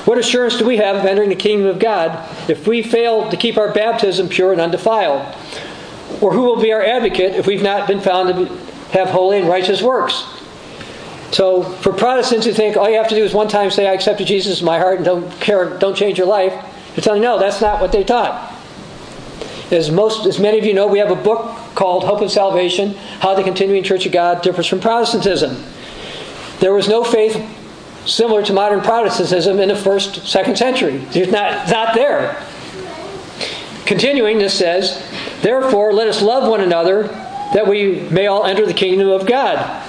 what 0.06 0.18
assurance 0.18 0.58
do 0.58 0.66
we 0.66 0.78
have 0.78 0.98
of 0.98 1.06
entering 1.06 1.30
the 1.30 1.36
kingdom 1.36 1.68
of 1.68 1.80
God 1.80 2.30
if 2.50 2.68
we 2.68 2.82
fail 2.82 3.30
to 3.30 3.38
keep 3.38 3.58
our 3.58 3.74
baptism 3.74 4.30
pure 4.30 4.52
and 4.52 4.62
undefiled? 4.62 5.36
Or 6.22 6.32
who 6.32 6.42
will 6.42 6.62
be 6.62 6.72
our 6.72 6.84
advocate 6.84 7.36
if 7.36 7.48
we've 7.48 7.64
not 7.64 7.88
been 7.88 8.00
found 8.00 8.34
to 8.34 8.46
have 8.92 9.10
holy 9.10 9.40
and 9.40 9.48
righteous 9.48 9.82
works? 9.82 10.26
So, 11.34 11.64
for 11.64 11.92
Protestants 11.92 12.46
who 12.46 12.54
think 12.54 12.78
all 12.78 12.88
you 12.88 12.98
have 12.98 13.08
to 13.10 13.16
do 13.16 13.24
is 13.24 13.34
one 13.34 13.48
time 13.48 13.72
say, 13.72 13.88
I 13.88 13.94
accepted 13.94 14.28
Jesus 14.28 14.60
in 14.60 14.66
my 14.68 14.78
heart 14.78 14.98
and 14.98 15.06
don't 15.06 15.32
care, 15.42 15.80
don't 15.80 15.98
change 15.98 16.20
your 16.20 16.28
life, 16.28 16.54
they're 16.94 17.02
telling 17.02 17.24
you, 17.24 17.28
no, 17.28 17.40
that's 17.40 17.60
not 17.60 17.82
what 17.82 17.92
they 17.92 18.04
taught. 18.04 18.54
As, 19.72 19.90
most, 19.90 20.28
as 20.28 20.40
many 20.40 20.60
of 20.60 20.66
you 20.66 20.76
know, 20.76 20.86
we 20.86 21.00
have 21.00 21.10
a 21.10 21.16
book 21.16 21.58
called 21.74 22.04
Hope 22.04 22.22
of 22.22 22.30
Salvation 22.30 22.94
How 23.20 23.34
the 23.34 23.42
Continuing 23.42 23.82
Church 23.82 24.06
of 24.06 24.12
God 24.12 24.44
Differs 24.44 24.68
from 24.68 24.80
Protestantism. 24.80 25.64
There 26.60 26.72
was 26.72 26.88
no 26.88 27.04
faith 27.04 27.44
similar 28.06 28.46
to 28.46 28.54
modern 28.54 28.82
Protestantism 28.82 29.60
in 29.60 29.70
the 29.70 29.76
first, 29.76 30.28
second 30.28 30.56
century. 30.56 31.04
It's 31.14 31.32
not, 31.32 31.68
not 31.68 31.96
there. 31.96 32.46
Continuing, 33.88 34.38
this 34.38 34.54
says, 34.54 35.04
Therefore, 35.42 35.94
let 35.94 36.08
us 36.08 36.22
love 36.22 36.48
one 36.48 36.62
another 36.62 37.08
that 37.54 37.66
we 37.66 38.02
may 38.12 38.28
all 38.28 38.46
enter 38.46 38.68
the 38.68 38.74
kingdom 38.74 39.10
of 39.10 39.26
God. 39.26 39.83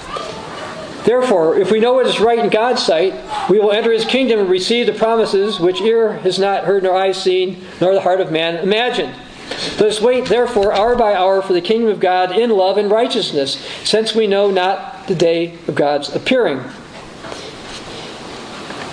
Therefore, 1.05 1.59
if 1.59 1.71
we 1.71 1.81
know 1.81 1.93
what 1.93 2.07
is 2.07 2.19
right 2.19 2.39
in 2.39 2.49
God's 2.49 2.83
sight, 2.83 3.15
we 3.51 3.59
will 3.59 3.73
enter 3.73 3.93
his 3.93 4.07
kingdom 4.07 4.41
and 4.41 4.49
receive 4.49 4.87
the 4.87 4.95
promises 4.95 5.61
which 5.61 5.83
ear 5.83 6.15
has 6.19 6.39
not 6.39 6.65
heard 6.65 6.83
nor 6.83 6.97
eye 6.97 7.13
seen, 7.13 7.63
nor 7.81 7.93
the 7.93 8.01
heart 8.01 8.23
of 8.23 8.33
man 8.33 8.57
imagined. 8.57 9.15
Let 9.79 9.83
us 9.83 10.01
wait, 10.01 10.27
therefore, 10.27 10.73
hour 10.73 10.97
by 10.97 11.15
hour 11.15 11.43
for 11.43 11.53
the 11.53 11.61
kingdom 11.61 11.91
of 11.91 12.01
God 12.01 12.33
in 12.33 12.49
love 12.49 12.79
and 12.79 12.91
righteousness, 12.91 13.59
since 13.85 14.15
we 14.15 14.27
know 14.27 14.51
not 14.51 15.07
the 15.07 15.15
day 15.15 15.59
of 15.69 15.75
God's 15.75 16.15
appearing. 16.15 16.63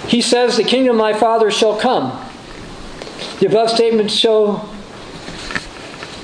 He 0.08 0.22
says, 0.22 0.58
The 0.58 0.64
kingdom 0.66 0.98
of 0.98 1.00
my 1.00 1.14
Father 1.14 1.50
shall 1.50 1.80
come. 1.80 2.28
The 3.40 3.48
above 3.48 3.70
statements 3.70 4.14
show 4.14 4.68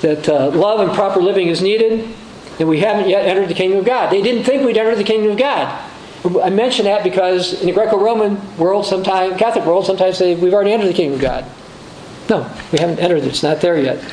that 0.02 0.28
uh, 0.28 0.50
love 0.50 0.82
and 0.82 0.92
proper 0.92 1.22
living 1.22 1.48
is 1.48 1.62
needed, 1.62 2.14
and 2.60 2.68
we 2.68 2.80
haven't 2.80 3.10
yet 3.10 3.26
entered 3.26 3.50
the 3.50 3.54
kingdom 3.54 3.80
of 3.80 3.86
God. 3.86 4.12
They 4.12 4.22
didn't 4.22 4.44
think 4.44 4.66
we'd 4.66 4.78
enter 4.78 4.96
the 4.96 5.04
kingdom 5.04 5.32
of 5.32 5.38
God. 5.38 5.92
I 6.44 6.50
mention 6.50 6.86
that 6.86 7.04
because 7.04 7.62
in 7.62 7.68
the 7.68 7.74
Greco-Roman 7.74 8.58
world, 8.58 8.86
sometimes 8.86 9.38
Catholic 9.38 9.66
world, 9.66 9.86
sometimes 9.86 10.18
say 10.18 10.36
we've 10.36 10.54
already 10.54 10.74
entered 10.74 10.88
the 10.88 10.94
kingdom 10.94 11.16
of 11.16 11.22
God. 11.22 11.46
No, 12.30 12.52
we 12.72 12.80
haven't 12.80 13.00
entered 13.00 13.20
it. 13.20 13.26
It's 13.26 13.44
not 13.44 13.62
there 13.62 13.80
yet. 13.80 14.04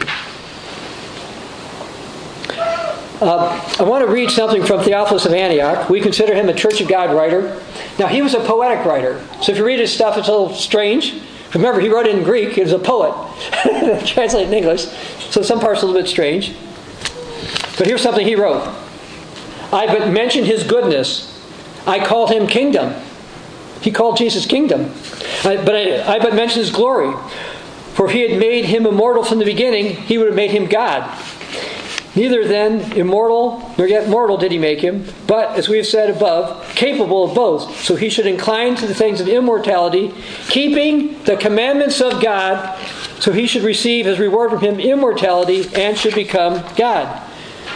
Uh, 3.20 3.76
I 3.78 3.82
want 3.84 4.04
to 4.04 4.12
read 4.12 4.30
something 4.30 4.64
from 4.64 4.82
Theophilus 4.82 5.24
of 5.24 5.32
Antioch. 5.32 5.88
We 5.88 6.00
consider 6.00 6.34
him 6.34 6.48
a 6.48 6.52
Church 6.52 6.80
of 6.80 6.88
God 6.88 7.14
writer. 7.14 7.60
Now, 7.98 8.06
he 8.06 8.22
was 8.22 8.34
a 8.34 8.40
poetic 8.40 8.84
writer. 8.84 9.24
So 9.42 9.52
if 9.52 9.58
you 9.58 9.64
read 9.64 9.80
his 9.80 9.92
stuff, 9.92 10.18
it's 10.18 10.28
a 10.28 10.32
little 10.32 10.54
strange. 10.54 11.22
Remember, 11.54 11.80
he 11.80 11.88
wrote 11.88 12.06
it 12.06 12.16
in 12.16 12.24
Greek. 12.24 12.50
He 12.50 12.60
was 12.60 12.72
a 12.72 12.78
poet. 12.78 13.14
Translated 14.06 14.48
in 14.48 14.54
English. 14.54 14.86
So 15.30 15.42
some 15.42 15.60
parts 15.60 15.82
are 15.82 15.86
a 15.86 15.88
little 15.88 16.02
bit 16.02 16.10
strange. 16.10 16.54
But 17.76 17.86
here's 17.86 18.02
something 18.02 18.26
he 18.26 18.36
wrote 18.36 18.66
I 19.72 19.86
but 19.86 20.10
mentioned 20.10 20.46
his 20.46 20.64
goodness. 20.64 21.30
I 21.86 22.04
called 22.04 22.30
him 22.30 22.46
kingdom. 22.46 22.94
He 23.82 23.90
called 23.90 24.16
Jesus 24.16 24.46
kingdom. 24.46 24.92
I, 25.44 25.62
but 25.62 25.74
I, 25.74 26.14
I 26.14 26.18
but 26.18 26.34
mentioned 26.34 26.64
his 26.64 26.70
glory. 26.70 27.14
For 27.94 28.06
if 28.06 28.12
he 28.12 28.22
had 28.22 28.40
made 28.40 28.64
him 28.64 28.86
immortal 28.86 29.22
from 29.22 29.38
the 29.38 29.44
beginning, 29.44 29.96
he 29.96 30.18
would 30.18 30.26
have 30.26 30.36
made 30.36 30.50
him 30.50 30.66
God. 30.66 31.16
Neither 32.16 32.46
then 32.46 32.92
immortal 32.92 33.72
nor 33.76 33.88
yet 33.88 34.08
mortal 34.08 34.36
did 34.36 34.52
he 34.52 34.58
make 34.58 34.80
him, 34.80 35.04
but, 35.26 35.58
as 35.58 35.68
we 35.68 35.78
have 35.78 35.86
said 35.86 36.10
above, 36.10 36.64
capable 36.74 37.24
of 37.24 37.34
both. 37.34 37.76
So 37.82 37.96
he 37.96 38.08
should 38.08 38.26
incline 38.26 38.76
to 38.76 38.86
the 38.86 38.94
things 38.94 39.20
of 39.20 39.28
immortality, 39.28 40.14
keeping 40.48 41.22
the 41.24 41.36
commandments 41.36 42.00
of 42.00 42.22
God, 42.22 42.78
so 43.18 43.32
he 43.32 43.46
should 43.46 43.62
receive 43.62 44.06
his 44.06 44.20
reward 44.20 44.50
from 44.50 44.60
him 44.60 44.78
immortality 44.78 45.68
and 45.74 45.98
should 45.98 46.14
become 46.14 46.64
God. 46.76 47.20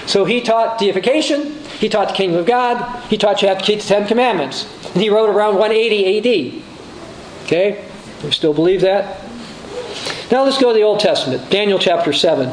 So 0.09 0.25
he 0.25 0.41
taught 0.41 0.79
deification, 0.79 1.53
he 1.79 1.91
taught 1.91 2.09
the 2.09 2.15
kingdom 2.15 2.41
of 2.41 2.47
God, 2.47 3.03
he 3.11 3.19
taught 3.19 3.43
you 3.43 3.49
have 3.49 3.59
to 3.59 3.65
keep 3.65 3.81
the 3.81 3.87
Ten 3.87 4.09
Commandments. 4.09 4.65
And 4.95 5.03
he 5.03 5.11
wrote 5.11 5.29
around 5.29 5.57
180 5.57 6.57
AD. 6.57 6.63
Okay? 7.45 7.85
We 8.25 8.31
still 8.31 8.55
believe 8.55 8.81
that? 8.81 9.23
Now 10.33 10.45
let's 10.45 10.57
go 10.57 10.73
to 10.73 10.75
the 10.75 10.83
Old 10.83 11.01
Testament, 11.01 11.51
Daniel 11.51 11.79
chapter 11.79 12.15
7. 12.15 12.49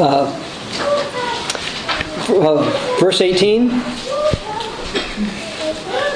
Uh, 0.00 0.36
uh, 2.28 2.98
verse 2.98 3.20
18, 3.20 3.70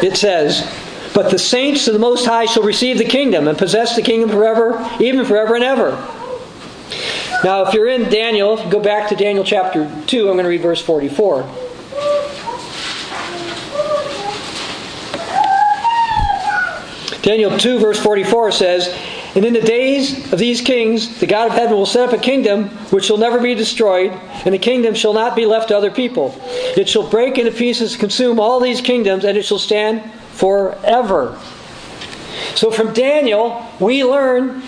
it 0.03 0.17
says, 0.17 0.86
But 1.17 1.31
the 1.31 1.39
saints 1.39 1.89
of 1.89 1.95
the 1.95 1.99
Most 1.99 2.27
High 2.27 2.45
shall 2.45 2.63
receive 2.63 2.99
the 2.99 3.05
kingdom 3.05 3.49
and 3.49 3.57
possess 3.57 3.97
the 3.97 4.03
kingdom 4.03 4.29
forever, 4.29 4.87
even 5.01 5.25
forever 5.25 5.55
and 5.55 5.65
ever. 5.65 5.93
Now, 7.43 7.67
if 7.67 7.73
you're 7.73 7.89
in 7.89 8.11
Daniel, 8.11 8.57
go 8.69 8.81
back 8.81 9.09
to 9.09 9.17
Daniel 9.17 9.43
chapter 9.43 9.91
2, 10.09 10.29
I'm 10.29 10.35
going 10.35 10.45
to 10.45 10.51
read 10.51 10.61
verse 10.61 10.83
44. 10.83 11.41
Daniel 17.23 17.57
2, 17.59 17.79
verse 17.79 17.99
44 17.99 18.53
says, 18.53 18.95
and 19.35 19.45
in 19.47 19.55
the 19.55 19.61
days 19.63 20.33
of 20.35 20.39
these 20.39 20.61
kings, 20.61 21.19
the 21.19 21.27
God 21.27 21.49
of 21.49 21.55
heaven 21.55 21.77
will 21.77 21.87
set 21.87 22.09
up 22.09 22.15
a 22.15 22.23
kingdom 22.23 22.69
which 22.91 23.07
shall 23.07 23.17
never 23.17 23.41
be 23.41 23.55
destroyed, 23.55 24.13
and 24.45 24.55
the 24.55 24.59
kingdom 24.59 24.95
shall 24.95 25.15
not 25.15 25.35
be 25.35 25.47
left 25.47 25.69
to 25.69 25.77
other 25.77 25.91
people. 25.91 26.35
It 26.77 26.91
shall 26.91 27.09
break 27.09 27.39
into 27.39 27.53
pieces, 27.53 27.93
and 27.93 28.01
consume 28.01 28.39
all 28.39 28.61
these 28.61 28.83
kingdoms, 28.83 29.25
and 29.25 29.37
it 29.37 29.45
shall 29.45 29.59
stand 29.59 30.03
forever. 30.37 31.41
So 32.55 32.71
from 32.71 32.93
Daniel, 32.93 33.67
we 33.81 34.05
learn 34.05 34.63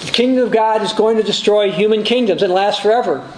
the 0.00 0.12
kingdom 0.12 0.44
of 0.44 0.52
God 0.52 0.82
is 0.82 0.92
going 0.92 1.16
to 1.16 1.22
destroy 1.22 1.72
human 1.72 2.04
kingdoms 2.04 2.42
and 2.42 2.52
last 2.52 2.82
forever. 2.82 3.28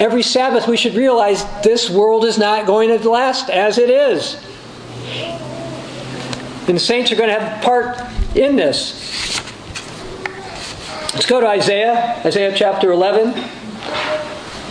Every 0.00 0.22
Sabbath, 0.22 0.66
we 0.66 0.76
should 0.76 0.94
realize 0.94 1.44
this 1.62 1.88
world 1.88 2.24
is 2.24 2.38
not 2.38 2.66
going 2.66 2.88
to 2.88 3.10
last 3.10 3.48
as 3.48 3.78
it 3.78 3.90
is. 3.90 4.34
And 6.66 6.76
the 6.76 6.80
saints 6.80 7.12
are 7.12 7.16
going 7.16 7.28
to 7.28 7.38
have 7.38 7.62
a 7.62 7.64
part 7.64 8.00
in 8.34 8.56
this. 8.56 9.40
Let's 11.12 11.26
go 11.26 11.40
to 11.40 11.46
Isaiah, 11.46 12.20
Isaiah 12.24 12.52
chapter 12.56 12.90
11. 12.90 13.34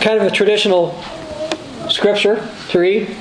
Kind 0.00 0.20
of 0.20 0.24
a 0.24 0.30
traditional 0.30 1.00
scripture 1.88 2.46
to 2.70 2.78
read. 2.78 3.16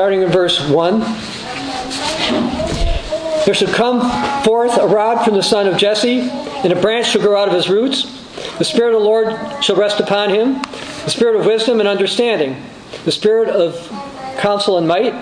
Starting 0.00 0.22
in 0.22 0.30
verse 0.30 0.66
1. 0.66 1.00
There 3.44 3.52
shall 3.52 3.70
come 3.70 4.00
forth 4.42 4.78
a 4.78 4.86
rod 4.86 5.22
from 5.22 5.34
the 5.34 5.42
son 5.42 5.66
of 5.66 5.76
Jesse, 5.76 6.20
and 6.20 6.72
a 6.72 6.80
branch 6.80 7.08
shall 7.08 7.20
grow 7.20 7.38
out 7.38 7.48
of 7.48 7.54
his 7.54 7.68
roots. 7.68 8.04
The 8.56 8.64
Spirit 8.64 8.94
of 8.94 9.02
the 9.02 9.06
Lord 9.06 9.62
shall 9.62 9.76
rest 9.76 10.00
upon 10.00 10.30
him, 10.30 10.54
the 11.04 11.10
Spirit 11.10 11.36
of 11.36 11.44
wisdom 11.44 11.80
and 11.80 11.86
understanding, 11.86 12.64
the 13.04 13.12
Spirit 13.12 13.50
of 13.50 13.76
counsel 14.38 14.78
and 14.78 14.88
might, 14.88 15.12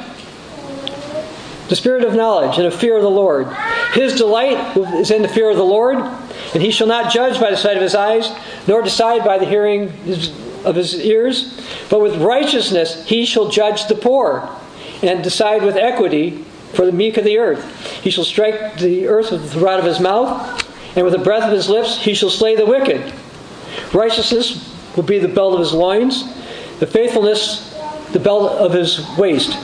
the 1.69 1.75
spirit 1.75 2.05
of 2.05 2.15
knowledge 2.15 2.57
and 2.57 2.67
of 2.69 2.73
fear 2.73 2.97
of 2.97 3.03
the 3.03 3.11
Lord. 3.11 3.49
His 3.95 4.15
delight 4.15 4.77
is 4.77 5.11
in 5.11 5.23
the 5.23 5.29
fear 5.29 5.51
of 5.51 5.57
the 5.57 5.65
Lord, 5.65 5.97
and 5.99 6.63
he 6.63 6.71
shall 6.71 6.87
not 6.87 7.13
judge 7.13 7.41
by 7.41 7.51
the 7.51 7.57
sight 7.57 7.77
of 7.77 7.83
his 7.83 7.97
eyes, 7.97 8.31
nor 8.69 8.83
decide 8.83 9.25
by 9.25 9.39
the 9.39 9.45
hearing 9.45 9.89
of 10.65 10.77
his 10.77 10.95
ears, 11.01 11.61
but 11.91 12.01
with 12.01 12.23
righteousness 12.23 13.05
he 13.07 13.27
shall 13.27 13.49
judge 13.49 13.89
the 13.89 13.97
poor, 13.97 14.49
and 15.03 15.23
decide 15.23 15.63
with 15.63 15.77
equity 15.77 16.45
for 16.73 16.85
the 16.85 16.93
meek 16.93 17.17
of 17.17 17.25
the 17.25 17.39
earth. 17.39 17.65
He 18.03 18.11
shall 18.11 18.25
strike 18.25 18.79
the 18.79 19.07
earth 19.07 19.31
with 19.31 19.53
the 19.53 19.61
rod 19.61 19.79
of 19.79 19.85
his 19.85 20.01
mouth, 20.01 20.65
and 20.97 21.05
with 21.05 21.15
the 21.15 21.23
breath 21.23 21.45
of 21.45 21.53
his 21.53 21.69
lips 21.69 21.99
he 21.99 22.15
shall 22.15 22.31
slay 22.31 22.57
the 22.57 22.67
wicked. 22.67 23.13
Righteousness 23.93 24.75
will 24.97 25.05
be 25.05 25.19
the 25.19 25.29
belt 25.29 25.55
of 25.55 25.61
his 25.61 25.73
loins, 25.73 26.25
the 26.79 26.87
faithfulness 26.87 27.69
the 28.13 28.19
belt 28.19 28.53
of 28.53 28.73
his 28.73 29.07
waist. 29.17 29.57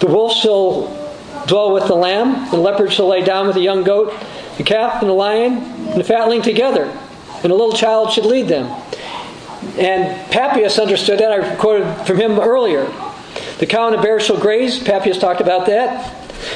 The 0.00 0.06
wolf 0.06 0.34
shall 0.34 0.86
dwell 1.46 1.72
with 1.72 1.86
the 1.86 1.94
lamb, 1.94 2.50
the 2.50 2.56
leopard 2.56 2.92
shall 2.92 3.08
lay 3.08 3.22
down 3.22 3.46
with 3.46 3.56
the 3.56 3.62
young 3.62 3.82
goat, 3.82 4.14
the 4.56 4.62
calf 4.62 5.00
and 5.00 5.10
the 5.10 5.14
lion 5.14 5.58
and 5.58 6.00
the 6.00 6.04
fatling 6.04 6.42
together, 6.42 6.84
and 7.42 7.52
a 7.52 7.54
little 7.54 7.72
child 7.72 8.12
should 8.12 8.26
lead 8.26 8.48
them. 8.48 8.66
And 9.78 10.30
Papias 10.30 10.78
understood 10.78 11.18
that. 11.20 11.32
I 11.32 11.54
quoted 11.56 12.06
from 12.06 12.18
him 12.18 12.38
earlier. 12.38 12.84
The 13.62 13.68
cow 13.68 13.86
and 13.86 13.96
the 13.96 14.02
bear 14.02 14.18
shall 14.18 14.40
graze. 14.40 14.82
Papias 14.82 15.20
talked 15.20 15.40
about 15.40 15.66
that. 15.66 16.12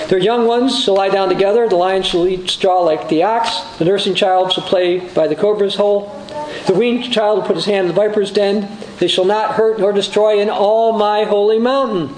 Their 0.08 0.18
young 0.18 0.44
ones 0.48 0.82
shall 0.82 0.94
lie 0.94 1.08
down 1.08 1.28
together. 1.28 1.68
The 1.68 1.76
lion 1.76 2.02
shall 2.02 2.26
eat 2.26 2.50
straw 2.50 2.80
like 2.80 3.08
the 3.08 3.22
ox. 3.22 3.60
The 3.78 3.84
nursing 3.84 4.16
child 4.16 4.52
shall 4.52 4.64
play 4.64 4.98
by 4.98 5.28
the 5.28 5.36
cobra's 5.36 5.76
hole. 5.76 6.08
The 6.66 6.74
weaned 6.74 7.12
child 7.12 7.38
will 7.38 7.46
put 7.46 7.54
his 7.54 7.64
hand 7.64 7.88
in 7.88 7.94
the 7.94 8.00
viper's 8.00 8.32
den. 8.32 8.76
they 8.98 9.06
shall 9.06 9.24
not 9.24 9.54
hurt 9.54 9.78
nor 9.78 9.92
destroy 9.92 10.40
in 10.40 10.50
all 10.50 10.94
my 10.98 11.22
holy 11.22 11.60
mountain. 11.60 12.08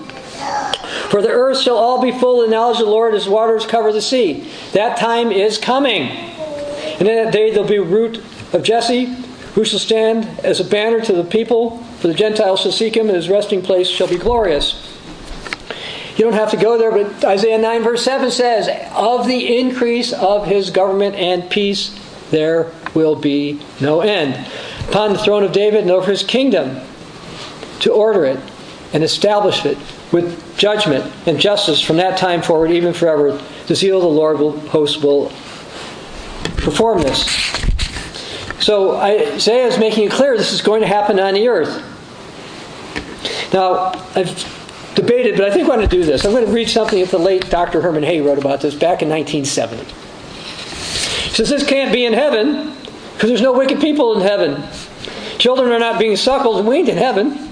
For 1.11 1.21
the 1.21 1.29
earth 1.29 1.61
shall 1.61 1.77
all 1.77 2.01
be 2.01 2.11
full 2.11 2.41
of 2.41 2.49
the 2.49 2.57
knowledge 2.57 2.81
of 2.81 2.87
the 2.87 2.91
Lord 2.91 3.15
as 3.15 3.29
waters 3.29 3.67
cover 3.67 3.93
the 3.93 4.01
sea. 4.01 4.51
That 4.73 4.97
time 4.97 5.31
is 5.31 5.59
coming. 5.59 6.09
And 6.09 7.07
in 7.07 7.25
that 7.25 7.31
day 7.31 7.51
there'll 7.51 7.69
be 7.69 7.77
a 7.77 7.83
root 7.83 8.25
of 8.55 8.63
Jesse, 8.63 9.05
who 9.53 9.67
shall 9.67 9.81
stand 9.81 10.25
as 10.43 10.61
a 10.61 10.65
banner 10.65 11.03
to 11.03 11.13
the 11.13 11.25
people, 11.25 11.85
for 12.01 12.09
the 12.09 12.15
Gentiles 12.15 12.61
shall 12.61 12.73
seek 12.73 12.97
him, 12.97 13.07
and 13.07 13.17
his 13.17 13.29
resting 13.29 13.63
place 13.63 13.89
shall 13.89 14.09
be 14.09 14.19
glorious. 14.19 14.85
You 16.17 16.25
don't 16.25 16.35
have 16.35 16.51
to 16.51 16.57
go 16.57 16.79
there, 16.79 16.91
but 16.91 17.25
Isaiah 17.25 17.59
9, 17.59 17.83
verse 17.83 18.05
7 18.05 18.31
says, 18.31 18.69
Of 18.93 19.27
the 19.27 19.59
increase 19.59 20.13
of 20.13 20.47
his 20.47 20.71
government 20.71 21.15
and 21.15 21.49
peace 21.49 21.99
there 22.31 22.73
will 22.95 23.15
be 23.15 23.61
no 23.81 24.01
end. 24.01 24.47
Upon 24.89 25.13
the 25.13 25.19
throne 25.19 25.45
of 25.45 25.53
David 25.53 25.83
and 25.83 25.91
over 25.91 26.11
his 26.11 26.23
kingdom, 26.23 26.81
to 27.81 27.93
order 27.93 28.25
it 28.25 28.41
and 28.93 29.05
establish 29.05 29.65
it 29.65 29.79
with 30.13 30.57
judgment 30.57 31.13
and 31.27 31.39
justice 31.39 31.81
from 31.81 31.97
that 31.97 32.19
time 32.19 32.43
forward, 32.43 32.71
even 32.71 32.93
forever. 32.93 33.41
The 33.67 33.75
zeal 33.75 33.99
of 33.99 34.03
the 34.03 34.09
Lord 34.09 34.39
will, 34.39 34.59
host 34.69 35.03
will 35.03 35.29
perform 36.57 37.03
this. 37.03 37.68
So 38.69 38.97
Isaiah 38.97 39.67
is 39.67 39.79
making 39.79 40.05
it 40.05 40.13
clear 40.13 40.37
this 40.37 40.53
is 40.53 40.61
going 40.61 40.83
to 40.83 40.87
happen 40.87 41.19
on 41.19 41.33
the 41.33 41.49
earth. 41.49 41.83
Now, 43.51 43.93
I've 44.15 44.93
debated, 44.95 45.39
but 45.39 45.47
I 45.47 45.51
think 45.51 45.63
I'm 45.71 45.77
going 45.77 45.89
to 45.89 45.97
do 45.97 46.05
this. 46.05 46.27
I'm 46.27 46.33
going 46.33 46.45
to 46.45 46.53
read 46.53 46.69
something 46.69 47.01
that 47.01 47.11
the 47.11 47.17
late 47.17 47.49
Dr. 47.49 47.81
Herman 47.81 48.03
Hoeh 48.03 48.23
wrote 48.23 48.37
about 48.37 48.61
this 48.61 48.75
back 48.75 49.01
in 49.01 49.09
1970. 49.09 49.85
He 49.85 51.31
says 51.31 51.49
this 51.49 51.67
can't 51.67 51.95
be 51.95 52.05
in 52.05 52.13
heaven 52.13 52.77
because 53.15 53.31
there's 53.31 53.41
no 53.41 53.55
wicked 53.55 53.81
people 53.81 54.15
in 54.17 54.21
heaven. 54.21 54.63
Children 55.39 55.73
are 55.73 55.79
not 55.79 55.99
being 55.99 56.17
suckled 56.17 56.59
and 56.59 56.69
weaned 56.69 56.91
in 56.91 56.99
heaven. 56.99 57.49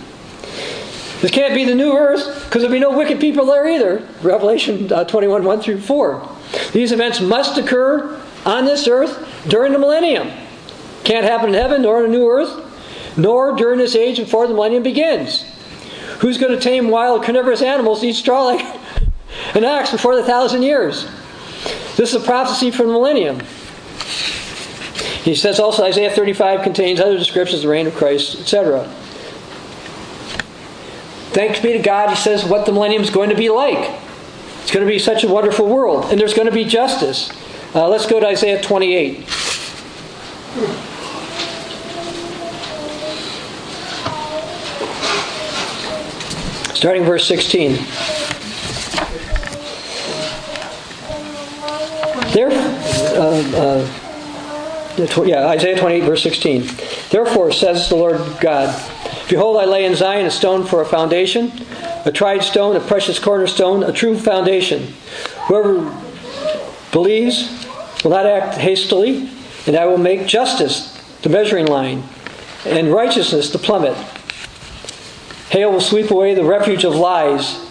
This 1.22 1.30
can't 1.30 1.54
be 1.54 1.64
the 1.64 1.74
new 1.74 1.96
earth 1.96 2.44
because 2.44 2.60
there'll 2.60 2.76
be 2.76 2.78
no 2.78 2.94
wicked 2.94 3.20
people 3.20 3.46
there 3.46 3.66
either. 3.66 4.06
Revelation 4.20 4.92
uh, 4.92 5.04
21 5.04 5.44
1 5.44 5.60
through 5.62 5.80
4. 5.80 6.28
These 6.74 6.92
events 6.92 7.22
must 7.22 7.56
occur 7.56 8.20
on 8.44 8.66
this 8.66 8.86
earth 8.86 9.26
during 9.48 9.72
the 9.72 9.78
millennium. 9.78 10.30
Can't 11.06 11.24
happen 11.24 11.50
in 11.50 11.54
heaven 11.54 11.82
nor 11.82 12.00
in 12.00 12.06
a 12.06 12.12
new 12.12 12.28
earth, 12.28 13.16
nor 13.16 13.54
during 13.54 13.78
this 13.78 13.94
age 13.94 14.16
before 14.16 14.48
the 14.48 14.54
millennium 14.54 14.82
begins. 14.82 15.44
Who's 16.18 16.36
going 16.36 16.50
to 16.50 16.58
tame 16.58 16.88
wild 16.88 17.22
carnivorous 17.22 17.62
animals 17.62 18.02
eat 18.02 18.14
straw 18.14 18.46
like 18.46 18.76
an 19.54 19.64
ox 19.64 19.92
before 19.92 20.16
the 20.16 20.24
thousand 20.24 20.64
years? 20.64 21.04
This 21.94 22.12
is 22.12 22.14
a 22.16 22.26
prophecy 22.26 22.72
from 22.72 22.88
the 22.88 22.92
millennium. 22.94 23.38
He 25.22 25.36
says 25.36 25.60
also 25.60 25.84
Isaiah 25.84 26.10
35 26.10 26.62
contains 26.62 26.98
other 26.98 27.16
descriptions 27.16 27.60
of 27.60 27.62
the 27.62 27.68
reign 27.68 27.86
of 27.86 27.94
Christ, 27.94 28.40
etc. 28.40 28.82
Thanks 31.30 31.60
be 31.60 31.72
to 31.74 31.78
God, 31.78 32.10
he 32.10 32.16
says 32.16 32.44
what 32.44 32.66
the 32.66 32.72
millennium 32.72 33.02
is 33.02 33.10
going 33.10 33.30
to 33.30 33.36
be 33.36 33.48
like. 33.48 33.96
It's 34.62 34.72
going 34.72 34.84
to 34.84 34.92
be 34.92 34.98
such 34.98 35.22
a 35.22 35.28
wonderful 35.28 35.68
world, 35.68 36.06
and 36.06 36.18
there's 36.18 36.34
going 36.34 36.48
to 36.48 36.54
be 36.54 36.64
justice. 36.64 37.30
Uh, 37.76 37.88
let's 37.88 38.06
go 38.06 38.18
to 38.18 38.26
Isaiah 38.26 38.60
28. 38.60 39.24
Starting 46.86 47.02
verse 47.02 47.26
16. 47.26 47.72
There, 52.32 52.50
uh, 53.18 53.42
uh, 53.56 55.24
yeah, 55.24 55.48
Isaiah 55.48 55.76
28, 55.76 56.04
verse 56.04 56.22
16. 56.22 56.70
Therefore, 57.10 57.50
says 57.50 57.88
the 57.88 57.96
Lord 57.96 58.20
God, 58.40 58.72
Behold, 59.28 59.56
I 59.56 59.64
lay 59.64 59.84
in 59.84 59.96
Zion 59.96 60.26
a 60.26 60.30
stone 60.30 60.64
for 60.64 60.80
a 60.80 60.86
foundation, 60.86 61.50
a 62.04 62.12
tried 62.12 62.44
stone, 62.44 62.76
a 62.76 62.80
precious 62.80 63.18
cornerstone, 63.18 63.82
a 63.82 63.90
true 63.90 64.16
foundation. 64.16 64.94
Whoever 65.48 65.92
believes 66.92 67.66
will 68.04 68.12
not 68.12 68.26
act 68.26 68.58
hastily, 68.58 69.28
and 69.66 69.74
I 69.74 69.86
will 69.86 69.98
make 69.98 70.28
justice 70.28 70.96
the 71.22 71.30
measuring 71.30 71.66
line, 71.66 72.04
and 72.64 72.92
righteousness 72.92 73.50
the 73.50 73.58
plummet. 73.58 73.96
Hail 75.50 75.72
will 75.72 75.80
sweep 75.80 76.10
away 76.10 76.34
the 76.34 76.44
refuge 76.44 76.84
of 76.84 76.94
lies, 76.94 77.64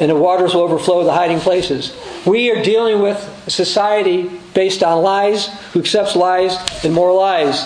and 0.00 0.10
the 0.10 0.16
waters 0.16 0.54
will 0.54 0.62
overflow 0.62 1.04
the 1.04 1.12
hiding 1.12 1.40
places. 1.40 1.96
We 2.26 2.50
are 2.50 2.62
dealing 2.62 3.00
with 3.00 3.18
a 3.46 3.50
society 3.50 4.40
based 4.54 4.82
on 4.82 5.02
lies, 5.02 5.48
who 5.72 5.80
accepts 5.80 6.16
lies 6.16 6.56
and 6.84 6.92
more 6.92 7.12
lies. 7.12 7.64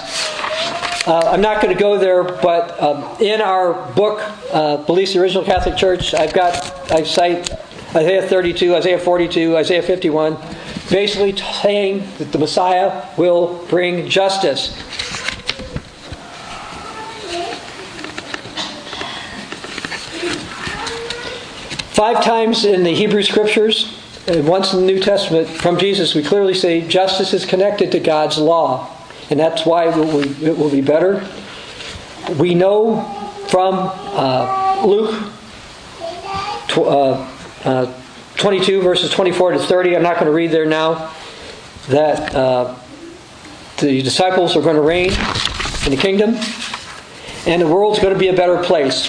Uh, 1.06 1.20
I'm 1.32 1.40
not 1.40 1.62
going 1.62 1.74
to 1.74 1.80
go 1.80 1.98
there, 1.98 2.22
but 2.22 2.80
um, 2.82 3.20
in 3.20 3.40
our 3.40 3.92
book, 3.94 4.20
uh, 4.52 4.76
Beliefs 4.78 5.14
the 5.14 5.20
Original 5.20 5.44
Catholic 5.44 5.76
Church, 5.76 6.12
I've 6.12 6.34
got, 6.34 6.92
I 6.92 7.02
cite 7.02 7.50
Isaiah 7.94 8.22
32, 8.22 8.76
Isaiah 8.76 8.98
42, 8.98 9.56
Isaiah 9.56 9.82
51, 9.82 10.36
basically 10.90 11.34
saying 11.36 12.06
that 12.18 12.30
the 12.30 12.38
Messiah 12.38 13.08
will 13.16 13.64
bring 13.68 14.08
justice. 14.08 14.76
Five 21.98 22.22
times 22.22 22.64
in 22.64 22.84
the 22.84 22.94
Hebrew 22.94 23.24
Scriptures, 23.24 23.98
and 24.28 24.46
once 24.46 24.72
in 24.72 24.78
the 24.78 24.86
New 24.86 25.00
Testament 25.00 25.48
from 25.48 25.78
Jesus, 25.78 26.14
we 26.14 26.22
clearly 26.22 26.54
say 26.54 26.86
justice 26.86 27.32
is 27.34 27.44
connected 27.44 27.90
to 27.90 27.98
God's 27.98 28.38
law 28.38 28.94
and 29.30 29.38
that's 29.38 29.66
why 29.66 29.88
it 29.88 30.58
will 30.58 30.70
be 30.70 30.80
better. 30.80 31.26
We 32.38 32.54
know 32.54 33.02
from 33.48 33.74
uh, 33.74 34.84
Luke 34.86 35.32
uh, 36.76 37.30
uh, 37.64 38.02
22, 38.36 38.80
verses 38.80 39.10
24 39.10 39.52
to 39.52 39.58
30, 39.58 39.96
I'm 39.96 40.02
not 40.02 40.14
going 40.14 40.26
to 40.26 40.32
read 40.32 40.50
there 40.50 40.66
now, 40.66 41.12
that 41.88 42.34
uh, 42.34 42.74
the 43.78 44.02
disciples 44.02 44.56
are 44.56 44.62
going 44.62 44.76
to 44.76 44.82
reign 44.82 45.10
in 45.84 45.90
the 45.90 45.98
kingdom, 45.98 46.36
and 47.46 47.60
the 47.60 47.66
world's 47.66 47.98
going 47.98 48.12
to 48.12 48.18
be 48.18 48.28
a 48.28 48.36
better 48.36 48.62
place. 48.62 49.08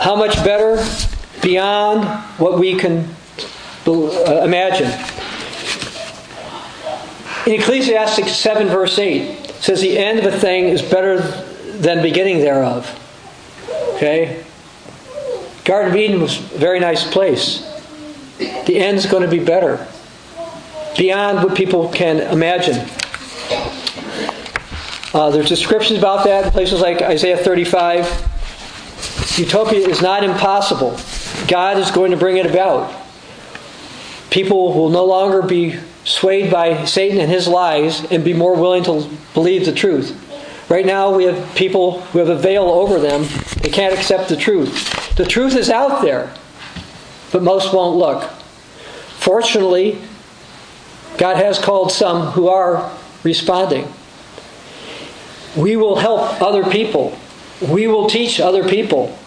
How 0.00 0.16
much 0.16 0.34
better? 0.44 0.84
Beyond 1.42 2.04
what 2.38 2.58
we 2.58 2.76
can 2.78 3.08
uh, 3.86 4.42
imagine. 4.44 4.90
In 7.46 7.60
Ecclesiastes 7.60 8.36
7, 8.36 8.66
verse 8.68 8.98
8, 8.98 9.46
says 9.60 9.80
the 9.80 9.96
end 9.96 10.18
of 10.18 10.32
a 10.32 10.36
thing 10.36 10.64
is 10.64 10.82
better 10.82 11.20
than 11.78 12.02
beginning 12.02 12.38
thereof. 12.38 12.90
Okay? 13.94 14.44
Garden 15.64 15.92
of 15.92 15.96
Eden 15.96 16.20
was 16.20 16.38
a 16.38 16.58
very 16.58 16.80
nice 16.80 17.08
place. 17.08 17.60
The 18.38 18.78
end's 18.78 19.06
going 19.06 19.22
to 19.22 19.28
be 19.28 19.44
better. 19.44 19.86
Beyond 20.96 21.44
what 21.44 21.56
people 21.56 21.88
can 21.90 22.20
imagine. 22.32 22.88
Uh, 25.14 25.30
there's 25.30 25.48
descriptions 25.48 25.98
about 25.98 26.24
that 26.24 26.46
in 26.46 26.50
places 26.50 26.80
like 26.80 27.00
Isaiah 27.02 27.36
35. 27.36 28.35
Utopia 29.36 29.86
is 29.86 30.00
not 30.00 30.24
impossible. 30.24 30.98
God 31.48 31.78
is 31.78 31.90
going 31.90 32.10
to 32.12 32.16
bring 32.16 32.38
it 32.38 32.46
about. 32.46 32.94
People 34.30 34.72
will 34.72 34.88
no 34.88 35.04
longer 35.04 35.42
be 35.42 35.78
swayed 36.04 36.50
by 36.50 36.84
Satan 36.84 37.18
and 37.18 37.30
his 37.30 37.48
lies 37.48 38.04
and 38.10 38.24
be 38.24 38.32
more 38.32 38.54
willing 38.54 38.84
to 38.84 39.10
believe 39.34 39.66
the 39.66 39.72
truth. 39.72 40.22
Right 40.70 40.86
now, 40.86 41.14
we 41.14 41.24
have 41.24 41.54
people 41.54 42.00
who 42.00 42.18
have 42.18 42.28
a 42.28 42.36
veil 42.36 42.64
over 42.64 42.98
them. 42.98 43.26
They 43.60 43.70
can't 43.70 43.94
accept 43.94 44.28
the 44.28 44.36
truth. 44.36 45.14
The 45.16 45.24
truth 45.24 45.54
is 45.54 45.70
out 45.70 46.02
there, 46.02 46.34
but 47.30 47.42
most 47.42 47.72
won't 47.72 47.96
look. 47.96 48.30
Fortunately, 49.18 49.98
God 51.18 51.36
has 51.36 51.58
called 51.58 51.92
some 51.92 52.32
who 52.32 52.48
are 52.48 52.92
responding. 53.22 53.92
We 55.56 55.76
will 55.76 55.96
help 55.96 56.40
other 56.42 56.68
people. 56.70 57.16
We 57.60 57.86
will 57.86 58.08
teach 58.08 58.40
other 58.40 58.68
people. 58.68 59.18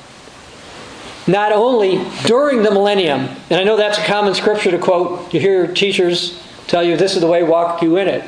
Not 1.28 1.52
only 1.52 2.04
during 2.26 2.64
the 2.64 2.72
millennium, 2.72 3.30
and 3.50 3.60
I 3.60 3.64
know 3.64 3.78
that's 3.78 3.98
a 3.98 4.06
common 4.06 4.34
scripture 4.34 4.72
to 4.72 4.80
quote. 4.80 5.34
You 5.34 5.40
hear 5.40 5.68
teachers 5.68 6.42
tell 6.68 6.84
you 6.84 6.98
this 6.98 7.16
is 7.16 7.22
the 7.22 7.28
way, 7.28 7.44
walk 7.44 7.82
you 7.82 7.98
in 7.98 8.08
it. 8.08 8.24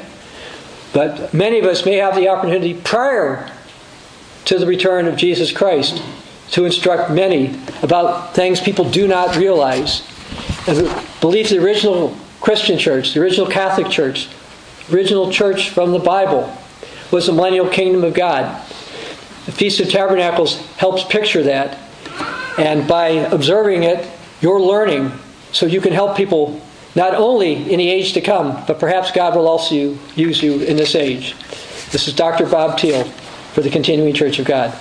But 0.93 1.33
many 1.33 1.59
of 1.59 1.65
us 1.65 1.85
may 1.85 1.95
have 1.95 2.15
the 2.15 2.27
opportunity 2.27 2.73
prior 2.73 3.49
to 4.45 4.59
the 4.59 4.65
return 4.65 5.07
of 5.07 5.15
Jesus 5.15 5.51
Christ 5.51 6.01
to 6.51 6.65
instruct 6.65 7.11
many 7.11 7.59
about 7.81 8.35
things 8.35 8.59
people 8.59 8.89
do 8.89 9.07
not 9.07 9.37
realize. 9.37 10.01
And 10.67 10.77
the 10.77 11.11
the 11.21 11.59
original 11.59 12.17
Christian 12.41 12.77
church, 12.77 13.13
the 13.13 13.21
original 13.21 13.47
Catholic 13.47 13.89
church, 13.89 14.29
original 14.91 15.31
church 15.31 15.69
from 15.69 15.91
the 15.91 15.99
Bible, 15.99 16.55
was 17.11 17.27
the 17.27 17.33
millennial 17.33 17.69
kingdom 17.69 18.03
of 18.03 18.13
God. 18.13 18.61
The 19.45 19.51
Feast 19.51 19.79
of 19.79 19.89
Tabernacles 19.89 20.57
helps 20.77 21.03
picture 21.03 21.43
that. 21.43 21.77
And 22.57 22.87
by 22.87 23.07
observing 23.07 23.83
it, 23.83 24.07
you're 24.41 24.61
learning 24.61 25.11
so 25.51 25.65
you 25.65 25.81
can 25.81 25.93
help 25.93 26.15
people 26.15 26.61
not 26.95 27.15
only 27.15 27.71
in 27.71 27.77
the 27.77 27.89
age 27.89 28.13
to 28.13 28.21
come, 28.21 28.63
but 28.67 28.79
perhaps 28.79 29.11
God 29.11 29.35
will 29.35 29.47
also 29.47 29.97
use 30.15 30.43
you 30.43 30.61
in 30.61 30.77
this 30.77 30.95
age. 30.95 31.35
This 31.91 32.07
is 32.07 32.13
Dr. 32.13 32.45
Bob 32.45 32.79
Thiel. 32.79 33.05
for 33.53 33.61
the 33.61 33.69
continuing 33.69 34.13
church 34.13 34.39
of 34.39 34.45
God. 34.45 34.73